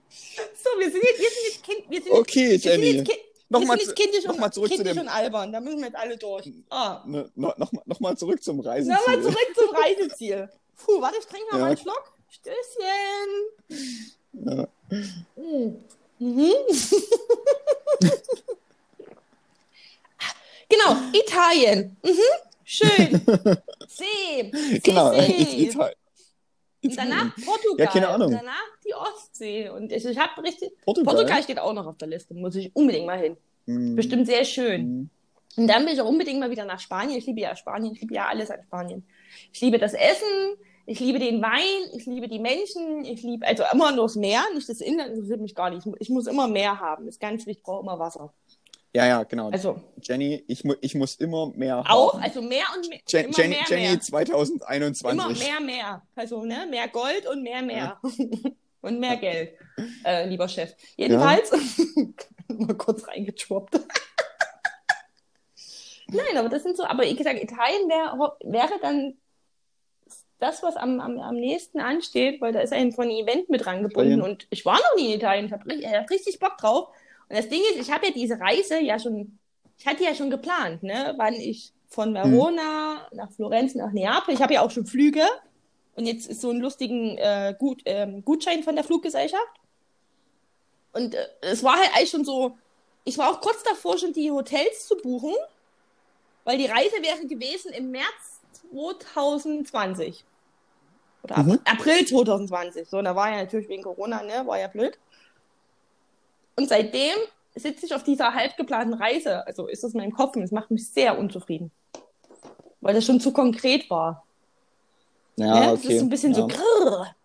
so, 0.09 0.69
wir 0.79 0.91
sind 0.91 1.03
jetzt, 1.03 1.19
wir 1.19 1.29
sind 1.29 1.43
jetzt 1.47 1.63
Kind, 1.63 1.89
wir 1.89 2.01
sind 2.01 2.11
Okay, 2.13 2.51
jetzt, 2.53 2.65
wir 2.65 2.71
sind 2.71 2.83
Jenny. 2.83 2.97
jetzt, 2.99 3.09
kind, 3.09 3.19
Nochmal 3.49 3.77
wir 3.77 3.85
sind 3.85 3.97
jetzt 3.97 4.11
kindisch, 4.11 4.25
noch 4.25 4.37
mal 4.37 4.51
zurück 4.51 4.69
zu 4.71 4.75
kindisch 4.77 4.93
dem- 4.93 5.01
und 5.01 5.07
albern. 5.09 5.51
Da 5.51 5.59
müssen 5.59 5.79
wir 5.79 5.85
jetzt 5.87 5.95
alle 5.97 6.17
durch. 6.17 6.49
Ah. 6.69 7.03
Ne, 7.05 7.29
no, 7.35 7.53
noch, 7.57 7.71
mal- 7.71 7.83
noch 7.85 7.99
mal 7.99 8.17
zurück 8.17 8.41
zum 8.43 8.59
Reiseziel. 8.61 8.95
Nochmal 8.95 9.21
zurück 9.21 9.55
zum 9.55 9.69
Reiseziel. 9.75 10.49
Puh, 10.77 11.01
warte, 11.01 11.17
ich 11.19 11.25
trinke 11.27 11.45
mal 11.51 11.59
Ja. 11.59 11.65
einen 11.67 11.77
Schluck. 11.77 12.13
Stößchen. 12.29 13.51
Ja. 14.33 14.67
Mm. 15.35 15.75
Mhm. 16.17 16.51
genau, 20.69 20.95
Italien. 21.13 21.95
Mhm. 22.03 22.19
Schön. 22.63 23.21
See. 23.87 24.79
Genau, 24.83 25.11
See. 25.13 25.25
It- 25.31 25.75
Italien. 25.75 25.95
Und 26.83 26.97
danach 26.97 27.35
Portugal. 27.35 27.85
Ja, 27.85 27.85
keine 27.87 28.07
Ahnung. 28.09 28.27
Und 28.27 28.33
danach 28.33 28.61
die 28.85 28.93
Ostsee. 28.93 29.69
Und 29.69 29.91
ich, 29.91 30.03
ich 30.05 30.17
habe 30.17 30.43
richtig. 30.43 30.71
Portugal. 30.83 31.13
Portugal 31.15 31.43
steht 31.43 31.59
auch 31.59 31.73
noch 31.73 31.85
auf 31.87 31.97
der 31.97 32.09
Liste. 32.09 32.33
Muss 32.33 32.55
ich 32.55 32.75
unbedingt 32.75 33.05
mal 33.05 33.17
hin. 33.19 33.37
Hm. 33.67 33.95
Bestimmt 33.95 34.27
sehr 34.27 34.43
schön. 34.43 34.81
Hm. 34.81 35.09
Und 35.55 35.67
dann 35.67 35.85
will 35.85 35.93
ich 35.93 36.01
auch 36.01 36.09
unbedingt 36.09 36.39
mal 36.39 36.49
wieder 36.51 36.65
nach 36.65 36.79
Spanien. 36.79 37.17
Ich 37.17 37.25
liebe 37.25 37.39
ja 37.39 37.55
Spanien. 37.55 37.93
Ich 37.93 38.01
liebe 38.01 38.15
ja 38.15 38.27
alles 38.27 38.51
an 38.51 38.61
Spanien. 38.63 39.05
Ich 39.53 39.61
liebe 39.61 39.77
das 39.77 39.93
Essen. 39.93 40.57
Ich 40.85 40.99
liebe 40.99 41.19
den 41.19 41.41
Wein. 41.41 41.89
Ich 41.95 42.05
liebe 42.05 42.27
die 42.27 42.39
Menschen. 42.39 43.05
Ich 43.05 43.21
liebe, 43.23 43.45
also 43.47 43.63
immer 43.71 43.93
nur 43.93 44.05
das 44.05 44.15
Meer. 44.15 44.43
Nicht 44.53 44.67
das 44.67 44.81
Inland 44.81 45.11
interessiert 45.13 45.39
mich 45.39 45.55
gar 45.55 45.69
nicht. 45.69 45.79
Ich 45.79 45.85
mu- 45.85 45.95
Ich 45.99 46.09
muss 46.09 46.27
immer 46.27 46.49
Meer 46.49 46.81
haben. 46.81 47.07
ist 47.07 47.21
ganz 47.21 47.45
wichtig. 47.45 47.59
Ich 47.59 47.63
brauche 47.63 47.81
immer 47.83 47.97
Wasser. 47.99 48.33
Ja, 48.95 49.07
ja, 49.07 49.23
genau. 49.23 49.49
Also 49.49 49.81
Jenny, 50.01 50.43
ich, 50.47 50.63
mu 50.63 50.75
ich 50.79 50.93
muss 50.93 51.15
immer 51.15 51.51
mehr 51.55 51.79
auch. 51.79 52.13
haben. 52.13 52.23
Also 52.23 52.41
mehr 52.43 52.65
und 52.75 52.87
mehr. 52.87 52.99
Je 53.07 53.27
Jenny, 53.31 53.55
mehr, 53.55 53.65
Jenny 53.67 53.87
mehr. 53.89 53.99
2021. 53.99 55.19
Immer 55.19 55.29
mehr, 55.29 55.59
mehr. 55.59 56.01
Also, 56.15 56.45
ne? 56.45 56.67
Mehr 56.69 56.87
Gold 56.89 57.27
und 57.27 57.41
mehr, 57.41 57.63
mehr. 57.63 57.99
und 58.83 58.99
mehr 58.99 59.17
Geld, 59.17 59.57
äh, 60.05 60.27
lieber 60.27 60.47
Chef. 60.47 60.75
Jedenfalls, 60.95 61.51
mal 62.47 62.75
kurz 62.75 63.07
reingeschwappt. 63.07 63.79
Nein, 66.07 66.37
aber 66.37 66.49
das 66.49 66.61
sind 66.61 66.77
so, 66.77 66.83
aber 66.83 67.03
wie 67.03 67.15
gesagt, 67.15 67.41
Italien 67.41 67.89
wär, 67.89 68.37
wäre 68.43 68.73
dann 68.81 69.17
das, 70.37 70.61
was 70.61 70.75
am, 70.75 70.99
am, 70.99 71.17
am 71.17 71.35
nächsten 71.35 71.79
ansteht, 71.79 72.41
weil 72.41 72.51
da 72.51 72.59
ist 72.59 72.73
ein 72.73 72.91
von 72.91 73.09
Event 73.09 73.49
mit 73.49 73.65
rangebunden 73.65 74.19
Italien. 74.19 74.21
und 74.21 74.45
ich 74.49 74.65
war 74.65 74.75
noch 74.75 74.95
nie 74.97 75.13
in 75.13 75.17
Italien, 75.17 75.45
ich 75.45 75.53
habe 75.53 75.97
hab 75.97 76.09
richtig 76.11 76.39
Bock 76.39 76.57
drauf. 76.57 76.89
Und 77.29 77.37
das 77.37 77.49
Ding 77.49 77.61
ist, 77.71 77.79
ich 77.81 77.91
habe 77.91 78.07
ja 78.07 78.11
diese 78.13 78.39
Reise 78.39 78.79
ja 78.81 78.99
schon, 78.99 79.39
ich 79.77 79.85
hatte 79.87 80.03
ja 80.03 80.13
schon 80.15 80.29
geplant, 80.29 80.83
ne, 80.83 81.13
wann 81.17 81.33
ich 81.33 81.73
von 81.87 82.13
Verona 82.13 83.07
nach 83.11 83.31
Florenz 83.31 83.75
nach 83.75 83.91
Neapel, 83.91 84.33
ich 84.33 84.41
habe 84.41 84.53
ja 84.55 84.61
auch 84.61 84.71
schon 84.71 84.85
Flüge 84.85 85.23
und 85.95 86.05
jetzt 86.05 86.27
ist 86.27 86.41
so 86.41 86.49
ein 86.49 86.59
lustigen 86.59 87.17
äh, 87.17 87.55
Gut, 87.57 87.81
ähm, 87.85 88.23
Gutschein 88.25 88.63
von 88.63 88.75
der 88.75 88.83
Fluggesellschaft. 88.83 89.59
Und 90.91 91.15
äh, 91.15 91.27
es 91.41 91.63
war 91.63 91.75
halt 91.77 91.89
eigentlich 91.95 92.09
schon 92.09 92.25
so, 92.25 92.57
ich 93.03 93.17
war 93.17 93.29
auch 93.31 93.41
kurz 93.41 93.63
davor, 93.63 93.97
schon 93.97 94.13
die 94.13 94.31
Hotels 94.31 94.87
zu 94.87 94.95
buchen, 94.97 95.33
weil 96.45 96.57
die 96.57 96.65
Reise 96.65 96.95
wäre 97.01 97.25
gewesen 97.27 97.71
im 97.73 97.91
März 97.91 98.41
2020. 98.71 100.25
Oder 101.23 101.37
Mhm. 101.39 101.59
April 101.65 102.05
2020. 102.05 102.89
So, 102.89 102.97
und 102.97 103.05
da 103.05 103.15
war 103.15 103.29
ja 103.29 103.37
natürlich 103.37 103.69
wegen 103.69 103.83
Corona, 103.83 104.23
ne, 104.23 104.45
war 104.45 104.59
ja 104.59 104.67
blöd. 104.67 104.97
Und 106.55 106.69
seitdem 106.69 107.15
sitze 107.55 107.85
ich 107.85 107.93
auf 107.93 108.03
dieser 108.03 108.33
halb 108.33 108.57
geplanten 108.57 108.93
Reise. 108.93 109.45
Also 109.45 109.67
ist 109.67 109.83
das 109.83 109.93
in 109.93 109.99
meinem 109.99 110.13
Kopf 110.13 110.35
und 110.35 110.43
es 110.43 110.51
macht 110.51 110.71
mich 110.71 110.89
sehr 110.89 111.17
unzufrieden. 111.17 111.71
Weil 112.81 112.95
das 112.95 113.05
schon 113.05 113.19
zu 113.19 113.31
konkret 113.31 113.89
war. 113.89 114.25
Ja, 115.35 115.59
ne? 115.59 115.65
Das 115.71 115.79
okay. 115.79 115.93
ist 115.93 115.99
so 115.99 116.05
ein 116.05 116.09
bisschen 116.09 116.33
ja. 116.33 116.37
so 116.37 116.47
grrr. 116.47 117.15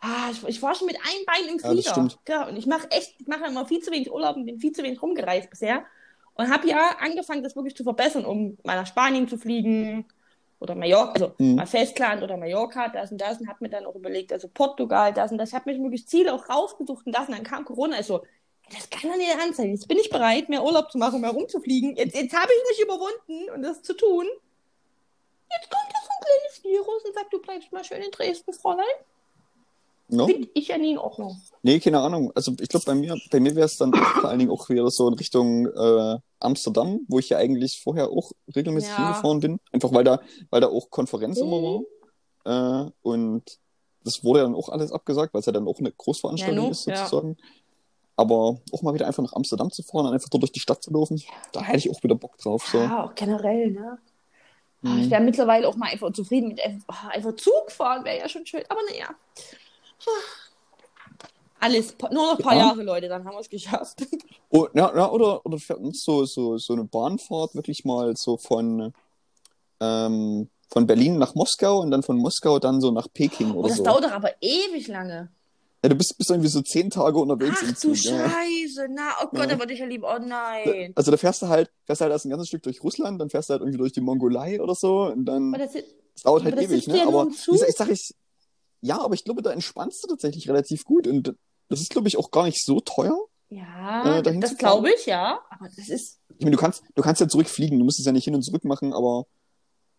Ah, 0.00 0.30
ich, 0.30 0.46
ich 0.46 0.62
war 0.62 0.74
schon 0.74 0.86
mit 0.86 0.96
einem 0.96 1.24
Bein 1.26 1.54
im 1.54 1.58
Ja, 1.58 1.70
Flieger. 1.70 2.08
Ja, 2.28 2.48
und 2.48 2.56
ich 2.56 2.66
mache 2.66 2.90
echt, 2.90 3.14
ich 3.18 3.26
mache 3.26 3.46
immer 3.46 3.66
viel 3.66 3.80
zu 3.80 3.90
wenig 3.90 4.12
Urlaub 4.12 4.36
und 4.36 4.46
bin 4.46 4.60
viel 4.60 4.72
zu 4.72 4.82
wenig 4.82 5.02
rumgereist 5.02 5.50
bisher. 5.50 5.84
Und 6.34 6.50
habe 6.50 6.68
ja 6.68 6.96
angefangen, 7.00 7.42
das 7.42 7.56
wirklich 7.56 7.76
zu 7.76 7.82
verbessern, 7.82 8.24
um 8.24 8.56
mal 8.62 8.76
nach 8.76 8.86
Spanien 8.86 9.26
zu 9.26 9.38
fliegen 9.38 10.06
oder 10.60 10.74
Mallorca, 10.74 11.12
also 11.12 11.32
Mhm. 11.38 11.56
mal 11.56 11.66
Festland 11.66 12.22
oder 12.22 12.36
Mallorca, 12.36 12.88
das 12.88 13.12
und 13.12 13.20
das 13.20 13.40
und 13.40 13.48
habe 13.48 13.58
mir 13.60 13.70
dann 13.70 13.86
auch 13.86 13.94
überlegt, 13.94 14.32
also 14.32 14.48
Portugal, 14.48 15.12
das 15.12 15.30
und 15.32 15.38
das. 15.38 15.52
Habe 15.52 15.72
mir 15.72 15.82
wirklich 15.82 16.06
Ziele 16.08 16.32
auch 16.32 16.48
rausgesucht 16.48 17.06
und 17.06 17.12
das 17.14 17.28
und 17.28 17.34
dann 17.34 17.44
kam 17.44 17.64
Corona. 17.64 17.96
Also, 17.96 18.24
das 18.72 18.90
kann 18.90 19.10
doch 19.10 19.16
nicht 19.16 19.30
ernst 19.30 19.56
sein. 19.56 19.70
Jetzt 19.70 19.88
bin 19.88 19.98
ich 19.98 20.10
bereit, 20.10 20.48
mehr 20.48 20.62
Urlaub 20.64 20.90
zu 20.90 20.98
machen, 20.98 21.20
mehr 21.20 21.30
rumzufliegen. 21.30 21.96
Jetzt, 21.96 22.14
jetzt 22.14 22.34
habe 22.36 22.50
ich 22.52 22.76
mich 22.76 22.84
überwunden 22.84 23.50
und 23.54 23.62
das 23.62 23.82
zu 23.82 23.94
tun. 23.94 24.26
Jetzt 25.50 25.70
kommt 25.70 25.90
da 25.90 25.98
so 26.02 26.10
ein 26.10 26.24
kleines 26.26 26.64
Virus 26.64 27.04
und 27.04 27.14
sagt, 27.14 27.32
du 27.32 27.40
bleibst 27.40 27.72
mal 27.72 27.84
schön 27.84 28.02
in 28.02 28.10
Dresden, 28.10 28.52
Fräulein. 28.52 28.84
No? 30.10 30.26
Finde 30.26 30.48
ich 30.54 30.68
ja 30.68 30.78
nie 30.78 30.92
in 30.92 30.98
Ordnung. 30.98 31.40
Nee, 31.62 31.80
keine 31.80 32.00
Ahnung. 32.00 32.32
Also 32.34 32.52
ich 32.60 32.68
glaube, 32.68 32.86
bei 32.86 32.94
mir, 32.94 33.14
bei 33.30 33.40
mir 33.40 33.54
wäre 33.54 33.66
es 33.66 33.76
dann 33.76 33.92
vor 33.92 34.30
allen 34.30 34.38
Dingen 34.38 34.50
auch 34.50 34.68
wieder 34.70 34.88
so 34.90 35.06
in 35.08 35.14
Richtung 35.14 35.66
äh, 35.66 36.18
Amsterdam, 36.40 37.00
wo 37.08 37.18
ich 37.18 37.28
ja 37.28 37.36
eigentlich 37.38 37.80
vorher 37.82 38.08
auch 38.08 38.32
regelmäßig 38.56 38.90
Ja. 38.90 38.96
hingefahren 38.96 39.40
bin. 39.40 39.60
Einfach 39.72 39.92
weil 39.92 40.04
da, 40.04 40.20
weil 40.50 40.60
da 40.62 40.68
auch 40.68 40.88
Konferenz 40.90 41.38
immer 41.38 41.58
Mhm. 41.60 41.84
war. 42.44 42.86
Äh, 42.86 42.90
und 43.02 43.42
das 44.04 44.24
wurde 44.24 44.40
dann 44.40 44.54
auch 44.54 44.70
alles 44.70 44.92
abgesagt, 44.92 45.34
weil 45.34 45.40
es 45.40 45.46
ja 45.46 45.52
dann 45.52 45.68
auch 45.68 45.78
eine 45.78 45.92
Großveranstaltung 45.92 46.64
Ja, 46.64 46.70
ist, 46.70 46.86
ja. 46.86 46.96
sozusagen. 46.96 47.36
Aber 48.16 48.58
auch 48.72 48.82
mal 48.82 48.94
wieder 48.94 49.06
einfach 49.06 49.22
nach 49.22 49.34
Amsterdam 49.34 49.70
zu 49.70 49.82
fahren 49.82 50.06
und 50.06 50.12
einfach 50.14 50.28
dort 50.30 50.42
durch 50.42 50.52
die 50.52 50.60
Stadt 50.60 50.82
zu 50.82 50.90
laufen, 50.92 51.22
da 51.52 51.60
hätte 51.62 51.78
ich 51.78 51.90
auch 51.90 52.02
wieder 52.02 52.14
Bock 52.14 52.36
drauf. 52.38 52.66
So. 52.66 52.78
Ja, 52.78 53.04
auch 53.04 53.14
generell, 53.14 53.70
ne? 53.72 53.98
Ah, 54.84 54.88
Mhm. 54.88 55.00
Ich 55.02 55.10
wäre 55.10 55.20
mittlerweile 55.22 55.68
auch 55.68 55.74
mal 55.76 55.90
einfach 55.90 56.12
zufrieden 56.12 56.48
mit 56.48 56.60
einfach, 56.64 57.08
einfach 57.08 57.34
Zug 57.36 57.70
fahren, 57.70 58.04
wäre 58.04 58.18
ja 58.18 58.28
schon 58.28 58.46
schön. 58.46 58.62
Aber 58.68 58.80
naja. 58.90 59.08
Alles, 61.60 61.94
nur 62.12 62.26
noch 62.26 62.38
ein 62.38 62.42
paar 62.44 62.54
Ja. 62.54 62.66
Jahre, 62.68 62.82
Leute, 62.84 63.08
dann 63.08 63.24
haben 63.24 63.34
wir 63.34 63.40
es 63.40 63.48
geschafft. 63.50 64.00
Oh, 64.50 64.66
ja, 64.74 64.90
ja, 64.96 65.10
oder, 65.10 65.44
oder 65.44 65.58
fährt 65.58 65.80
uns 65.80 66.02
so, 66.02 66.24
so, 66.24 66.56
so 66.56 66.72
eine 66.72 66.84
Bahnfahrt 66.84 67.54
wirklich 67.54 67.84
mal 67.84 68.14
so 68.16 68.38
von, 68.38 68.94
ähm, 69.78 70.48
von 70.72 70.86
Berlin 70.86 71.18
nach 71.18 71.34
Moskau 71.34 71.80
und 71.80 71.90
dann 71.90 72.02
von 72.02 72.16
Moskau 72.16 72.58
dann 72.58 72.80
so 72.80 72.90
nach 72.90 73.08
Peking 73.12 73.50
Und 73.50 73.56
oder 73.56 73.68
das 73.68 73.76
so. 73.76 73.82
dauert 73.84 74.04
doch 74.04 74.10
aber 74.12 74.30
ewig 74.40 74.88
lange. 74.88 75.30
Ja, 75.82 75.90
du 75.90 75.96
bist, 75.96 76.16
bist 76.16 76.30
irgendwie 76.30 76.48
so 76.48 76.62
zehn 76.62 76.88
Tage 76.88 77.18
unterwegs 77.18 77.58
Ach 77.62 77.66
du 77.68 77.74
Zug. 77.74 78.02
Ja. 78.04 78.30
Scheiße, 78.30 78.86
na, 78.90 79.10
oh 79.22 79.26
Gott, 79.26 79.40
Ja. 79.40 79.46
da 79.48 79.58
würde 79.58 79.74
ich 79.74 79.80
ja 79.80 79.84
lieber, 79.86 80.16
oh 80.18 80.24
nein. 80.26 80.94
Also 80.96 81.10
da 81.10 81.18
fährst 81.18 81.42
du 81.42 81.48
halt, 81.48 81.70
fährst 81.84 82.00
halt 82.00 82.10
erst 82.10 82.24
ein 82.24 82.30
ganzes 82.30 82.48
Stück 82.48 82.62
durch 82.62 82.82
Russland, 82.82 83.20
dann 83.20 83.28
fährst 83.28 83.50
du 83.50 83.52
halt 83.52 83.60
irgendwie 83.60 83.78
durch 83.78 83.92
die 83.92 84.00
Mongolei 84.00 84.62
oder 84.62 84.74
so 84.74 85.02
und 85.12 85.26
dann, 85.26 85.54
Aber 85.54 85.62
das 85.62 85.74
ist, 85.74 85.94
das 86.14 86.22
dauert 86.22 86.44
halt 86.44 86.56
das 86.56 86.64
ewig, 86.64 86.86
ne? 86.88 86.96
ja 86.96 87.06
Aber 87.06 87.26
gesagt, 87.26 87.68
ich 87.68 87.76
sag 87.76 87.90
ich, 87.90 88.14
ja, 88.80 89.00
aber 89.00 89.14
ich 89.14 89.24
glaube, 89.24 89.42
da 89.42 89.50
entspannst 89.52 90.02
du 90.04 90.08
tatsächlich 90.08 90.48
relativ 90.48 90.84
gut 90.84 91.06
und 91.06 91.34
das 91.68 91.80
ist, 91.80 91.90
glaube 91.90 92.08
ich, 92.08 92.16
auch 92.16 92.30
gar 92.30 92.44
nicht 92.44 92.64
so 92.64 92.80
teuer. 92.80 93.18
Ja, 93.50 94.18
Äh, 94.18 94.40
das 94.40 94.56
glaube 94.56 94.90
ich, 94.92 95.06
ja. 95.06 95.40
Aber 95.50 95.68
das 95.74 95.88
ist. 95.88 96.18
Ich 96.36 96.44
meine, 96.44 96.56
du 96.56 96.60
kannst, 96.60 96.82
du 96.94 97.02
kannst 97.02 97.20
ja 97.20 97.28
zurückfliegen, 97.28 97.78
du 97.78 97.84
musst 97.84 97.98
es 97.98 98.06
ja 98.06 98.12
nicht 98.12 98.24
hin 98.24 98.34
und 98.34 98.42
zurück 98.42 98.64
machen, 98.64 98.92
aber 98.92 99.24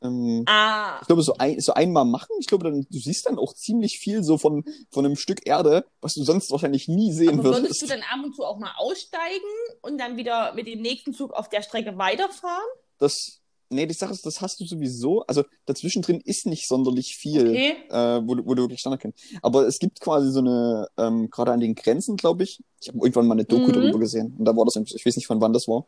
ähm, 0.01 0.43
Ah, 0.47 0.97
ich 1.01 1.07
glaube, 1.07 1.23
so, 1.23 1.33
ein, 1.37 1.59
so 1.59 1.73
einmal 1.73 2.05
machen, 2.05 2.29
ich 2.39 2.47
glaube, 2.47 2.63
dann, 2.63 2.87
du 2.89 2.99
siehst 2.99 3.25
dann 3.25 3.37
auch 3.37 3.53
ziemlich 3.53 3.97
viel 3.99 4.23
so 4.23 4.37
von, 4.37 4.63
von 4.91 5.05
einem 5.05 5.17
Stück 5.17 5.45
Erde, 5.45 5.85
was 5.99 6.13
du 6.13 6.23
sonst 6.23 6.51
wahrscheinlich 6.51 6.87
nie 6.87 7.11
sehen 7.11 7.39
aber 7.39 7.43
würdest 7.45 7.63
würdest. 7.63 7.81
du 7.81 7.87
dann 7.87 8.01
ab 8.03 8.23
und 8.23 8.33
zu 8.33 8.45
auch 8.45 8.59
mal 8.59 8.71
aussteigen 8.77 9.43
und 9.81 9.97
dann 9.97 10.15
wieder 10.15 10.53
mit 10.53 10.67
dem 10.67 10.81
nächsten 10.81 11.13
Zug 11.13 11.33
auf 11.33 11.49
der 11.49 11.61
Strecke 11.63 11.97
weiterfahren? 11.97 12.63
Das, 12.97 13.38
nee, 13.69 13.85
die 13.85 13.93
Sache 13.93 14.13
ist, 14.13 14.25
das 14.25 14.41
hast 14.41 14.59
du 14.59 14.65
sowieso, 14.65 15.21
also 15.27 15.43
dazwischen 15.65 16.01
drin 16.01 16.21
ist 16.25 16.45
nicht 16.45 16.67
sonderlich 16.67 17.15
viel. 17.15 17.49
Okay. 17.51 17.73
äh, 17.89 18.21
wo, 18.27 18.35
du- 18.35 18.45
wo 18.45 18.53
du 18.55 18.63
wirklich 18.63 18.79
Standard 18.79 19.01
kennst. 19.01 19.19
Aber 19.41 19.67
es 19.67 19.79
gibt 19.79 19.99
quasi 19.99 20.31
so 20.31 20.39
eine, 20.39 20.87
ähm, 20.97 21.29
gerade 21.29 21.51
an 21.51 21.59
den 21.59 21.75
Grenzen, 21.75 22.17
glaube 22.17 22.43
ich, 22.43 22.61
ich 22.81 22.87
habe 22.89 22.97
irgendwann 22.99 23.27
mal 23.27 23.33
eine 23.35 23.45
Doku 23.45 23.67
Mhm. 23.71 23.73
darüber 23.73 23.99
gesehen 23.99 24.35
und 24.37 24.45
da 24.45 24.55
war 24.55 24.65
das, 24.65 24.75
ich 24.75 25.05
weiß 25.05 25.15
nicht 25.15 25.27
von 25.27 25.39
wann 25.41 25.53
das 25.53 25.67
war. 25.67 25.85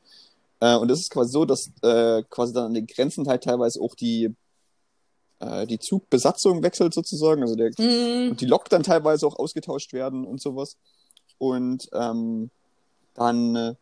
Äh, 0.59 0.75
und 0.77 0.87
das 0.89 0.99
ist 0.99 1.09
quasi 1.09 1.31
so, 1.31 1.45
dass 1.45 1.71
äh, 1.81 2.23
quasi 2.29 2.53
dann 2.53 2.65
an 2.65 2.73
den 2.73 2.85
Grenzen 2.87 3.27
halt 3.27 3.43
teilweise 3.43 3.81
auch 3.81 3.95
die, 3.95 4.29
äh, 5.39 5.65
die 5.67 5.79
Zugbesatzung 5.79 6.61
wechselt 6.63 6.93
sozusagen, 6.93 7.41
also 7.41 7.55
der, 7.55 7.71
Hm. 7.77 8.31
und 8.31 8.41
die 8.41 8.45
Lok 8.45 8.69
dann 8.69 8.83
teilweise 8.83 9.25
auch 9.25 9.37
ausgetauscht 9.37 9.93
werden 9.93 10.25
und 10.25 10.41
sowas. 10.41 10.77
Und 11.39 11.89
ähm, 11.93 12.51
dann 13.15 13.55
äh, 13.55 13.73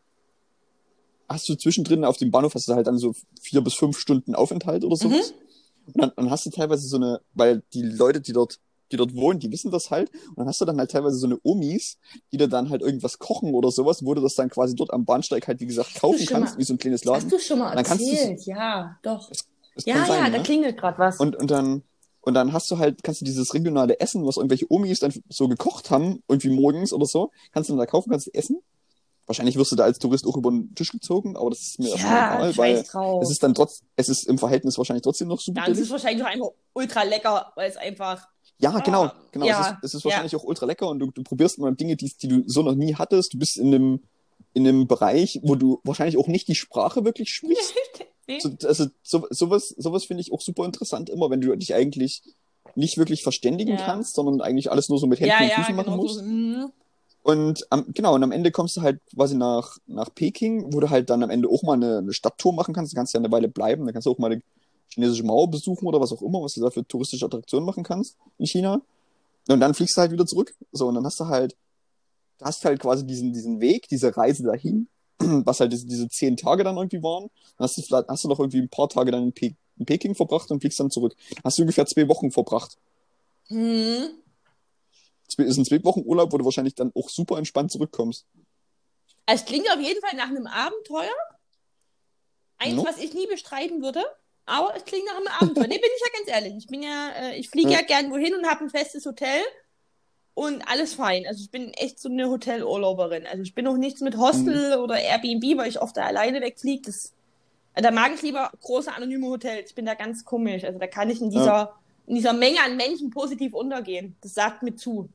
hast 1.30 1.47
du 1.47 1.55
zwischendrin 1.55 2.03
auf 2.03 2.17
dem 2.17 2.32
Bahnhof 2.32 2.55
hast 2.55 2.67
du 2.67 2.73
halt 2.73 2.88
dann 2.88 2.97
so 2.97 3.13
vier 3.41 3.61
bis 3.61 3.73
fünf 3.75 3.97
Stunden 3.99 4.36
Aufenthalt 4.36 4.84
oder 4.84 4.95
sowas. 4.95 5.34
Und 5.86 5.97
dann, 6.01 6.11
dann 6.15 6.30
hast 6.30 6.45
du 6.45 6.49
teilweise 6.49 6.88
so 6.88 6.97
eine, 6.97 7.21
weil 7.34 7.63
die 7.73 7.82
Leute, 7.84 8.21
die 8.21 8.34
dort, 8.34 8.59
die 8.91 8.97
dort 8.97 9.15
wohnen, 9.15 9.39
die 9.39 9.51
wissen 9.51 9.71
das 9.71 9.91
halt. 9.91 10.11
Und 10.30 10.38
dann 10.38 10.47
hast 10.47 10.59
du 10.61 10.65
dann 10.65 10.77
halt 10.80 10.91
teilweise 10.91 11.17
so 11.17 11.27
eine 11.27 11.39
Omis, 11.43 11.97
die 12.32 12.38
dir 12.38 12.47
dann 12.47 12.69
halt 12.69 12.82
irgendwas 12.82 13.19
kochen 13.19 13.53
oder 13.53 13.71
sowas, 13.71 14.03
wo 14.03 14.13
du 14.13 14.21
das 14.21 14.36
dann 14.36 14.49
quasi 14.49 14.75
dort 14.75 14.91
am 14.91 15.05
Bahnsteig 15.05 15.47
halt, 15.47 15.59
wie 15.59 15.65
gesagt, 15.67 15.95
kaufen 15.95 16.25
kannst, 16.25 16.53
mal- 16.55 16.59
wie 16.59 16.63
so 16.63 16.73
ein 16.73 16.77
kleines 16.80 17.01
Das 17.01 17.13
hast 17.13 17.23
Laden. 17.23 17.30
du 17.30 17.39
schon 17.39 17.59
mal 17.59 17.73
erzählt. 17.77 18.45
Ja, 18.45 18.97
doch. 19.03 19.30
Das 19.30 19.86
Ja, 19.86 19.95
kann 19.95 20.07
sein, 20.07 20.23
ja, 20.23 20.30
ne? 20.30 20.38
da 20.38 20.43
klingelt 20.43 20.77
gerade 20.77 20.97
was. 20.99 21.17
Und, 21.19 21.36
und 21.36 21.49
dann, 21.51 21.84
und 22.21 22.34
dann 22.34 22.51
hast 22.53 22.69
du 22.71 22.77
halt, 22.80 23.03
kannst 23.03 23.21
du 23.21 23.25
dieses 23.25 23.53
regionale 23.53 23.99
Essen, 23.99 24.25
was 24.25 24.38
irgendwelche 24.38 24.65
Omis 24.71 24.99
dann 24.99 25.13
so 25.30 25.47
gekocht 25.47 25.89
haben, 25.91 26.21
irgendwie 26.27 26.49
morgens 26.49 26.91
oder 26.91 27.05
so, 27.05 27.32
kannst 27.51 27.69
du 27.69 27.73
dann 27.73 27.80
da 27.80 27.86
kaufen, 27.86 28.09
kannst 28.09 28.27
du 28.27 28.32
essen. 28.34 28.57
Wahrscheinlich 29.30 29.55
wirst 29.57 29.71
du 29.71 29.75
da 29.75 29.84
als 29.84 29.99
Tourist 29.99 30.25
auch 30.25 30.36
über 30.36 30.49
den 30.49 30.73
Tisch 30.73 30.91
gezogen, 30.91 31.38
aber 31.38 31.51
das 31.51 31.59
ist 31.61 31.80
mir 31.80 31.89
ja, 31.89 31.95
egal, 31.95 32.57
weil 32.57 32.82
drauf. 32.84 33.21
es 33.21 33.30
ist 33.30 33.43
dann 33.43 33.53
trotz, 33.53 33.82
es 33.95 34.09
ist 34.09 34.23
im 34.27 34.39
Verhältnis 34.39 34.75
wahrscheinlich 34.80 35.03
trotzdem 35.03 35.27
noch 35.27 35.39
super 35.39 35.61
Dann 35.61 35.71
ist 35.71 35.77
es 35.77 35.88
billig. 35.88 35.91
wahrscheinlich 35.91 36.23
auch 36.23 36.30
einfach 36.30 36.49
ultra 36.73 37.03
lecker, 37.03 37.53
weil 37.55 37.69
es 37.69 37.77
einfach. 37.77 38.27
Ja, 38.57 38.77
genau, 38.80 39.03
Ah, 39.03 39.15
genau. 39.32 39.45
ja, 39.45 39.61
es, 39.61 39.67
ist, 39.67 39.75
es 39.84 39.93
ist 39.93 40.05
wahrscheinlich 40.05 40.36
auch 40.36 40.43
ultra 40.43 40.65
lecker 40.65 40.89
und 40.89 40.97
du, 40.97 41.11
du 41.11 41.21
probierst 41.23 41.59
mal 41.59 41.73
Dinge, 41.75 41.95
die, 41.95 42.11
die 42.21 42.27
du 42.27 42.43
so 42.47 42.63
noch 42.63 42.73
nie 42.73 42.95
hattest. 42.95 43.34
Du 43.34 43.38
bist 43.38 43.55
in 43.57 43.67
einem, 43.73 44.03
in 44.53 44.67
einem 44.67 44.88
Bereich, 44.88 45.39
wo 45.43 45.53
du 45.53 45.80
wahrscheinlich 45.84 46.17
auch 46.17 46.27
nicht 46.27 46.47
die 46.47 46.55
Sprache 46.55 47.05
wirklich 47.05 47.30
sprichst. 47.30 47.73
So, 48.41 48.51
also 48.67 48.86
so, 49.01 49.25
sowas, 49.32 49.69
sowas 49.75 50.05
finde 50.05 50.21
ich 50.21 50.32
auch 50.32 50.39
super 50.41 50.63
interessant 50.63 51.09
immer, 51.09 51.32
wenn 51.32 51.41
du 51.41 51.55
dich 51.55 51.73
eigentlich 51.73 52.21
nicht 52.75 52.99
wirklich 52.99 53.23
verständigen 53.23 53.71
Ja. 53.71 53.84
kannst, 53.86 54.13
sondern 54.13 54.39
eigentlich 54.41 54.69
alles 54.71 54.88
nur 54.88 54.99
so 54.99 55.07
mit 55.07 55.19
Händen 55.19 55.32
ja, 55.32 55.39
und 55.41 55.49
ja, 55.49 55.55
Füßen 55.55 55.75
machen 55.75 55.86
genau 55.86 55.97
musst. 56.03 56.19
so. 56.19 56.71
Und 57.30 57.67
am, 57.69 57.86
genau, 57.93 58.15
und 58.15 58.23
am 58.23 58.32
Ende 58.32 58.49
kommst 58.49 58.75
du 58.75 58.82
halt 58.82 59.01
quasi 59.13 59.36
nach, 59.36 59.77
nach 59.86 60.09
Peking, 60.15 60.73
wo 60.73 60.80
du 60.80 60.89
halt 60.89 61.11
dann 61.11 61.21
am 61.21 61.30
Ende 61.30 61.47
auch 61.47 61.61
mal 61.61 61.73
eine, 61.73 61.99
eine 61.99 62.11
Stadttour 62.11 62.53
machen 62.53 62.73
kannst. 62.73 62.91
Du 62.91 62.95
kannst 62.95 63.13
ja 63.13 63.19
eine 63.19 63.32
Weile 63.32 63.47
bleiben, 63.47 63.86
dann 63.86 63.93
kannst 63.93 64.07
du 64.07 64.11
auch 64.11 64.17
mal 64.17 64.32
eine 64.32 64.41
chinesische 64.88 65.23
Mauer 65.23 65.47
besuchen 65.47 65.88
oder 65.88 66.01
was 66.01 66.11
auch 66.11 66.23
immer, 66.23 66.41
was 66.41 66.55
du 66.55 66.61
da 66.61 66.71
für 66.71 66.84
touristische 66.88 67.27
Attraktionen 67.27 67.67
machen 67.67 67.84
kannst 67.84 68.17
in 68.39 68.47
China. 68.47 68.82
Und 69.47 69.59
dann 69.59 69.75
fliegst 69.75 69.95
du 69.95 70.01
halt 70.01 70.11
wieder 70.11 70.25
zurück. 70.25 70.55
So, 70.71 70.88
und 70.88 70.95
dann 70.95 71.05
hast 71.05 71.19
du 71.19 71.27
halt, 71.27 71.55
hast 72.41 72.65
halt 72.65 72.80
quasi 72.80 73.05
diesen, 73.05 73.32
diesen 73.32 73.61
Weg, 73.61 73.88
diese 73.89 74.17
Reise 74.17 74.41
dahin, 74.41 74.88
was 75.19 75.59
halt 75.59 75.71
diese, 75.71 75.86
diese 75.86 76.09
zehn 76.09 76.36
Tage 76.36 76.63
dann 76.63 76.77
irgendwie 76.77 77.03
waren. 77.03 77.30
Dann 77.59 77.65
hast 77.65 77.77
du, 77.77 77.95
hast 78.07 78.23
du 78.23 78.27
noch 78.27 78.39
irgendwie 78.39 78.59
ein 78.59 78.69
paar 78.69 78.89
Tage 78.89 79.11
dann 79.11 79.25
in, 79.25 79.34
Pe 79.34 79.51
in 79.77 79.86
Peking 79.86 80.15
verbracht 80.15 80.49
und 80.49 80.61
fliegst 80.61 80.80
dann 80.80 80.89
zurück. 80.89 81.15
Hast 81.43 81.59
du 81.59 81.61
ungefähr 81.61 81.86
zwei 81.86 82.07
Wochen 82.07 82.32
verbracht. 82.32 82.75
Mhm. 83.49 84.09
Es 85.38 85.38
ist 85.45 85.57
ein 85.57 85.65
zwei 85.65 85.84
Wochen 85.84 86.01
Urlaub, 86.05 86.34
wo 86.34 86.38
du 86.38 86.45
wahrscheinlich 86.45 86.75
dann 86.75 86.91
auch 86.95 87.09
super 87.09 87.38
entspannt 87.38 87.71
zurückkommst. 87.71 88.25
Es 89.25 89.45
klingt 89.45 89.71
auf 89.71 89.80
jeden 89.80 90.01
Fall 90.01 90.15
nach 90.17 90.27
einem 90.30 90.47
Abenteuer. 90.47 91.13
Eins, 92.57 92.75
No. 92.75 92.86
was 92.86 92.97
ich 92.97 93.13
nie 93.13 93.27
bestreiten 93.27 93.82
würde. 93.82 94.03
Aber 94.45 94.75
es 94.75 94.84
klingt 94.84 95.05
nach 95.05 95.15
einem 95.17 95.27
Abenteuer. 95.27 95.67
Nee, 95.67 95.77
bin 95.77 95.89
ich 95.95 96.01
ja 96.01 96.17
ganz 96.19 96.27
ehrlich. 96.43 96.57
Ich 96.63 96.67
bin 96.67 96.82
ja, 96.84 97.09
äh, 97.15 97.38
ich 97.38 97.49
fliege 97.49 97.69
ja. 97.69 97.80
Ja. 97.80 97.86
gern 97.86 98.11
wohin 98.11 98.34
und 98.36 98.47
habe 98.49 98.65
ein 98.65 98.69
festes 98.69 99.05
Hotel 99.05 99.41
und 100.34 100.63
alles 100.67 100.95
fein. 100.95 101.25
Also 101.27 101.43
ich 101.43 101.51
bin 101.51 101.71
echt 101.75 101.99
so 101.99 102.09
eine 102.09 102.27
Hotelurlauberin. 102.30 103.27
Also 103.27 103.43
ich 103.43 103.53
bin 103.53 103.67
auch 103.67 103.77
nichts 103.77 104.01
mit 104.01 104.17
Hostel 104.17 104.75
Mhm. 104.77 104.84
oder 104.84 104.99
Airbnb, 104.99 105.57
weil 105.57 105.69
ich 105.69 105.80
oft 105.80 105.95
da 105.95 106.05
alleine 106.05 106.41
wegfliege. 106.41 106.82
Das, 106.88 107.13
äh, 107.75 107.82
da 107.84 107.91
mag 107.91 108.11
ich 108.15 108.23
lieber 108.23 108.51
große 108.61 108.91
anonyme 108.91 109.27
Hotels. 109.27 109.69
Ich 109.69 109.75
bin 109.75 109.86
da 109.86 109.93
ganz 109.93 110.25
komisch. 110.25 110.63
Also 110.63 110.80
da 110.80 110.88
kann 110.88 111.09
ich 111.11 111.21
in 111.21 111.30
dieser, 111.30 111.75
in 112.07 112.15
dieser 112.15 112.34
Menge 112.34 112.59
an 112.65 112.75
Menschen 112.75 113.11
positiv 113.11 113.53
untergehen. 113.53 114.17
Das 114.21 114.34
sagt 114.34 114.63
mir 114.63 114.75
zu. 114.75 115.07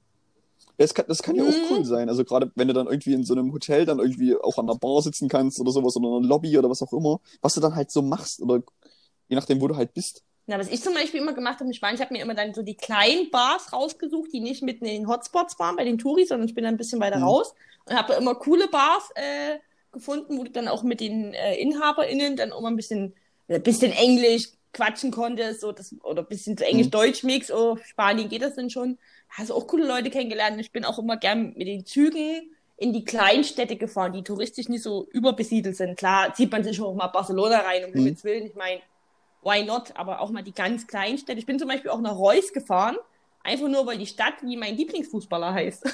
Das 0.76 0.92
kann, 0.94 1.06
das 1.08 1.22
kann 1.22 1.36
ja 1.36 1.44
Mhm. 1.44 1.50
auch 1.50 1.70
cool 1.70 1.84
sein. 1.84 2.08
Also 2.08 2.24
gerade 2.24 2.50
wenn 2.56 2.68
du 2.68 2.74
dann 2.74 2.86
irgendwie 2.86 3.12
in 3.12 3.24
so 3.24 3.34
einem 3.34 3.52
Hotel 3.52 3.84
dann 3.86 3.98
irgendwie 4.00 4.34
auch 4.36 4.58
an 4.58 4.66
der 4.66 4.74
Bar 4.74 5.02
sitzen 5.02 5.28
kannst 5.28 5.60
oder 5.60 5.70
sowas 5.70 5.96
oder 5.96 6.08
in 6.08 6.14
einer 6.16 6.26
Lobby 6.26 6.56
oder 6.58 6.68
was 6.70 6.82
auch 6.82 6.92
immer, 6.92 7.20
was 7.42 7.54
du 7.54 7.60
dann 7.60 7.74
halt 7.76 7.90
so 7.90 8.02
machst 8.02 8.40
oder 8.40 8.62
je 9.28 9.36
nachdem, 9.36 9.60
wo 9.60 9.68
du 9.68 9.76
halt 9.76 9.94
bist. 9.94 10.22
Na, 10.46 10.58
was 10.58 10.68
ich 10.68 10.82
zum 10.82 10.92
Beispiel 10.92 11.20
immer 11.20 11.32
gemacht 11.32 11.54
habe 11.60 11.66
in 11.68 11.74
Spanien, 11.74 11.94
ich 11.96 12.02
habe 12.02 12.12
mir 12.12 12.22
immer 12.22 12.34
dann 12.34 12.52
so 12.52 12.62
die 12.62 12.76
kleinen 12.76 13.30
Bars 13.30 13.72
rausgesucht, 13.72 14.30
die 14.32 14.40
nicht 14.40 14.62
mitten 14.62 14.84
in 14.84 15.02
den 15.02 15.08
Hotspots 15.08 15.58
waren 15.58 15.76
bei 15.76 15.84
den 15.84 15.96
Touris, 15.96 16.28
sondern 16.28 16.48
ich 16.48 16.54
bin 16.54 16.64
dann 16.64 16.74
ein 16.74 16.78
bisschen 16.78 17.00
weiter 17.00 17.18
Mhm. 17.18 17.24
raus 17.24 17.54
und 17.86 17.96
habe 17.96 18.12
immer 18.14 18.34
coole 18.34 18.68
Bars 18.68 19.08
äh, 19.14 19.58
gefunden, 19.92 20.36
wo 20.38 20.44
du 20.44 20.50
dann 20.50 20.68
auch 20.68 20.82
mit 20.82 21.00
den 21.00 21.32
äh, 21.32 21.56
InhaberInnen 21.56 22.36
dann 22.36 22.50
immer 22.50 22.68
ein 22.68 22.76
bisschen, 22.76 23.14
ein 23.48 23.62
bisschen 23.62 23.92
Englisch 23.92 24.48
quatschen 24.74 25.12
konntest 25.12 25.60
so 25.60 25.72
das, 25.72 25.94
oder 26.02 26.22
ein 26.22 26.28
bisschen 26.28 26.58
so 26.58 26.64
Englisch-Deutsch-Mix. 26.64 27.50
Oh, 27.52 27.76
Spanien 27.84 28.28
geht 28.28 28.42
das 28.42 28.56
denn 28.56 28.68
schon. 28.70 28.98
Hast 29.36 29.50
auch 29.50 29.66
coole 29.66 29.86
Leute 29.86 30.10
kennengelernt. 30.10 30.60
Ich 30.60 30.70
bin 30.72 30.84
auch 30.84 30.98
immer 30.98 31.16
gern 31.16 31.54
mit 31.56 31.66
den 31.66 31.84
Zügen 31.84 32.50
in 32.76 32.92
die 32.92 33.04
Kleinstädte 33.04 33.76
gefahren, 33.76 34.12
die 34.12 34.22
touristisch 34.22 34.68
nicht 34.68 34.82
so 34.82 35.06
überbesiedelt 35.12 35.76
sind. 35.76 35.96
Klar, 35.96 36.34
zieht 36.34 36.50
man 36.50 36.64
sich 36.64 36.80
auch 36.80 36.94
mal 36.94 37.06
Barcelona 37.08 37.58
rein, 37.60 37.84
um 37.84 37.90
Mhm. 37.90 37.94
Himmels 37.94 38.24
Willen. 38.24 38.46
Ich 38.46 38.54
meine, 38.54 38.80
why 39.42 39.64
not? 39.64 39.92
Aber 39.96 40.20
auch 40.20 40.30
mal 40.30 40.42
die 40.42 40.52
ganz 40.54 40.86
kleinen 40.86 41.18
Städte. 41.18 41.38
Ich 41.38 41.46
bin 41.46 41.58
zum 41.58 41.68
Beispiel 41.68 41.90
auch 41.90 42.00
nach 42.00 42.16
Reus 42.16 42.52
gefahren, 42.52 42.96
einfach 43.42 43.68
nur, 43.68 43.86
weil 43.86 43.98
die 43.98 44.06
Stadt 44.06 44.34
wie 44.42 44.56
mein 44.56 44.76
Lieblingsfußballer 44.76 45.52
heißt. 45.52 45.84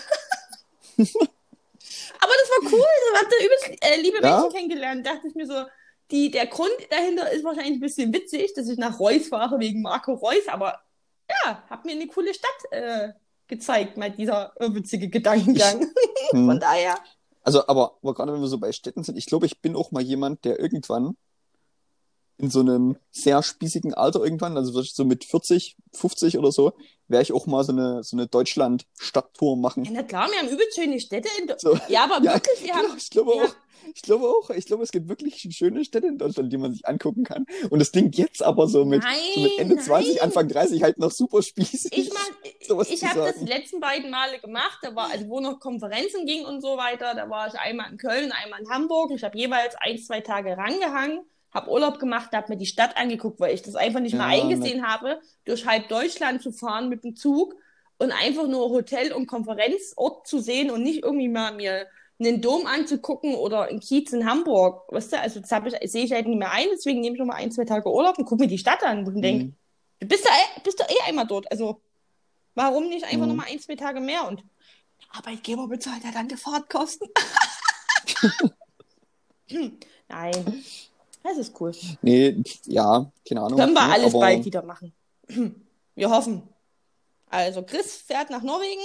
Aber 2.23 2.33
das 2.39 2.51
war 2.51 2.73
cool, 2.73 2.85
ich 3.13 3.19
habe 3.21 3.31
da 3.31 3.45
übelst 3.45 3.85
äh, 3.85 4.01
liebe 4.01 4.19
Ja. 4.23 4.31
Menschen 4.41 4.53
kennengelernt. 4.53 5.07
Dachte 5.07 5.29
ich 5.29 5.35
mir 5.35 5.47
so, 5.47 5.65
die, 6.11 6.31
der 6.31 6.47
Grund 6.47 6.71
dahinter 6.91 7.31
ist 7.31 7.45
wahrscheinlich 7.45 7.75
ein 7.75 7.81
bisschen 7.81 8.13
witzig, 8.13 8.53
dass 8.55 8.69
ich 8.69 8.79
nach 8.79 8.99
Reus 9.01 9.29
fahre 9.29 9.59
wegen 9.61 9.81
Marco 9.83 10.13
Reus, 10.15 10.47
aber 10.49 10.81
ja, 11.45 11.63
hat 11.71 11.85
mir 11.85 11.93
eine 11.93 12.07
coole 12.09 12.35
Stadt 12.35 12.73
äh, 12.73 13.09
gezeigt, 13.51 13.99
mal 13.99 14.11
dieser 14.11 14.55
witzige 14.59 15.09
Gedankengang. 15.09 15.87
Hm. 16.31 16.47
Von 16.47 16.61
daher. 16.61 16.97
Also, 17.43 17.67
aber, 17.67 17.97
aber 18.03 18.15
gerade 18.15 18.33
wenn 18.33 18.41
wir 18.41 18.49
so 18.49 18.59
bei 18.59 18.73
Städten 18.73 19.03
sind, 19.03 19.19
ich 19.19 19.27
glaube, 19.27 19.47
ich 19.47 19.61
bin 19.61 19.75
auch 19.75 19.91
mal 19.91 20.03
jemand, 20.03 20.45
der 20.45 20.61
irgendwann 20.61 21.17
in 22.41 22.51
so 22.51 22.61
einem 22.61 22.97
sehr 23.11 23.43
spießigen 23.43 23.95
Alter 23.95 24.23
irgendwann, 24.25 24.57
also 24.57 24.81
so 24.83 25.05
mit 25.05 25.25
40, 25.25 25.77
50 25.93 26.39
oder 26.39 26.53
so, 26.53 26.73
wäre 27.09 27.23
ich 27.23 27.33
auch 27.33 27.47
mal 27.47 27.65
so 27.65 27.73
eine, 27.73 28.03
so 28.03 28.17
eine 28.17 28.27
Deutschland-Stadttour 28.29 29.57
Ja, 29.57 29.61
machen. 29.61 29.89
na 29.91 30.03
klar, 30.03 30.29
wir 30.31 30.39
haben 30.39 30.49
übelst 30.49 30.75
schöne 30.75 31.01
Städte 31.01 31.29
in 31.41 31.47
Do 31.49 31.55
So. 31.59 31.79
Ja, 31.89 32.05
aber 32.05 32.23
Ja, 32.25 32.35
wirklich, 32.35 32.63
wir 32.63 32.73
Genau, 32.73 32.89
haben. 32.89 32.97
ich 32.99 33.11
glaube 33.11 33.37
ja. 33.37 33.45
auch. 33.45 33.55
Ich 33.95 34.03
glaube 34.03 34.29
auch. 34.29 34.51
Ich 34.51 34.67
glaube, 34.67 34.83
es 34.83 34.93
gibt 34.93 35.09
wirklich 35.09 35.41
schöne 35.57 35.83
Städte 35.87 36.07
in 36.07 36.19
Deutschland, 36.19 36.53
die 36.53 36.59
man 36.59 36.71
sich 36.73 36.87
angucken 36.87 37.25
kann. 37.25 37.47
Und 37.71 37.79
das 37.79 37.91
klingt 37.91 38.15
jetzt 38.17 38.43
aber 38.43 38.69
so 38.69 38.85
mit, 38.85 39.03
Nein, 39.03 39.17
so 39.35 39.41
mit 39.41 39.59
Ende 39.59 39.77
20, 39.79 40.17
nein. 40.17 40.25
Anfang 40.25 40.49
30 40.49 40.83
halt 40.83 40.99
noch 40.99 41.11
super 41.11 41.43
spießig. 41.43 41.91
Ich 41.97 42.11
mach, 42.13 42.87
ich 42.89 43.03
habe 43.05 43.21
das 43.21 43.39
die 43.39 43.47
letzten 43.47 43.81
beiden 43.81 44.11
Male 44.11 44.39
gemacht, 44.39 44.79
da 44.83 44.95
war, 44.95 45.11
also 45.11 45.27
wo 45.29 45.41
noch 45.41 45.59
Konferenzen 45.61 46.27
ging 46.27 46.45
und 46.45 46.61
so 46.61 46.77
weiter, 46.77 47.15
da 47.15 47.31
war 47.31 47.49
ich 47.49 47.55
einmal 47.59 47.91
in 47.91 47.97
Köln, 47.97 48.33
einmal 48.33 48.61
in 48.61 48.69
Hamburg. 48.69 49.13
Ich 49.13 49.25
habe 49.25 49.37
jeweils 49.39 49.75
ein, 49.81 49.97
zwei 49.99 50.21
Tage 50.21 50.57
rangehangen, 50.59 51.21
habe 51.53 51.71
Urlaub 51.71 51.99
gemacht, 51.99 52.33
habe 52.33 52.49
mir 52.53 52.57
die 52.59 52.67
Stadt 52.67 52.97
angeguckt, 52.97 53.41
weil 53.41 53.55
ich 53.55 53.63
das 53.63 53.75
einfach 53.75 54.01
nicht 54.01 54.15
mal 54.17 54.33
Ja, 54.37 54.43
eingesehen 54.43 54.87
habe, 54.87 55.21
durch 55.45 55.67
halb 55.67 55.89
Deutschland 55.89 56.43
zu 56.43 56.53
fahren 56.53 56.89
mit 56.89 57.03
dem 57.05 57.17
Zug 57.17 57.55
und 57.99 58.13
einfach 58.13 58.47
nur 58.47 58.71
Hotel 58.71 59.13
und 59.13 59.27
Konferenzort 59.27 60.27
zu 60.27 60.39
sehen 60.41 60.71
und 60.71 60.83
nicht 60.83 61.03
irgendwie 61.03 61.29
mal 61.29 61.53
mir 61.55 61.87
einen 62.19 62.41
Dom 62.43 62.67
anzugucken 62.67 63.35
oder 63.35 63.65
einen 63.65 63.81
Kiez 63.81 64.13
in 64.13 64.29
Hamburg. 64.29 64.85
Weißt 64.93 65.13
du, 65.13 65.19
also 65.21 65.41
das, 65.41 65.51
ich, 65.81 65.91
sehe 65.91 66.05
ich 66.05 66.13
halt 66.13 66.27
nicht 66.29 66.39
mehr 66.39 66.53
ein, 66.53 66.67
deswegen 66.73 67.01
nehme 67.01 67.15
ich 67.15 67.19
noch 67.19 67.27
mal 67.27 67.37
ein, 67.37 67.51
zwei 67.51 67.65
Tage 67.65 67.91
Urlaub 67.91 68.19
und 68.19 68.27
gucke 68.27 68.43
mir 68.43 68.49
die 68.49 68.59
Stadt 68.59 68.83
an 68.85 69.07
und 69.07 69.21
denke, 69.23 69.45
Mhm. 69.47 69.57
Du 70.03 70.07
bist 70.07 70.25
da, 70.25 70.31
eh- 70.31 70.61
bist 70.63 70.81
doch 70.81 70.89
eh 70.89 71.09
einmal 71.09 71.27
dort. 71.27 71.51
Also, 71.53 71.83
warum 72.55 72.89
nicht 72.89 73.05
einfach 73.05 73.23
Mhm. 73.27 73.29
noch 73.29 73.35
mal 73.35 73.47
ein, 73.51 73.61
zwei 73.61 73.75
Tage 73.77 74.01
mehr? 74.01 74.27
Und 74.27 74.41
der 74.41 75.19
Arbeitgeber 75.19 75.69
bezahlt 75.69 76.03
ja 76.05 76.11
dann 76.11 76.27
die 76.29 76.37
Fahrtkosten. 76.39 77.07
Hm, 79.49 79.79
Nein, 80.09 80.65
das 81.23 81.39
ist 81.39 81.61
cool. 81.61 81.73
Nee, 82.03 82.43
ja, 82.67 83.11
keine 83.29 83.43
Ahnung. 83.43 83.59
Können 83.59 83.75
wir 83.75 83.83
alles 83.83 84.15
aber- 84.15 84.21
bald 84.21 84.45
wieder 84.45 84.63
machen. 84.63 84.93
Wir 85.95 86.11
hoffen. 86.11 86.43
Also, 87.29 87.63
Chris 87.63 87.97
fährt 87.97 88.31
nach 88.31 88.43
Norwegen 88.43 88.81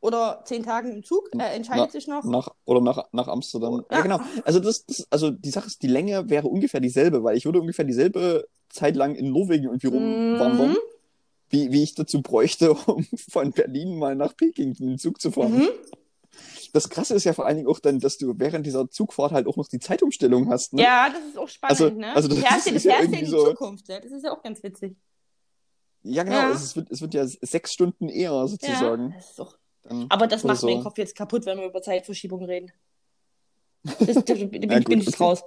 oder 0.00 0.42
zehn 0.44 0.62
Tagen 0.64 0.92
im 0.92 1.04
Zug. 1.04 1.30
Er 1.38 1.54
entscheidet 1.54 1.86
Na- 1.86 1.90
sich 1.90 2.06
noch. 2.06 2.24
Nach, 2.24 2.48
oder 2.64 2.80
nach, 2.80 3.04
nach 3.12 3.28
Amsterdam. 3.28 3.84
Ja, 3.90 3.96
Ja. 3.98 4.02
genau. 4.02 4.20
Also, 4.44 4.60
das, 4.60 4.84
das, 4.86 5.06
also 5.10 5.30
die 5.30 5.50
Sache 5.50 5.66
ist, 5.68 5.82
die 5.82 5.86
Länge 5.88 6.28
wäre 6.28 6.48
ungefähr 6.48 6.80
dieselbe, 6.80 7.22
weil 7.22 7.36
ich 7.36 7.44
würde 7.44 7.60
ungefähr 7.60 7.84
dieselbe 7.84 8.46
Zeit 8.68 8.96
lang 8.96 9.14
in 9.14 9.30
Norwegen 9.32 9.64
irgendwie 9.64 9.86
rumwandern, 9.86 10.70
Mhm. 10.70 10.76
wie, 11.50 11.70
wie 11.72 11.82
ich 11.82 11.94
dazu 11.94 12.20
bräuchte, 12.22 12.72
um 12.86 13.06
von 13.30 13.52
Berlin 13.52 13.96
mal 13.98 14.14
nach 14.16 14.36
Peking 14.36 14.70
mit 14.70 14.80
dem 14.80 14.98
Zug 14.98 15.20
zu 15.20 15.30
fahren. 15.30 15.58
Mhm. 15.58 15.68
Das 16.76 16.90
Krasse 16.90 17.14
ist 17.14 17.24
ja 17.24 17.32
vor 17.32 17.46
allen 17.46 17.56
Dingen 17.56 17.68
auch 17.68 17.78
dann, 17.80 18.00
dass 18.00 18.18
du 18.18 18.34
während 18.36 18.66
dieser 18.66 18.90
Zugfahrt 18.90 19.32
halt 19.32 19.46
auch 19.46 19.56
noch 19.56 19.66
die 19.68 19.78
Zeitumstellung 19.78 20.50
hast. 20.50 20.74
Ne? 20.74 20.82
Ja, 20.82 21.08
das 21.08 21.20
ist 21.24 21.38
auch 21.38 21.48
spannend, 21.48 21.80
Also- 21.80 21.94
ne? 21.94 22.14
also 22.14 22.28
das 22.28 22.38
fährst, 22.38 22.66
ist 22.66 22.84
du 22.84 22.88
ja 22.90 22.94
fährst 22.96 22.98
ja 22.98 22.98
in 22.98 23.02
irgendwie 23.04 23.24
die 23.24 23.30
so- 23.30 23.46
Zukunft, 23.48 23.88
ne? 23.88 24.00
Das 24.02 24.12
ist 24.12 24.24
ja 24.24 24.32
auch 24.32 24.42
ganz 24.42 24.62
witzig. 24.62 24.96
Ja, 26.02 26.22
genau. 26.22 26.36
Ja. 26.36 26.50
Es, 26.50 26.76
wird, 26.76 26.90
es 26.90 27.00
wird 27.00 27.14
ja 27.14 27.26
sechs 27.26 27.72
Stunden 27.72 28.08
eher 28.08 28.46
sozusagen. 28.46 29.10
Ja, 29.10 29.16
das 29.16 29.30
ist 29.30 29.38
doch... 29.38 29.58
Dann, 29.82 30.06
Aber 30.08 30.26
das 30.26 30.44
macht 30.44 30.62
meinen 30.64 30.78
so. 30.78 30.82
Kopf 30.84 30.98
jetzt 30.98 31.16
kaputt, 31.16 31.46
wenn 31.46 31.58
wir 31.58 31.66
über 31.66 31.80
Zeitverschiebung 31.82 32.44
reden. 32.44 32.70
Das, 34.00 34.16
da 34.24 34.34
bin, 34.34 34.50
Ja, 34.68 34.80
bin 34.80 34.84
gut, 34.84 34.96
ich 35.02 35.08
okay. 35.08 35.22
raus. 35.22 35.42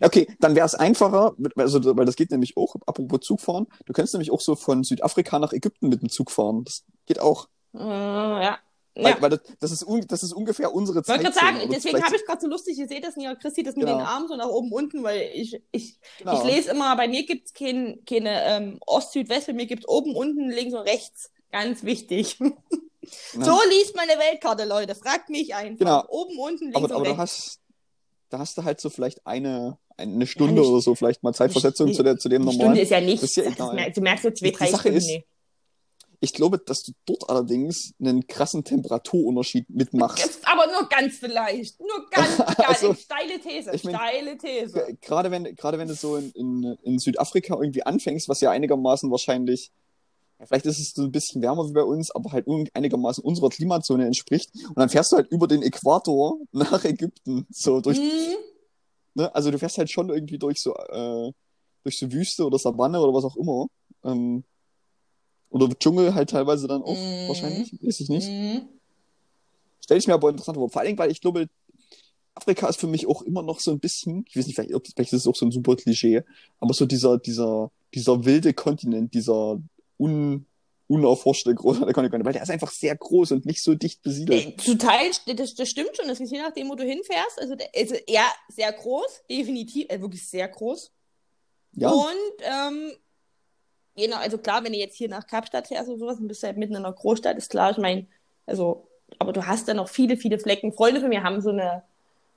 Okay, 0.00 0.28
dann 0.38 0.54
wäre 0.54 0.64
es 0.66 0.74
einfacher, 0.76 1.34
also, 1.56 1.96
weil 1.96 2.06
das 2.06 2.14
geht 2.14 2.30
nämlich 2.30 2.56
auch, 2.56 2.76
apropos 2.86 3.20
Zug 3.22 3.40
fahren, 3.40 3.66
du 3.84 3.92
könntest 3.92 4.14
nämlich 4.14 4.30
auch 4.30 4.40
so 4.40 4.54
von 4.54 4.84
Südafrika 4.84 5.40
nach 5.40 5.52
Ägypten 5.52 5.88
mit 5.88 6.00
dem 6.00 6.08
Zug 6.08 6.30
fahren. 6.30 6.62
Das 6.64 6.84
geht 7.06 7.18
auch. 7.20 7.48
Äh, 7.74 7.78
ja. 7.78 8.58
Weil, 8.96 9.14
ja. 9.14 9.22
weil 9.22 9.30
das, 9.30 9.40
das, 9.58 9.72
ist 9.72 9.86
das 10.08 10.22
ist 10.22 10.32
ungefähr 10.32 10.72
unsere 10.72 11.00
Ich 11.00 11.08
wollte 11.08 11.24
Zeit. 11.24 11.34
gerade 11.34 11.58
sagen, 11.58 11.70
deswegen 11.72 12.02
habe 12.02 12.14
ich 12.14 12.24
gerade 12.24 12.40
so 12.40 12.46
lustig, 12.46 12.78
ihr 12.78 12.86
seht 12.86 13.02
das 13.04 13.16
nicht, 13.16 13.28
Christi, 13.40 13.62
das 13.64 13.74
mit 13.74 13.86
Genau. 13.86 13.98
den 13.98 14.06
Armen 14.06 14.28
so 14.28 14.36
nach 14.36 14.46
oben 14.48 14.70
unten, 14.72 15.02
weil 15.02 15.30
ich, 15.34 15.60
ich, 15.72 15.98
genau. 16.18 16.38
ich 16.38 16.44
lese 16.54 16.70
immer, 16.70 16.94
bei 16.96 17.08
mir 17.08 17.26
gibt 17.26 17.46
es 17.46 17.52
kein, 17.52 18.04
keine 18.08 18.44
ähm, 18.44 18.78
Ost, 18.86 19.12
Süd, 19.12 19.28
West, 19.28 19.48
bei 19.48 19.52
mir 19.52 19.66
gibt 19.66 19.82
es 19.84 19.88
oben, 19.88 20.14
unten, 20.14 20.48
links 20.50 20.74
und 20.74 20.82
rechts. 20.82 21.30
Ganz 21.50 21.82
wichtig. 21.84 22.38
Ja. 23.34 23.44
So 23.44 23.58
liest 23.68 23.94
meine 23.96 24.12
Weltkarte, 24.12 24.64
Leute. 24.64 24.94
Fragt 24.94 25.28
mich 25.28 25.54
einfach. 25.54 25.78
Genau. 25.78 26.04
Oben, 26.08 26.38
unten, 26.38 26.64
links 26.72 26.76
aber 26.76 26.86
und 26.86 26.92
aber 26.92 27.04
da 27.04 27.10
rechts. 27.10 27.20
hast, 27.20 27.60
da 28.30 28.38
hast 28.38 28.56
du 28.56 28.64
halt 28.64 28.80
so 28.80 28.88
vielleicht 28.88 29.26
eine, 29.26 29.76
eine 29.98 30.26
Stunde 30.26 30.54
nicht- 30.62 30.66
oder 30.70 30.80
so, 30.80 30.94
vielleicht 30.94 31.22
mal 31.22 31.34
Zeitversetzung 31.34 31.88
nicht- 31.88 31.96
zu, 31.96 32.02
der, 32.02 32.16
zu 32.16 32.30
dem 32.30 32.40
normalen. 32.46 32.60
Stunde 32.62 32.80
ist 32.80 32.88
ja 32.88 33.02
nichts. 33.02 33.22
Ist 33.24 33.36
ja 33.36 33.90
du 33.90 34.00
merkst 34.00 34.22
so 34.24 34.30
zwei, 34.30 34.52
drei 34.52 34.70
Sache 34.70 34.80
Stunden. 34.80 34.96
ist- 34.96 35.06
nee. 35.08 35.26
Ich 36.24 36.32
glaube, 36.32 36.58
dass 36.58 36.82
du 36.82 36.92
dort 37.06 37.28
allerdings 37.30 37.92
einen 38.00 38.26
krassen 38.26 38.64
Temperaturunterschied 38.64 39.68
mitmachst. 39.70 40.24
Jetzt 40.24 40.46
aber 40.48 40.66
nur 40.72 40.88
ganz 40.88 41.18
vielleicht. 41.18 41.78
Nur 41.80 42.08
ganz, 42.10 42.36
ganz. 42.38 42.58
Also, 42.60 42.94
steile 42.94 43.38
These. 43.40 43.70
ich 43.72 43.84
mein- 43.84 43.94
steile 43.94 44.36
These. 44.38 44.96
Gerade 45.00 45.30
wenn, 45.30 45.44
gerade 45.54 45.78
wenn 45.78 45.88
du 45.88 45.94
so 45.94 46.16
in, 46.16 46.30
in, 46.32 46.78
in 46.82 46.98
Südafrika 46.98 47.54
irgendwie 47.54 47.84
anfängst, 47.84 48.28
was 48.28 48.40
ja 48.40 48.50
einigermaßen 48.50 49.10
wahrscheinlich, 49.10 49.70
ja, 50.40 50.46
vielleicht 50.46 50.66
ist 50.66 50.80
es 50.80 50.92
so 50.94 51.02
ein 51.02 51.12
bisschen 51.12 51.42
wärmer 51.42 51.68
wie 51.68 51.72
bei 51.72 51.82
uns, 51.84 52.10
aber 52.10 52.32
halt 52.32 52.46
einigermaßen 52.74 53.22
unserer 53.22 53.50
Klimazone 53.50 54.06
entspricht. 54.06 54.50
Und 54.68 54.78
dann 54.78 54.88
fährst 54.88 55.12
du 55.12 55.16
halt 55.16 55.30
über 55.30 55.46
den 55.46 55.62
Äquator 55.62 56.38
nach 56.52 56.84
Ägypten. 56.84 57.46
So 57.50 57.80
durch, 57.80 57.98
Hm, 57.98 58.36
ne? 59.14 59.34
Also 59.34 59.50
du 59.50 59.58
fährst 59.58 59.78
halt 59.78 59.90
schon 59.90 60.08
irgendwie 60.10 60.38
durch 60.38 60.60
so, 60.60 60.74
äh, 60.74 61.32
durch 61.84 61.98
so 61.98 62.10
Wüste 62.10 62.44
oder 62.46 62.58
Savanne 62.58 63.00
oder 63.00 63.12
was 63.12 63.24
auch 63.24 63.36
immer. 63.36 63.66
Ähm, 64.04 64.42
oder 65.54 65.68
Dschungel 65.78 66.14
halt 66.14 66.30
teilweise 66.30 66.66
dann 66.66 66.82
auch, 66.82 66.96
Mhm. 66.96 67.28
wahrscheinlich, 67.28 67.72
weiß 67.80 68.00
ich 68.00 68.08
nicht. 68.08 68.26
hm. 68.28 68.62
Stell 69.82 69.98
ich 69.98 70.06
mir 70.06 70.14
aber 70.14 70.30
interessant 70.30 70.56
vor. 70.56 70.68
Vor 70.70 70.82
Dingen, 70.82 70.98
weil 70.98 71.10
ich 71.10 71.20
glaube, 71.20 71.48
Afrika 72.34 72.68
ist 72.68 72.80
für 72.80 72.86
mich 72.86 73.06
auch 73.06 73.22
immer 73.22 73.42
noch 73.42 73.60
so 73.60 73.70
ein 73.70 73.78
bisschen, 73.78 74.24
ich 74.28 74.36
weiß 74.36 74.46
nicht, 74.46 74.56
vielleicht, 74.56 74.70
vielleicht 74.94 75.12
ist 75.12 75.20
es 75.20 75.26
auch 75.28 75.36
so 75.36 75.46
ein 75.46 75.52
super 75.52 75.76
Klischee, 75.76 76.22
aber 76.58 76.74
so 76.74 76.86
dieser, 76.86 77.18
dieser, 77.18 77.70
dieser 77.94 78.24
wilde 78.24 78.52
Kontinent, 78.54 79.14
dieser 79.14 79.60
un, 79.98 80.46
unerforschte 80.88 81.54
große 81.54 81.80
Kontinent, 81.92 82.24
weil 82.24 82.32
der 82.32 82.42
ist 82.42 82.50
einfach 82.50 82.72
sehr 82.72 82.96
groß 82.96 83.32
und 83.32 83.46
nicht 83.46 83.62
so 83.62 83.74
dicht 83.74 84.02
besiedelt. 84.02 84.60
Zu 84.60 84.76
Teil, 84.76 85.10
das, 85.36 85.54
das 85.54 85.68
stimmt 85.68 85.96
schon. 85.96 86.08
Das 86.08 86.18
ist 86.18 86.32
je 86.32 86.38
nachdem, 86.42 86.68
wo 86.70 86.74
du 86.74 86.82
hinfährst. 86.84 87.38
Also, 87.40 87.54
ist 87.74 87.92
eher 88.08 88.26
sehr 88.48 88.72
groß, 88.72 89.22
definitiv, 89.30 89.86
äh, 89.90 90.00
wirklich 90.00 90.26
sehr 90.28 90.48
groß. 90.48 90.90
Ja, 91.76 91.90
Und, 91.90 92.06
ähm, 92.42 92.92
genau, 93.96 94.16
also 94.16 94.38
klar, 94.38 94.64
wenn 94.64 94.72
du 94.72 94.78
jetzt 94.78 94.96
hier 94.96 95.08
nach 95.08 95.26
Kapstadt 95.26 95.68
fährst 95.68 95.88
oder 95.88 95.98
sowas, 95.98 96.16
dann 96.18 96.28
bist 96.28 96.42
du 96.42 96.46
halt 96.46 96.56
mitten 96.56 96.74
in 96.74 96.84
einer 96.84 96.92
Großstadt, 96.92 97.36
ist 97.36 97.50
klar, 97.50 97.70
ich 97.70 97.78
meine, 97.78 98.06
also, 98.46 98.88
aber 99.18 99.32
du 99.32 99.46
hast 99.46 99.68
da 99.68 99.74
noch 99.74 99.88
viele, 99.88 100.16
viele 100.16 100.38
Flecken. 100.38 100.72
Freunde 100.72 101.00
von 101.00 101.08
mir 101.08 101.22
haben 101.22 101.40
so 101.40 101.50
eine, 101.50 101.82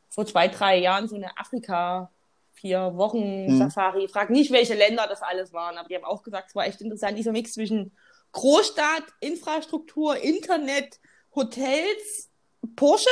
vor 0.09 0.25
zwei, 0.25 0.47
drei 0.47 0.77
Jahren 0.77 1.07
so 1.07 1.15
eine 1.15 1.37
Afrika 1.37 2.11
vier 2.53 2.95
Wochen 2.97 3.45
Mhm. 3.45 3.57
Safari. 3.59 4.07
Frag 4.07 4.29
nicht, 4.31 4.51
welche 4.51 4.73
Länder 4.73 5.05
das 5.07 5.21
alles 5.21 5.53
waren, 5.53 5.77
aber 5.77 5.87
die 5.89 5.95
haben 5.95 6.05
auch 6.05 6.23
gesagt, 6.23 6.49
es 6.49 6.55
war 6.55 6.65
echt 6.65 6.81
interessant, 6.81 7.17
dieser 7.17 7.31
Mix 7.31 7.53
zwischen 7.53 7.91
Großstadt, 8.31 9.03
Infrastruktur, 9.19 10.17
Internet, 10.17 10.99
Hotels, 11.35 12.29
Porsche 12.75 13.09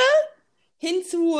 hin 0.78 1.04
zu 1.04 1.38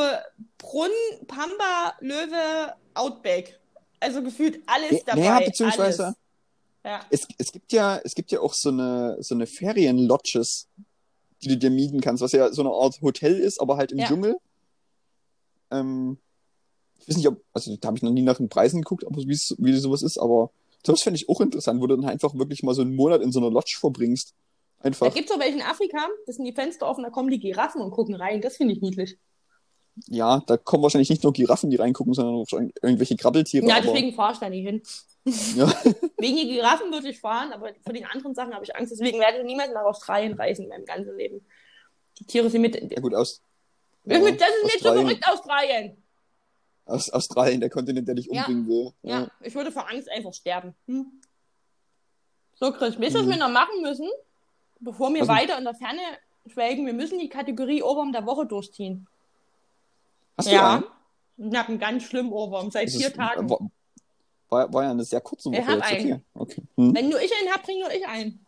Brunn, 0.58 0.90
Pamba, 1.26 1.94
Löwe, 2.00 2.74
Outback. 2.94 3.58
Also 4.00 4.22
gefühlt 4.22 4.60
alles 4.66 4.92
Ja, 4.92 4.98
dabei. 5.06 5.20
naja, 5.20 5.40
beziehungsweise- 5.46 6.04
Alles. 6.06 6.16
Ja. 6.86 7.00
es, 7.10 7.26
es 7.36 7.50
gibt 7.50 7.72
ja, 7.72 8.00
es 8.04 8.14
gibt 8.14 8.30
ja 8.30 8.40
auch 8.40 8.54
so 8.54 8.68
eine, 8.68 9.16
so 9.20 9.34
eine 9.34 9.46
Ferienlodges, 9.46 10.68
die 11.42 11.48
du 11.48 11.56
dir 11.56 11.70
mieten 11.70 12.00
kannst, 12.00 12.22
was 12.22 12.30
ja 12.30 12.52
so 12.52 12.62
eine 12.62 12.70
Art 12.70 13.02
Hotel 13.02 13.34
ist, 13.34 13.60
aber 13.60 13.76
halt 13.76 13.90
im 13.90 13.98
Ja. 13.98 14.06
Dschungel. 14.06 14.36
Ähm, 15.72 16.18
ich 17.00 17.08
weiß 17.08 17.16
nicht, 17.16 17.26
ob, 17.26 17.42
also 17.52 17.76
da 17.76 17.88
habe 17.88 17.96
ich 17.96 18.04
noch 18.04 18.12
nie 18.12 18.22
nach 18.22 18.36
den 18.36 18.48
Preisen 18.48 18.82
geguckt, 18.82 19.04
aber 19.04 19.20
wie 19.20 19.34
sowas 19.76 20.02
ist, 20.02 20.16
aber 20.16 20.50
das 20.84 21.02
fände 21.02 21.18
ich 21.18 21.28
auch 21.28 21.40
interessant, 21.40 21.80
wo 21.80 21.88
du 21.88 21.96
dann 21.96 22.08
einfach 22.08 22.34
wirklich 22.34 22.62
mal 22.62 22.74
so 22.74 22.82
einen 22.82 22.94
Monat 22.94 23.20
in 23.20 23.32
so 23.32 23.40
einer 23.40 23.50
Lodge 23.50 23.76
verbringst. 23.80 24.34
Da 24.78 24.84
Einfach. 24.84 25.12
gibt 25.12 25.28
es 25.28 25.34
auch 25.34 25.40
welche 25.40 25.56
in 25.56 25.62
Afrika, 25.62 26.06
das 26.26 26.36
sind 26.36 26.44
die 26.44 26.52
Fenster 26.52 26.86
offen, 26.86 27.02
da 27.02 27.10
kommen 27.10 27.30
die 27.30 27.40
Giraffen 27.40 27.80
und 27.80 27.90
gucken 27.90 28.14
rein. 28.14 28.40
Das 28.40 28.56
finde 28.56 28.74
ich 28.74 28.80
niedlich. 28.80 29.18
Ja, 30.08 30.42
da 30.46 30.56
kommen 30.58 30.82
wahrscheinlich 30.82 31.08
nicht 31.10 31.22
nur 31.24 31.32
Giraffen, 31.32 31.70
die 31.70 31.76
reingucken, 31.76 32.12
sondern 32.12 32.34
auch 32.36 32.46
irgendwelche 32.82 33.16
Krabbeltiere. 33.16 33.66
Ja, 33.66 33.76
aber, 33.76 33.86
deswegen 33.86 34.12
fahre 34.14 34.34
ich 34.34 34.38
da 34.38 34.48
nie 34.50 34.62
hin. 34.62 34.82
Ja. 35.56 35.66
Wegen 36.18 36.36
den 36.36 36.48
Giraffen 36.48 36.92
würde 36.92 37.08
ich 37.08 37.18
fahren, 37.18 37.52
aber 37.52 37.70
vor 37.82 37.92
den 37.92 38.04
anderen 38.04 38.34
Sachen 38.34 38.54
habe 38.54 38.64
ich 38.64 38.76
Angst. 38.76 38.92
Deswegen 38.92 39.18
werde 39.18 39.38
ich 39.38 39.44
niemals 39.44 39.72
nach 39.72 39.82
Australien 39.84 40.34
reisen 40.34 40.64
in 40.64 40.68
meinem 40.68 40.84
ganzen 40.84 41.16
Leben. 41.16 41.44
Die 42.18 42.24
Tiere 42.24 42.48
sind 42.50 42.60
mit. 42.62 42.74
ja 42.76 43.00
gut, 43.00 43.14
aus, 43.14 43.40
das 44.04 44.18
ist 44.18 44.24
mit- 44.24 44.40
das 44.40 44.48
ist 44.48 44.64
mir 44.64 44.80
zu 44.80 44.92
verrückt, 45.00 45.28
Australien. 45.28 45.96
aus 46.84 47.10
Australien, 47.10 47.60
der 47.60 47.70
Kontinent, 47.70 48.06
der 48.06 48.14
dich 48.14 48.26
Ja. 48.26 48.42
umbringen 48.42 48.68
will. 48.68 48.92
Ja, 49.02 49.28
ich 49.40 49.54
würde 49.54 49.72
vor 49.72 49.88
Angst 49.90 50.08
einfach 50.10 50.32
sterben. 50.34 50.74
Hm. 50.86 51.06
So, 52.54 52.70
Chris, 52.72 52.98
weißt 53.00 53.14
du, 53.14 53.18
was 53.20 53.26
Mhm. 53.26 53.30
wir 53.30 53.36
noch 53.38 53.50
machen 53.50 53.82
müssen? 53.82 54.08
Bevor 54.80 55.12
wir 55.12 55.22
Also- 55.22 55.32
weiter 55.32 55.58
in 55.58 55.64
der 55.64 55.74
Ferne 55.74 56.00
schwelgen, 56.46 56.86
wir 56.86 56.94
müssen 56.94 57.18
die 57.18 57.28
Kategorie 57.28 57.82
Ohrwurm 57.82 58.12
der 58.12 58.24
Woche 58.26 58.46
durchziehen. 58.46 59.06
Hast 60.36 60.48
du 60.48 60.52
ja. 60.52 60.74
einen? 61.38 61.50
Ich 61.52 61.58
habe 61.58 61.68
einen 61.68 61.78
ganz 61.78 62.02
schlimmen 62.04 62.32
Ohrwurm 62.32 62.70
seit 62.70 62.90
vier 62.90 63.08
ist- 63.08 63.16
Tagen. 63.16 63.48
War, 64.48 64.72
war, 64.72 64.84
ja 64.84 64.90
eine 64.92 65.04
sehr 65.04 65.20
kurze 65.20 65.50
Woche 65.50 65.60
Ich 65.60 65.66
hab 65.66 65.74
jetzt. 65.76 65.84
einen. 66.04 66.24
Okay. 66.34 66.54
okay. 66.60 66.62
Hm. 66.76 66.94
Wenn 66.94 67.08
nur 67.08 67.20
ich 67.20 67.32
einen 67.38 67.50
habe, 67.52 67.62
bringe 67.64 67.80
nur 67.80 67.92
ich 67.92 68.06
einen. 68.06 68.44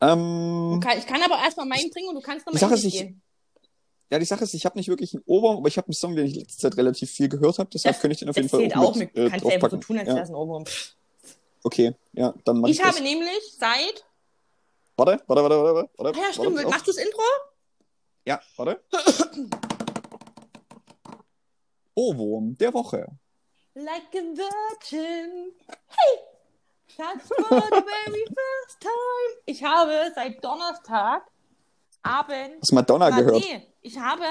Ähm, 0.00 0.72
Du 0.74 0.80
kann, 0.80 0.98
ich 0.98 1.06
kann 1.06 1.22
aber 1.22 1.38
erstmal 1.42 1.66
meinen 1.66 1.88
bringen 1.90 2.08
und 2.08 2.16
du 2.16 2.20
kannst 2.20 2.44
nochmal 2.46 2.60
Sache 2.60 2.74
ist, 2.74 2.84
ich- 2.84 2.92
gehen. 2.98 3.22
ja, 4.10 4.18
die 4.18 4.24
Sache 4.24 4.44
ist, 4.44 4.52
ich 4.54 4.64
habe 4.66 4.76
nicht 4.78 4.88
wirklich 4.88 5.14
einen 5.14 5.22
Ohrwurm, 5.26 5.56
aber 5.58 5.68
ich 5.68 5.76
habe 5.78 5.86
einen 5.88 5.94
Song, 5.94 6.14
den 6.16 6.26
ich 6.26 6.34
letzte 6.34 6.58
Zeit 6.58 6.76
relativ 6.76 7.10
viel 7.10 7.28
gehört 7.28 7.58
habe. 7.58 7.70
Deshalb 7.72 7.94
Das- 7.94 8.02
könnte 8.02 8.12
ich 8.12 8.18
den 8.18 8.28
auf 8.28 8.36
jeden 8.36 8.48
Fall 8.48 8.70
auch 8.74 8.94
mit, 8.94 9.14
mit. 9.14 9.16
Du 9.16 9.26
äh, 9.26 9.30
kannst 9.30 9.46
einfach 9.46 9.70
so 9.70 9.76
tun, 9.78 9.98
als 9.98 10.08
ja. 10.08 10.14
wäre 10.14 10.24
es 10.24 10.30
ein 10.30 10.34
Ohrwurm. 10.36 10.64
Okay, 11.64 11.94
ja, 12.12 12.34
dann 12.44 12.60
mach 12.60 12.68
ich, 12.68 12.78
Ich 12.78 12.82
habe 12.84 12.92
das. 12.94 13.02
nämlich 13.02 13.54
seit. 13.58 14.04
Warte, 14.96 15.22
warte, 15.26 15.42
warte, 15.42 15.56
warte, 15.62 15.90
warte. 15.96 16.18
Ah 16.18 16.22
ja, 16.26 16.32
stimmt. 16.32 16.56
warte, 16.56 16.68
Machst 16.68 16.86
du 16.88 16.92
das 16.92 17.02
Intro? 17.02 17.22
Ja, 18.26 18.40
warte. 18.56 18.82
Ohrwurm 21.94 22.56
der 22.58 22.72
Woche. 22.74 23.06
Like 23.74 24.14
a 24.14 24.20
virgin. 24.20 25.52
Hey! 25.88 26.18
That's 26.98 27.26
for 27.26 27.36
the 27.38 27.82
very 27.82 28.24
first 28.26 28.80
time. 28.80 29.42
Ich 29.46 29.64
habe 29.64 30.12
seit 30.14 30.44
Donnerstag 30.44 31.22
Abend. 32.02 32.60
Hast 32.60 32.70
du 32.70 32.74
Madonna 32.74 33.08
Na, 33.10 33.20
gehört? 33.20 33.36
Nee, 33.42 33.66
ich 33.80 33.98
habe 33.98 34.24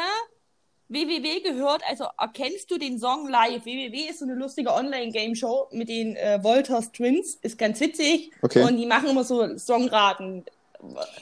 WWW 0.89 1.39
gehört, 1.41 1.81
also 1.87 2.05
erkennst 2.19 2.69
du 2.69 2.77
den 2.77 2.99
Song 2.99 3.29
live? 3.29 3.65
WWW 3.65 4.09
ist 4.09 4.19
so 4.19 4.25
eine 4.25 4.35
lustige 4.35 4.73
Online-Game-Show 4.73 5.69
mit 5.71 5.87
den 5.89 6.15
äh, 6.17 6.43
Wolters 6.43 6.91
Twins, 6.91 7.35
ist 7.35 7.57
ganz 7.57 7.79
witzig 7.79 8.31
Okay. 8.41 8.63
und 8.63 8.75
die 8.77 8.85
machen 8.85 9.09
immer 9.09 9.23
so 9.23 9.57
Songraten. 9.57 10.45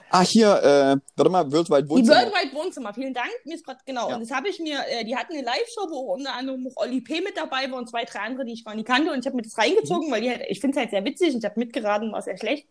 Ah, 0.10 0.22
hier, 0.22 0.48
äh, 0.64 0.98
warte 1.18 1.30
mal, 1.32 1.52
Worldwide 1.52 1.84
Die 1.84 1.90
Wohnzimmer. 1.90 2.18
Worldwide 2.22 2.56
Wohnzimmer, 2.56 2.94
vielen 2.94 3.14
Dank. 3.14 3.30
Mir 3.46 3.56
ist 3.56 3.66
grad, 3.66 3.86
genau. 3.86 4.10
Ja. 4.10 4.16
Und 4.16 4.22
das 4.22 4.32
habe 4.32 4.48
ich 4.50 4.60
mir, 4.60 4.80
äh, 4.88 5.04
die 5.04 5.16
hatten 5.18 5.34
eine 5.34 5.44
Live-Show, 5.44 5.90
wo 5.90 6.14
unter 6.14 6.34
anderem 6.34 6.66
auch 6.68 6.82
Olli 6.82 7.02
P. 7.02 7.22
mit 7.22 7.36
dabei 7.38 7.70
war 7.70 7.78
und 7.78 7.90
zwei, 7.90 8.06
drei 8.06 8.20
andere, 8.20 8.46
die 8.46 8.54
ich 8.54 8.64
gar 8.64 8.76
nicht 8.76 8.88
kannte. 8.88 9.12
Und 9.12 9.20
ich 9.20 9.26
habe 9.26 9.36
mir 9.36 9.42
das 9.44 9.58
reingezogen, 9.58 10.08
Mhm. 10.08 10.12
weil 10.12 10.22
die 10.22 10.30
halt, 10.30 10.44
ich 10.48 10.60
finde 10.62 10.76
es 10.78 10.82
halt 10.82 10.92
sehr 10.92 11.04
witzig 11.06 11.34
und 11.34 11.40
ich 11.40 11.46
habe 11.46 11.60
mitgeraten, 11.60 12.12
war 12.12 12.22
sehr 12.22 12.38
schlecht. 12.38 12.68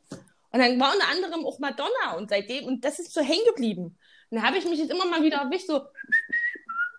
Und 0.50 0.60
dann 0.60 0.80
war 0.80 0.92
unter 0.94 1.08
anderem 1.08 1.44
auch 1.44 1.58
Madonna 1.58 2.16
und 2.16 2.30
seitdem, 2.30 2.64
und 2.66 2.82
das 2.84 2.98
ist 2.98 3.12
so 3.12 3.20
hängen 3.20 3.44
geblieben. 3.48 3.98
Und 4.30 4.36
dann 4.36 4.42
habe 4.46 4.56
ich 4.56 4.64
mich 4.64 4.78
jetzt 4.78 4.90
immer 4.90 5.04
mal 5.04 5.22
wieder 5.22 5.38
erwischt, 5.38 5.66
so, 5.66 5.82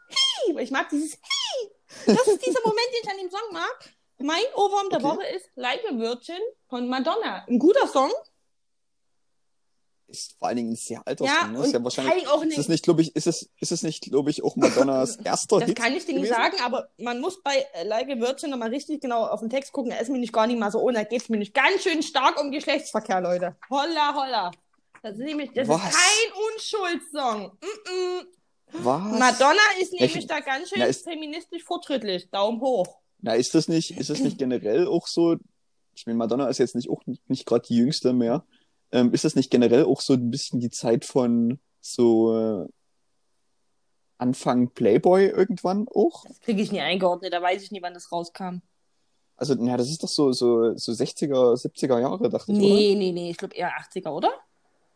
hey, 0.07 0.59
ich 0.61 0.71
mag 0.71 0.89
dieses 0.89 1.13
hey. 1.13 1.71
Das 2.05 2.27
ist 2.27 2.45
dieser 2.45 2.59
Moment, 2.63 2.87
den 2.93 3.01
ich 3.03 3.09
an 3.09 3.17
dem 3.17 3.29
Song 3.31 3.51
mag. 3.53 3.89
Mein 4.19 4.43
Ohrwurm 4.55 4.89
der 4.89 4.99
Okay. 5.03 5.07
Woche 5.17 5.25
ist 5.35 5.49
Like 5.55 5.81
a 5.89 5.97
Virgin 5.97 6.39
von 6.67 6.87
Madonna. 6.87 7.45
Ein 7.47 7.57
guter 7.57 7.87
Song. 7.87 8.11
Ist 10.09 10.35
vor 10.39 10.47
allen 10.47 10.57
Dingen 10.57 10.71
ein 10.71 10.75
sehr 10.75 11.01
alter 11.07 11.25
Ja, 11.25 11.41
Song. 11.41 11.51
Ne? 11.53 11.63
Ist 11.65 11.73
ja 11.73 11.83
wahrscheinlich, 11.83 12.27
auch 12.27 12.41
in 12.41 12.49
ist 12.49 12.57
es 12.57 12.67
nicht, 12.67 12.83
glaube 12.83 13.01
ich, 13.01 13.15
ist 13.15 13.27
es, 13.27 13.49
ist 13.59 13.71
es 13.71 13.83
nicht, 13.83 14.01
glaube 14.03 14.29
ich, 14.29 14.43
auch 14.43 14.55
Madonnas 14.55 15.15
erster 15.23 15.59
Das 15.59 15.67
Hit 15.69 15.77
kann 15.77 15.93
ich 15.95 16.05
dir 16.05 16.15
nicht 16.19 16.29
sagen, 16.29 16.57
aber 16.63 16.89
man 16.97 17.19
muss 17.21 17.41
bei 17.43 17.65
äh, 17.73 17.83
Like 17.83 18.09
a 18.09 18.19
Virgin 18.19 18.49
nochmal 18.49 18.69
richtig 18.69 19.01
genau 19.01 19.25
auf 19.25 19.39
den 19.39 19.49
Text 19.49 19.71
gucken. 19.71 19.91
Er 19.91 20.01
ist 20.01 20.09
mir 20.09 20.17
nicht 20.19 20.33
gar 20.33 20.47
nicht 20.47 20.59
mal 20.59 20.71
so 20.71 20.79
ohne. 20.79 20.99
Da 20.99 21.03
geht 21.03 21.21
es 21.21 21.29
mir 21.29 21.37
nicht 21.37 21.53
ganz 21.53 21.83
schön 21.83 22.01
stark 22.03 22.41
um 22.41 22.51
Geschlechtsverkehr, 22.51 23.21
Leute. 23.21 23.55
Holla, 23.69 24.13
holla. 24.15 24.51
Das 25.01 25.13
ist 25.13 25.19
nämlich, 25.25 25.51
das 25.53 25.67
Was? 25.67 25.81
ist 25.83 25.93
kein 25.93 26.31
Unschuldssong. 26.53 27.51
Mm 27.61 27.89
-mm. 27.89 28.25
Was? 28.83 29.19
Madonna 29.19 29.59
ist 29.81 29.93
nämlich 29.93 30.15
ich- 30.15 30.27
da 30.27 30.39
ganz 30.41 30.69
schön 30.69 30.79
Na, 30.79 30.85
ist- 30.85 31.03
feministisch 31.03 31.63
fortschrittlich. 31.63 32.29
Daumen 32.29 32.61
hoch. 32.61 32.99
Na, 33.21 33.33
ist 33.33 33.53
das 33.55 33.67
nicht, 33.67 33.97
ist 33.97 34.09
das 34.09 34.19
nicht 34.19 34.37
generell 34.39 34.87
auch 34.87 35.07
so, 35.07 35.35
ich 35.95 36.05
meine, 36.05 36.17
Madonna 36.17 36.47
ist 36.47 36.57
jetzt 36.59 36.75
nicht 36.75 36.89
auch 36.89 37.05
nicht, 37.05 37.27
nicht 37.29 37.45
gerade 37.45 37.65
die 37.67 37.75
jüngste 37.77 38.13
mehr. 38.13 38.45
Ähm, 38.91 39.13
ist 39.13 39.23
das 39.23 39.35
nicht 39.35 39.51
generell 39.51 39.85
auch 39.85 40.01
so 40.01 40.13
ein 40.13 40.31
bisschen 40.31 40.59
die 40.59 40.71
Zeit 40.71 41.05
von 41.05 41.59
so 41.79 42.63
äh, 42.63 42.67
Anfang 44.17 44.69
Playboy 44.71 45.27
irgendwann 45.27 45.87
auch? 45.93 46.25
Das 46.27 46.39
kriege 46.41 46.61
ich 46.61 46.71
nie 46.71 46.81
eingeordnet. 46.81 47.31
Da 47.33 47.41
weiß 47.41 47.61
ich 47.63 47.71
nie, 47.71 47.81
wann 47.81 47.93
das 47.93 48.11
rauskam. 48.11 48.61
Also, 49.37 49.55
na, 49.57 49.77
das 49.77 49.89
ist 49.89 50.03
doch 50.03 50.09
so, 50.09 50.33
so, 50.33 50.75
so 50.75 50.91
60er, 50.91 51.55
70er 51.55 51.99
Jahre, 52.01 52.29
dachte 52.29 52.51
ich? 52.51 52.57
Nee, 52.57 52.95
nee, 52.97 53.11
nee. 53.13 53.29
Ich 53.31 53.37
glaube 53.37 53.55
eher 53.55 53.71
80er, 53.71 54.09
oder? 54.09 54.31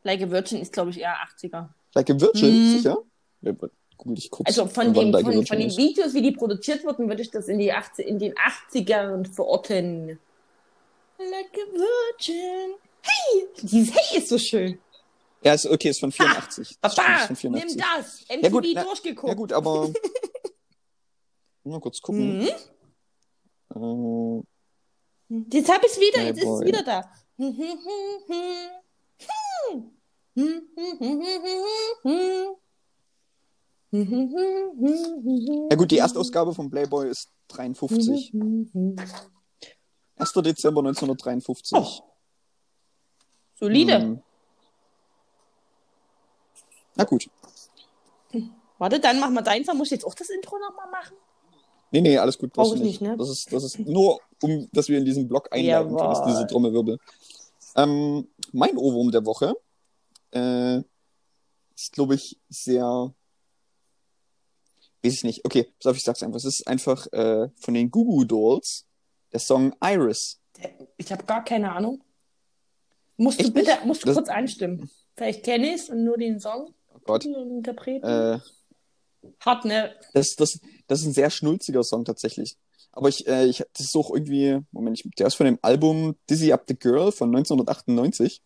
Like 0.03 0.21
a 0.21 0.29
Virgin 0.29 0.59
ist, 0.61 0.73
glaube 0.73 0.89
ich, 0.89 0.99
eher 0.99 1.15
80er. 1.15 1.69
Like 1.95 2.09
a 2.09 2.19
Virgin, 2.19 2.49
Mhm. 2.51 2.75
sicher? 2.77 2.97
Ja, 3.41 3.53
Google 3.95 4.17
ich 4.17 4.29
kurz. 4.29 4.47
Also 4.49 4.65
von, 4.67 4.87
wann 4.87 4.93
dem, 4.93 5.11
Like 5.13 5.21
a 5.21 5.25
von, 5.27 5.33
Virgin 5.35 5.47
von 5.47 5.57
den 5.59 5.67
ist. 5.69 5.77
Videos, 5.77 6.13
wie 6.13 6.21
die 6.21 6.31
produziert 6.31 6.83
wurden, 6.83 7.07
würde 7.07 7.21
ich 7.21 7.31
das 7.31 7.47
in, 7.47 7.59
die 7.59 7.71
80, 7.71 8.05
in 8.05 8.19
den 8.19 8.33
80ern 8.33 9.31
verorten. 9.31 10.19
Like 11.19 11.53
a 11.53 11.71
Virgin. 11.71 12.73
Hey! 13.03 13.47
Dieses 13.61 13.93
Hey 13.95 14.17
ist 14.17 14.29
so 14.29 14.37
schön. 14.37 14.79
Ja, 15.43 15.53
ist, 15.53 15.65
okay, 15.65 15.89
ist 15.89 15.99
von 15.99 16.11
84. 16.11 16.77
Das 16.81 16.93
stimmt, 16.93 17.07
Papa, 17.07 17.33
ist 17.33 17.41
von 17.41 17.51
nimm 17.51 17.69
84. 17.69 17.77
das. 17.77 18.21
MTV 18.29 18.43
Ja, 18.43 18.49
gut, 18.49 18.65
na- 18.73 18.83
durchgeguckt. 18.83 19.27
Ja 19.29 19.33
gut, 19.35 19.53
aber 19.53 19.91
mal 21.63 21.79
kurz 21.81 22.01
gucken. 22.01 22.47
Mhm. 23.75 23.75
Äh, 23.75 24.43
Jetzt 25.51 25.69
habe 25.73 25.85
ich 25.85 25.91
es 25.93 25.99
wieder, 25.99 26.21
jetzt 26.23 26.37
ist 26.43 26.47
es 26.47 26.61
wieder 26.61 26.83
da. 26.83 27.09
ja 35.69 35.75
gut, 35.75 35.91
die 35.91 35.97
Erstausgabe 35.97 36.53
von 36.53 36.69
Playboy 36.69 37.09
ist 37.09 37.29
53. 37.49 38.33
1. 38.33 38.71
Dezember 40.43 40.81
1953. 40.81 41.77
Oh, 41.77 42.12
Solide. 43.55 44.01
Hm. 44.01 44.23
Na 46.95 47.03
gut. 47.03 47.29
Warte, 48.77 48.99
dann 48.99 49.19
machen 49.19 49.33
wir 49.33 49.41
deins. 49.41 49.67
Muss 49.73 49.87
ich 49.87 49.91
jetzt 49.91 50.05
auch 50.05 50.15
das 50.15 50.29
Intro 50.29 50.57
nochmal 50.57 50.89
machen? 50.89 51.15
Nee, 51.91 52.01
nee, 52.01 52.17
alles 52.17 52.37
gut. 52.37 52.53
Brauch 52.53 52.73
ich 52.75 52.81
nicht, 52.81 53.01
ne? 53.01 53.15
Das 53.17 53.29
ist, 53.29 53.53
das 53.53 53.63
ist 53.63 53.79
nur, 53.79 54.19
um, 54.41 54.67
dass 54.71 54.89
wir 54.89 54.97
in 54.97 55.05
diesen 55.05 55.27
Blog 55.27 55.47
einleiten 55.51 55.95
können, 55.95 56.11
ist 56.11 56.23
diese 56.25 56.47
Trommelwirbel. 56.47 56.97
Ähm, 57.75 58.27
mein 58.51 58.75
Ohrwurm 58.77 59.11
der 59.11 59.25
Woche 59.25 59.55
äh, 60.31 60.79
ist, 61.75 61.91
glaube 61.91 62.15
ich, 62.15 62.39
sehr. 62.49 63.13
Weiß 65.03 65.13
ich 65.13 65.23
nicht. 65.23 65.45
Okay, 65.45 65.71
pass 65.79 65.91
auf, 65.91 65.97
ich 65.97 66.03
sag's 66.03 66.23
einfach. 66.23 66.37
Es 66.37 66.45
ist 66.45 66.67
einfach 66.67 67.05
äh, 67.13 67.49
von 67.55 67.73
den 67.73 67.91
Goo 67.91 68.05
Goo 68.05 68.23
Dolls 68.23 68.85
der 69.31 69.39
Song 69.39 69.75
Iris. 69.81 70.39
Ich 70.97 71.11
habe 71.11 71.23
gar 71.25 71.43
keine 71.43 71.71
Ahnung. 71.71 72.03
Musst 73.17 73.39
du 73.39 73.45
Echt 73.45 73.53
bitte, 73.53 73.71
nicht? 73.71 73.85
musst 73.85 74.01
du 74.03 74.07
Das- 74.07 74.15
kurz 74.15 74.29
einstimmen. 74.29 74.89
Vielleicht 75.15 75.43
kenne 75.43 75.67
ich 75.67 75.81
es 75.81 75.89
und 75.89 76.03
nur 76.03 76.17
den 76.17 76.39
Song 76.39 76.73
Oh 76.93 76.99
Gott. 77.05 77.25
Interpreten. 77.25 78.05
Äh, 78.05 78.39
Hart, 79.39 79.65
ne? 79.65 79.93
das, 80.13 80.35
das, 80.35 80.59
das 80.87 81.01
ist 81.01 81.05
ein 81.07 81.13
sehr 81.13 81.29
schnulziger 81.29 81.83
Song 81.83 82.03
tatsächlich. 82.05 82.57
Aber 82.91 83.09
ich, 83.09 83.25
äh, 83.27 83.45
ich, 83.45 83.63
das 83.73 83.85
ist 83.87 83.95
auch 83.95 84.11
irgendwie, 84.11 84.59
Moment, 84.71 84.99
ich, 84.99 85.09
der 85.17 85.27
ist 85.27 85.35
von 85.35 85.45
dem 85.45 85.59
Album 85.61 86.15
Dizzy 86.29 86.51
Up 86.51 86.63
the 86.67 86.75
Girl 86.75 87.11
von 87.11 87.29
1998. 87.29 88.41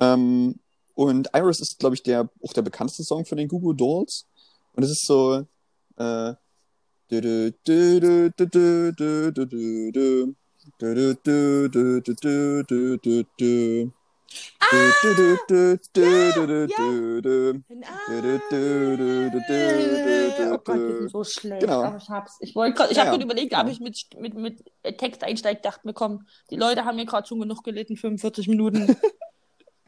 Ähm, 0.00 0.58
und 0.94 1.28
Iris 1.34 1.60
ist, 1.60 1.78
glaube 1.78 1.94
ich, 1.94 2.02
der, 2.02 2.28
auch 2.42 2.52
der 2.52 2.62
bekannteste 2.62 3.04
Song 3.04 3.24
von 3.24 3.38
den 3.38 3.48
Google 3.48 3.76
Dolls. 3.76 4.26
Und 4.74 4.82
es 4.82 4.90
ist 4.90 5.06
so, 5.06 5.46
äh, 5.96 6.34
Du, 10.76 10.94
du, 10.94 11.14
du, 11.14 11.68
du, 11.70 12.00
du, 12.00 12.64
du, 12.64 12.98
du, 12.98 13.24
du. 13.38 13.92
Oh 21.14 21.24
genau. 21.60 21.96
ich 21.96 22.08
hab's. 22.10 22.38
Wollte 22.54 22.76
gerade, 22.76 22.92
ich 22.92 22.98
habe 22.98 23.16
ja. 23.16 23.22
überlegt, 23.22 23.54
ob 23.56 23.68
ich 23.68 23.80
mit, 23.80 24.06
mit, 24.18 24.34
mit 24.34 24.62
Text 24.98 25.24
einsteige. 25.24 25.60
Dachte 25.62 25.86
mir, 25.86 25.94
komm, 25.94 26.26
die 26.50 26.56
Leute 26.56 26.84
haben 26.84 26.96
mir 26.96 27.06
gerade 27.06 27.26
schon 27.26 27.40
genug 27.40 27.64
gelitten, 27.64 27.96
45 27.96 28.48
Minuten. 28.48 28.94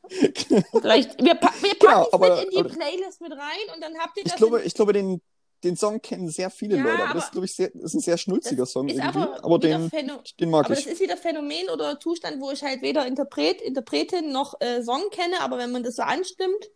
Vielleicht, 0.08 1.22
wir, 1.22 1.34
packen 1.34 1.66
genau, 1.78 2.08
es 2.10 2.18
mit 2.18 2.44
in 2.44 2.50
die 2.50 2.74
Playlist 2.74 3.20
mit 3.20 3.32
rein 3.32 3.74
und 3.74 3.80
dann 3.82 3.96
habt 3.98 4.16
ihr 4.16 4.24
das. 4.24 4.40
Ich 4.64 4.74
glaube 4.74 4.92
den, 4.92 5.20
den 5.64 5.76
Song 5.76 6.00
kennen 6.00 6.28
sehr 6.28 6.50
viele 6.50 6.76
Ja, 6.76 6.82
Leute, 6.84 6.94
aber, 6.94 7.04
aber- 7.04 7.14
das 7.14 7.24
ist, 7.24 7.32
glaube 7.32 7.44
ich, 7.46 7.54
sehr, 7.54 7.74
ist 7.74 7.94
ein 7.94 8.00
sehr 8.00 8.16
schnulziger 8.18 8.66
Song 8.66 8.88
irgendwie. 8.88 9.18
aber, 9.18 9.44
Aber, 9.44 9.58
den, 9.58 9.90
Phäno 9.90 10.20
den 10.38 10.50
mag 10.50 10.64
aber 10.66 10.74
ich. 10.78 10.84
das 10.84 10.94
ist 10.94 11.00
wieder 11.00 11.16
Phänomen 11.16 11.68
oder 11.70 11.98
Zustand, 12.00 12.40
wo 12.40 12.50
ich 12.50 12.62
halt 12.62 12.82
weder 12.82 13.06
Interpret, 13.06 13.60
Interpretin 13.60 14.32
noch 14.32 14.60
äh, 14.60 14.82
Song 14.82 15.02
kenne, 15.10 15.40
aber 15.40 15.58
wenn 15.58 15.70
man 15.72 15.82
das 15.82 15.96
so 15.96 16.02
anstimmt, 16.02 16.70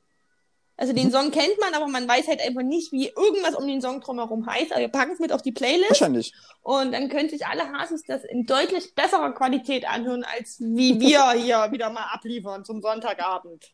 also 0.77 0.93
Mhm. 0.93 0.97
den 0.97 1.11
Song 1.13 1.31
kennt 1.31 1.57
man, 1.61 1.73
aber 1.75 1.87
man 1.87 2.09
weiß 2.09 2.27
halt 2.27 2.41
einfach 2.41 2.63
nicht, 2.63 2.91
wie 2.91 3.07
irgendwas 3.09 3.55
um 3.55 3.65
den 3.67 3.81
Song 3.81 4.01
drumherum 4.01 4.45
heißt. 4.45 4.73
Aber 4.73 4.81
wir 4.81 4.89
packen 4.89 5.13
es 5.13 5.21
mit 5.21 5.31
auf 5.33 5.41
die 5.41 5.53
Playlist 5.53 5.91
Wahrscheinlich. 5.91 6.35
und 6.63 6.91
dann 6.91 7.09
können 7.09 7.29
sich 7.29 7.47
alle 7.47 7.71
Hasis 7.73 8.03
das 8.09 8.25
in 8.25 8.45
deutlich 8.45 8.93
besserer 8.97 9.33
Qualität 9.35 9.87
anhören, 9.89 10.25
als 10.25 10.57
wie 10.59 10.99
wir 10.99 11.31
hier 11.33 11.69
wieder 11.71 11.91
mal 11.91 12.07
abliefern 12.13 12.65
zum 12.65 12.83
Sonntagabend. 12.83 13.73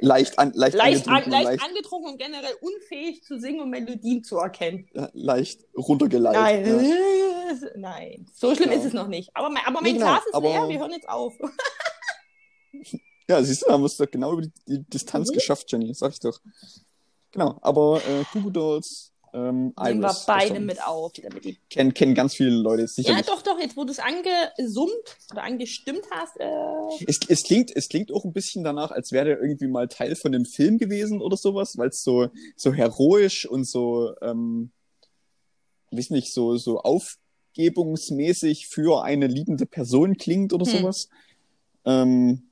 Leicht, 0.00 0.38
an, 0.38 0.52
leicht, 0.54 0.76
leicht, 0.76 1.08
an, 1.08 1.14
angetrunken 1.14 1.24
und 1.24 1.30
leicht 1.32 1.44
leicht, 1.46 1.62
angetrunken 1.64 2.10
und 2.12 2.18
generell 2.18 2.54
unfähig 2.60 3.22
zu 3.22 3.38
singen 3.38 3.60
und 3.60 3.70
Melodien 3.70 4.22
zu 4.24 4.36
erkennen. 4.38 4.88
leicht 5.12 5.64
runtergeleitet. 5.76 6.40
Nein, 6.40 6.66
Ja. 6.66 7.68
nein. 7.76 8.26
So 8.34 8.54
schlimm 8.54 8.70
Genau. 8.70 8.80
ist 8.80 8.86
es 8.86 8.92
noch 8.92 9.08
nicht. 9.08 9.30
Aber 9.34 9.50
mein, 9.50 9.62
aber 9.66 9.80
mein 9.80 9.94
genau, 9.94 10.06
Glas 10.06 10.26
ist 10.26 10.34
aber- 10.34 10.48
leer, 10.48 10.68
wir 10.68 10.78
hören 10.78 10.92
jetzt 10.92 11.08
auf. 11.08 11.34
ja, 13.28 13.42
siehst 13.42 13.62
du, 13.62 13.66
da 13.66 13.72
haben 13.74 13.82
wir 13.82 13.86
es 13.86 13.96
doch 13.96 14.10
genau 14.10 14.32
über 14.32 14.42
die, 14.42 14.52
die 14.66 14.82
Distanz 14.88 15.30
Mhm. 15.30 15.34
geschafft, 15.34 15.70
Jenny. 15.72 15.92
Sag 15.94 16.12
ich 16.12 16.20
doch. 16.20 16.40
Genau, 17.32 17.58
aber 17.62 18.00
äh, 18.08 18.24
Google 18.32 18.52
Dolls, 18.52 19.09
ähm, 19.32 19.72
Nehmen 19.82 20.00
wir 20.00 20.16
beide 20.26 20.60
mit 20.60 20.82
auf. 20.84 21.12
Damit 21.12 21.44
die... 21.44 21.58
Kennen, 21.68 21.94
kennen 21.94 22.14
ganz 22.14 22.34
viele 22.34 22.50
Leute 22.50 22.82
jetzt 22.82 22.98
Ja, 22.98 23.20
doch, 23.22 23.42
doch, 23.42 23.58
jetzt 23.58 23.76
wo 23.76 23.84
du 23.84 23.92
es 23.92 23.98
angesummt 23.98 25.16
oder 25.30 25.42
angestimmt 25.42 26.04
hast, 26.10 26.38
äh, 26.38 27.04
Es, 27.06 27.20
es, 27.28 27.42
klingt, 27.42 27.74
es 27.74 27.88
klingt 27.88 28.12
auch 28.12 28.24
ein 28.24 28.32
bisschen 28.32 28.64
danach, 28.64 28.90
als 28.90 29.12
wäre 29.12 29.26
der 29.26 29.40
irgendwie 29.40 29.68
mal 29.68 29.88
Teil 29.88 30.16
von 30.16 30.34
einem 30.34 30.44
Film 30.44 30.78
gewesen 30.78 31.20
oder 31.20 31.36
sowas, 31.36 31.74
weil 31.76 31.88
es 31.88 32.02
so, 32.02 32.28
so 32.56 32.72
heroisch 32.72 33.46
und 33.46 33.68
so, 33.68 34.14
ähm, 34.22 34.72
weiß 35.90 36.10
nicht, 36.10 36.32
so, 36.32 36.56
so 36.56 36.80
aufgebungsmäßig 36.80 38.68
für 38.68 39.02
eine 39.04 39.26
liebende 39.26 39.66
Person 39.66 40.16
klingt 40.16 40.52
oder 40.52 40.66
Hm. 40.66 40.78
sowas. 40.78 41.08
Ähm, 41.84 42.50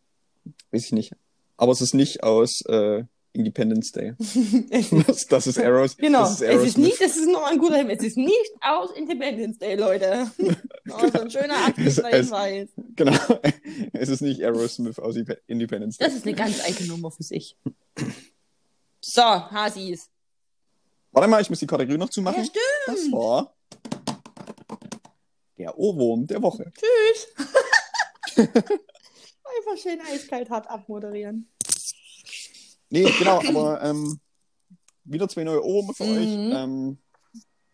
weiß 0.71 0.87
ich 0.87 0.93
nicht. 0.93 1.13
Aber 1.57 1.73
es 1.73 1.81
ist 1.81 1.95
nicht 1.95 2.23
aus 2.23 2.63
äh, 2.67 3.05
Independence 3.39 3.93
Day. 3.93 4.15
Das, 5.07 5.27
das 5.27 5.47
ist 5.47 5.59
Arrows. 5.59 5.97
Genau, 5.97 6.25
ist 6.25 6.43
es 6.43 6.65
ist 6.65 6.79
nicht, 6.79 7.01
das 7.01 7.17
ist 7.17 7.29
nochmal 7.29 7.53
ein 7.53 7.59
guter 7.59 7.77
Hinweis, 7.77 7.99
es 8.01 8.09
ist 8.09 8.17
nicht 8.17 8.53
aus 8.61 8.91
Independence 8.97 9.59
Day, 9.59 9.77
Leute. 9.77 10.31
Oh, 10.91 11.07
so 11.13 11.21
ein 11.21 11.31
schöner 11.31 11.67
aktiver 11.67 12.09
Hinweis. 12.09 12.71
Genau. 12.97 13.41
Es 13.93 14.09
ist 14.09 14.23
nicht 14.23 14.43
Aerosmith 14.43 14.99
aus 14.99 15.17
Independence 15.47 15.99
Day. 15.99 16.07
Das 16.07 16.15
ist 16.15 16.27
eine 16.27 16.35
ganz 16.35 16.65
eigene 16.65 16.89
Nummer 16.89 17.11
für 17.11 17.23
sich. 17.23 17.59
So, 19.01 19.23
Hasis. 19.23 20.09
Warte 21.13 21.29
mal, 21.29 21.43
ich 21.43 21.51
muss 21.51 21.59
die 21.59 21.67
Kategorie 21.67 21.99
noch 21.99 22.09
zumachen. 22.09 22.39
Ja, 22.39 22.45
stimmt. 22.45 22.65
Das 22.87 23.13
war 23.13 23.55
der 25.59 25.79
Ohrwurm 25.79 26.27
der 26.27 26.41
Woche. 26.41 26.73
Tschüss. 26.75 27.29
Einfach 28.37 29.77
schön 29.83 30.01
eiskalt 30.01 30.49
hart 30.49 30.71
abmoderieren. 30.71 31.51
Nee, 32.91 33.11
genau, 33.19 33.41
aber 33.49 33.83
ähm, 33.83 34.19
wieder 35.05 35.29
zwei 35.29 35.45
neue 35.45 35.65
Ohrwürmer 35.65 35.95
für 35.95 36.05
Mhm. 36.05 36.17
euch. 36.19 36.57
Ähm, 36.63 36.99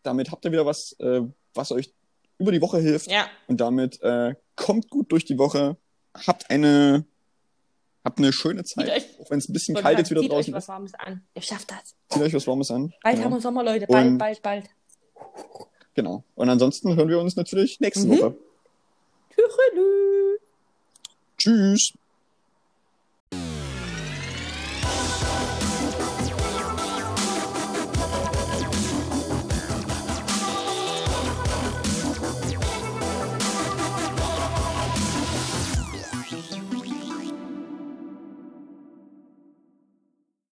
damit 0.03 0.31
habt 0.31 0.45
ihr 0.45 0.53
wieder 0.53 0.67
was, 0.67 0.93
äh, 1.01 1.23
was 1.55 1.73
euch 1.73 1.93
über 2.39 2.53
die 2.53 2.61
Woche 2.61 2.79
hilft. 2.81 3.11
Ja, 3.11 3.27
Und 3.47 3.61
damit 3.61 4.01
äh, 4.03 4.35
kommt 4.57 4.91
gut 4.91 5.11
durch 5.13 5.25
die 5.25 5.39
Woche. 5.39 5.77
Habt 6.27 6.51
eine, 6.51 7.05
habt 8.05 8.19
eine 8.19 8.33
schöne 8.33 8.65
Zeit. 8.65 8.89
Euch- 8.91 9.21
auch 9.21 9.31
wenn 9.31 9.39
es 9.39 9.49
ein 9.49 9.53
bisschen 9.53 9.75
kalt 9.77 9.99
jetzt 9.99 10.11
wieder 10.11 10.21
zieht 10.21 10.31
euch 10.31 10.37
draußen 10.47 10.55
was 10.55 10.65
ist. 10.65 10.69
Warmes 10.69 10.95
an. 10.95 11.25
Ihr 11.35 11.43
schafft 11.43 11.71
das. 11.71 11.95
Zieht 12.11 12.23
euch 12.23 12.35
was 12.35 12.47
Warmes 12.47 12.71
an. 12.71 12.93
Bald 13.03 13.17
genau. 13.17 13.25
haben 13.27 13.33
wir 13.35 13.41
Sommer, 13.41 13.65
Leute. 13.65 13.87
Bald, 13.87 14.07
Und- 14.07 14.19
bald, 14.19 14.43
bald. 14.43 14.69
genau. 15.95 16.25
Und 16.35 16.49
ansonsten 16.49 16.95
hören 16.97 17.09
wir 17.09 17.19
uns 17.21 17.37
natürlich 17.37 17.81
nächste 17.81 18.07
Mhm. 18.07 18.11
Woche. 18.19 18.37
Tschüss. 21.39 21.93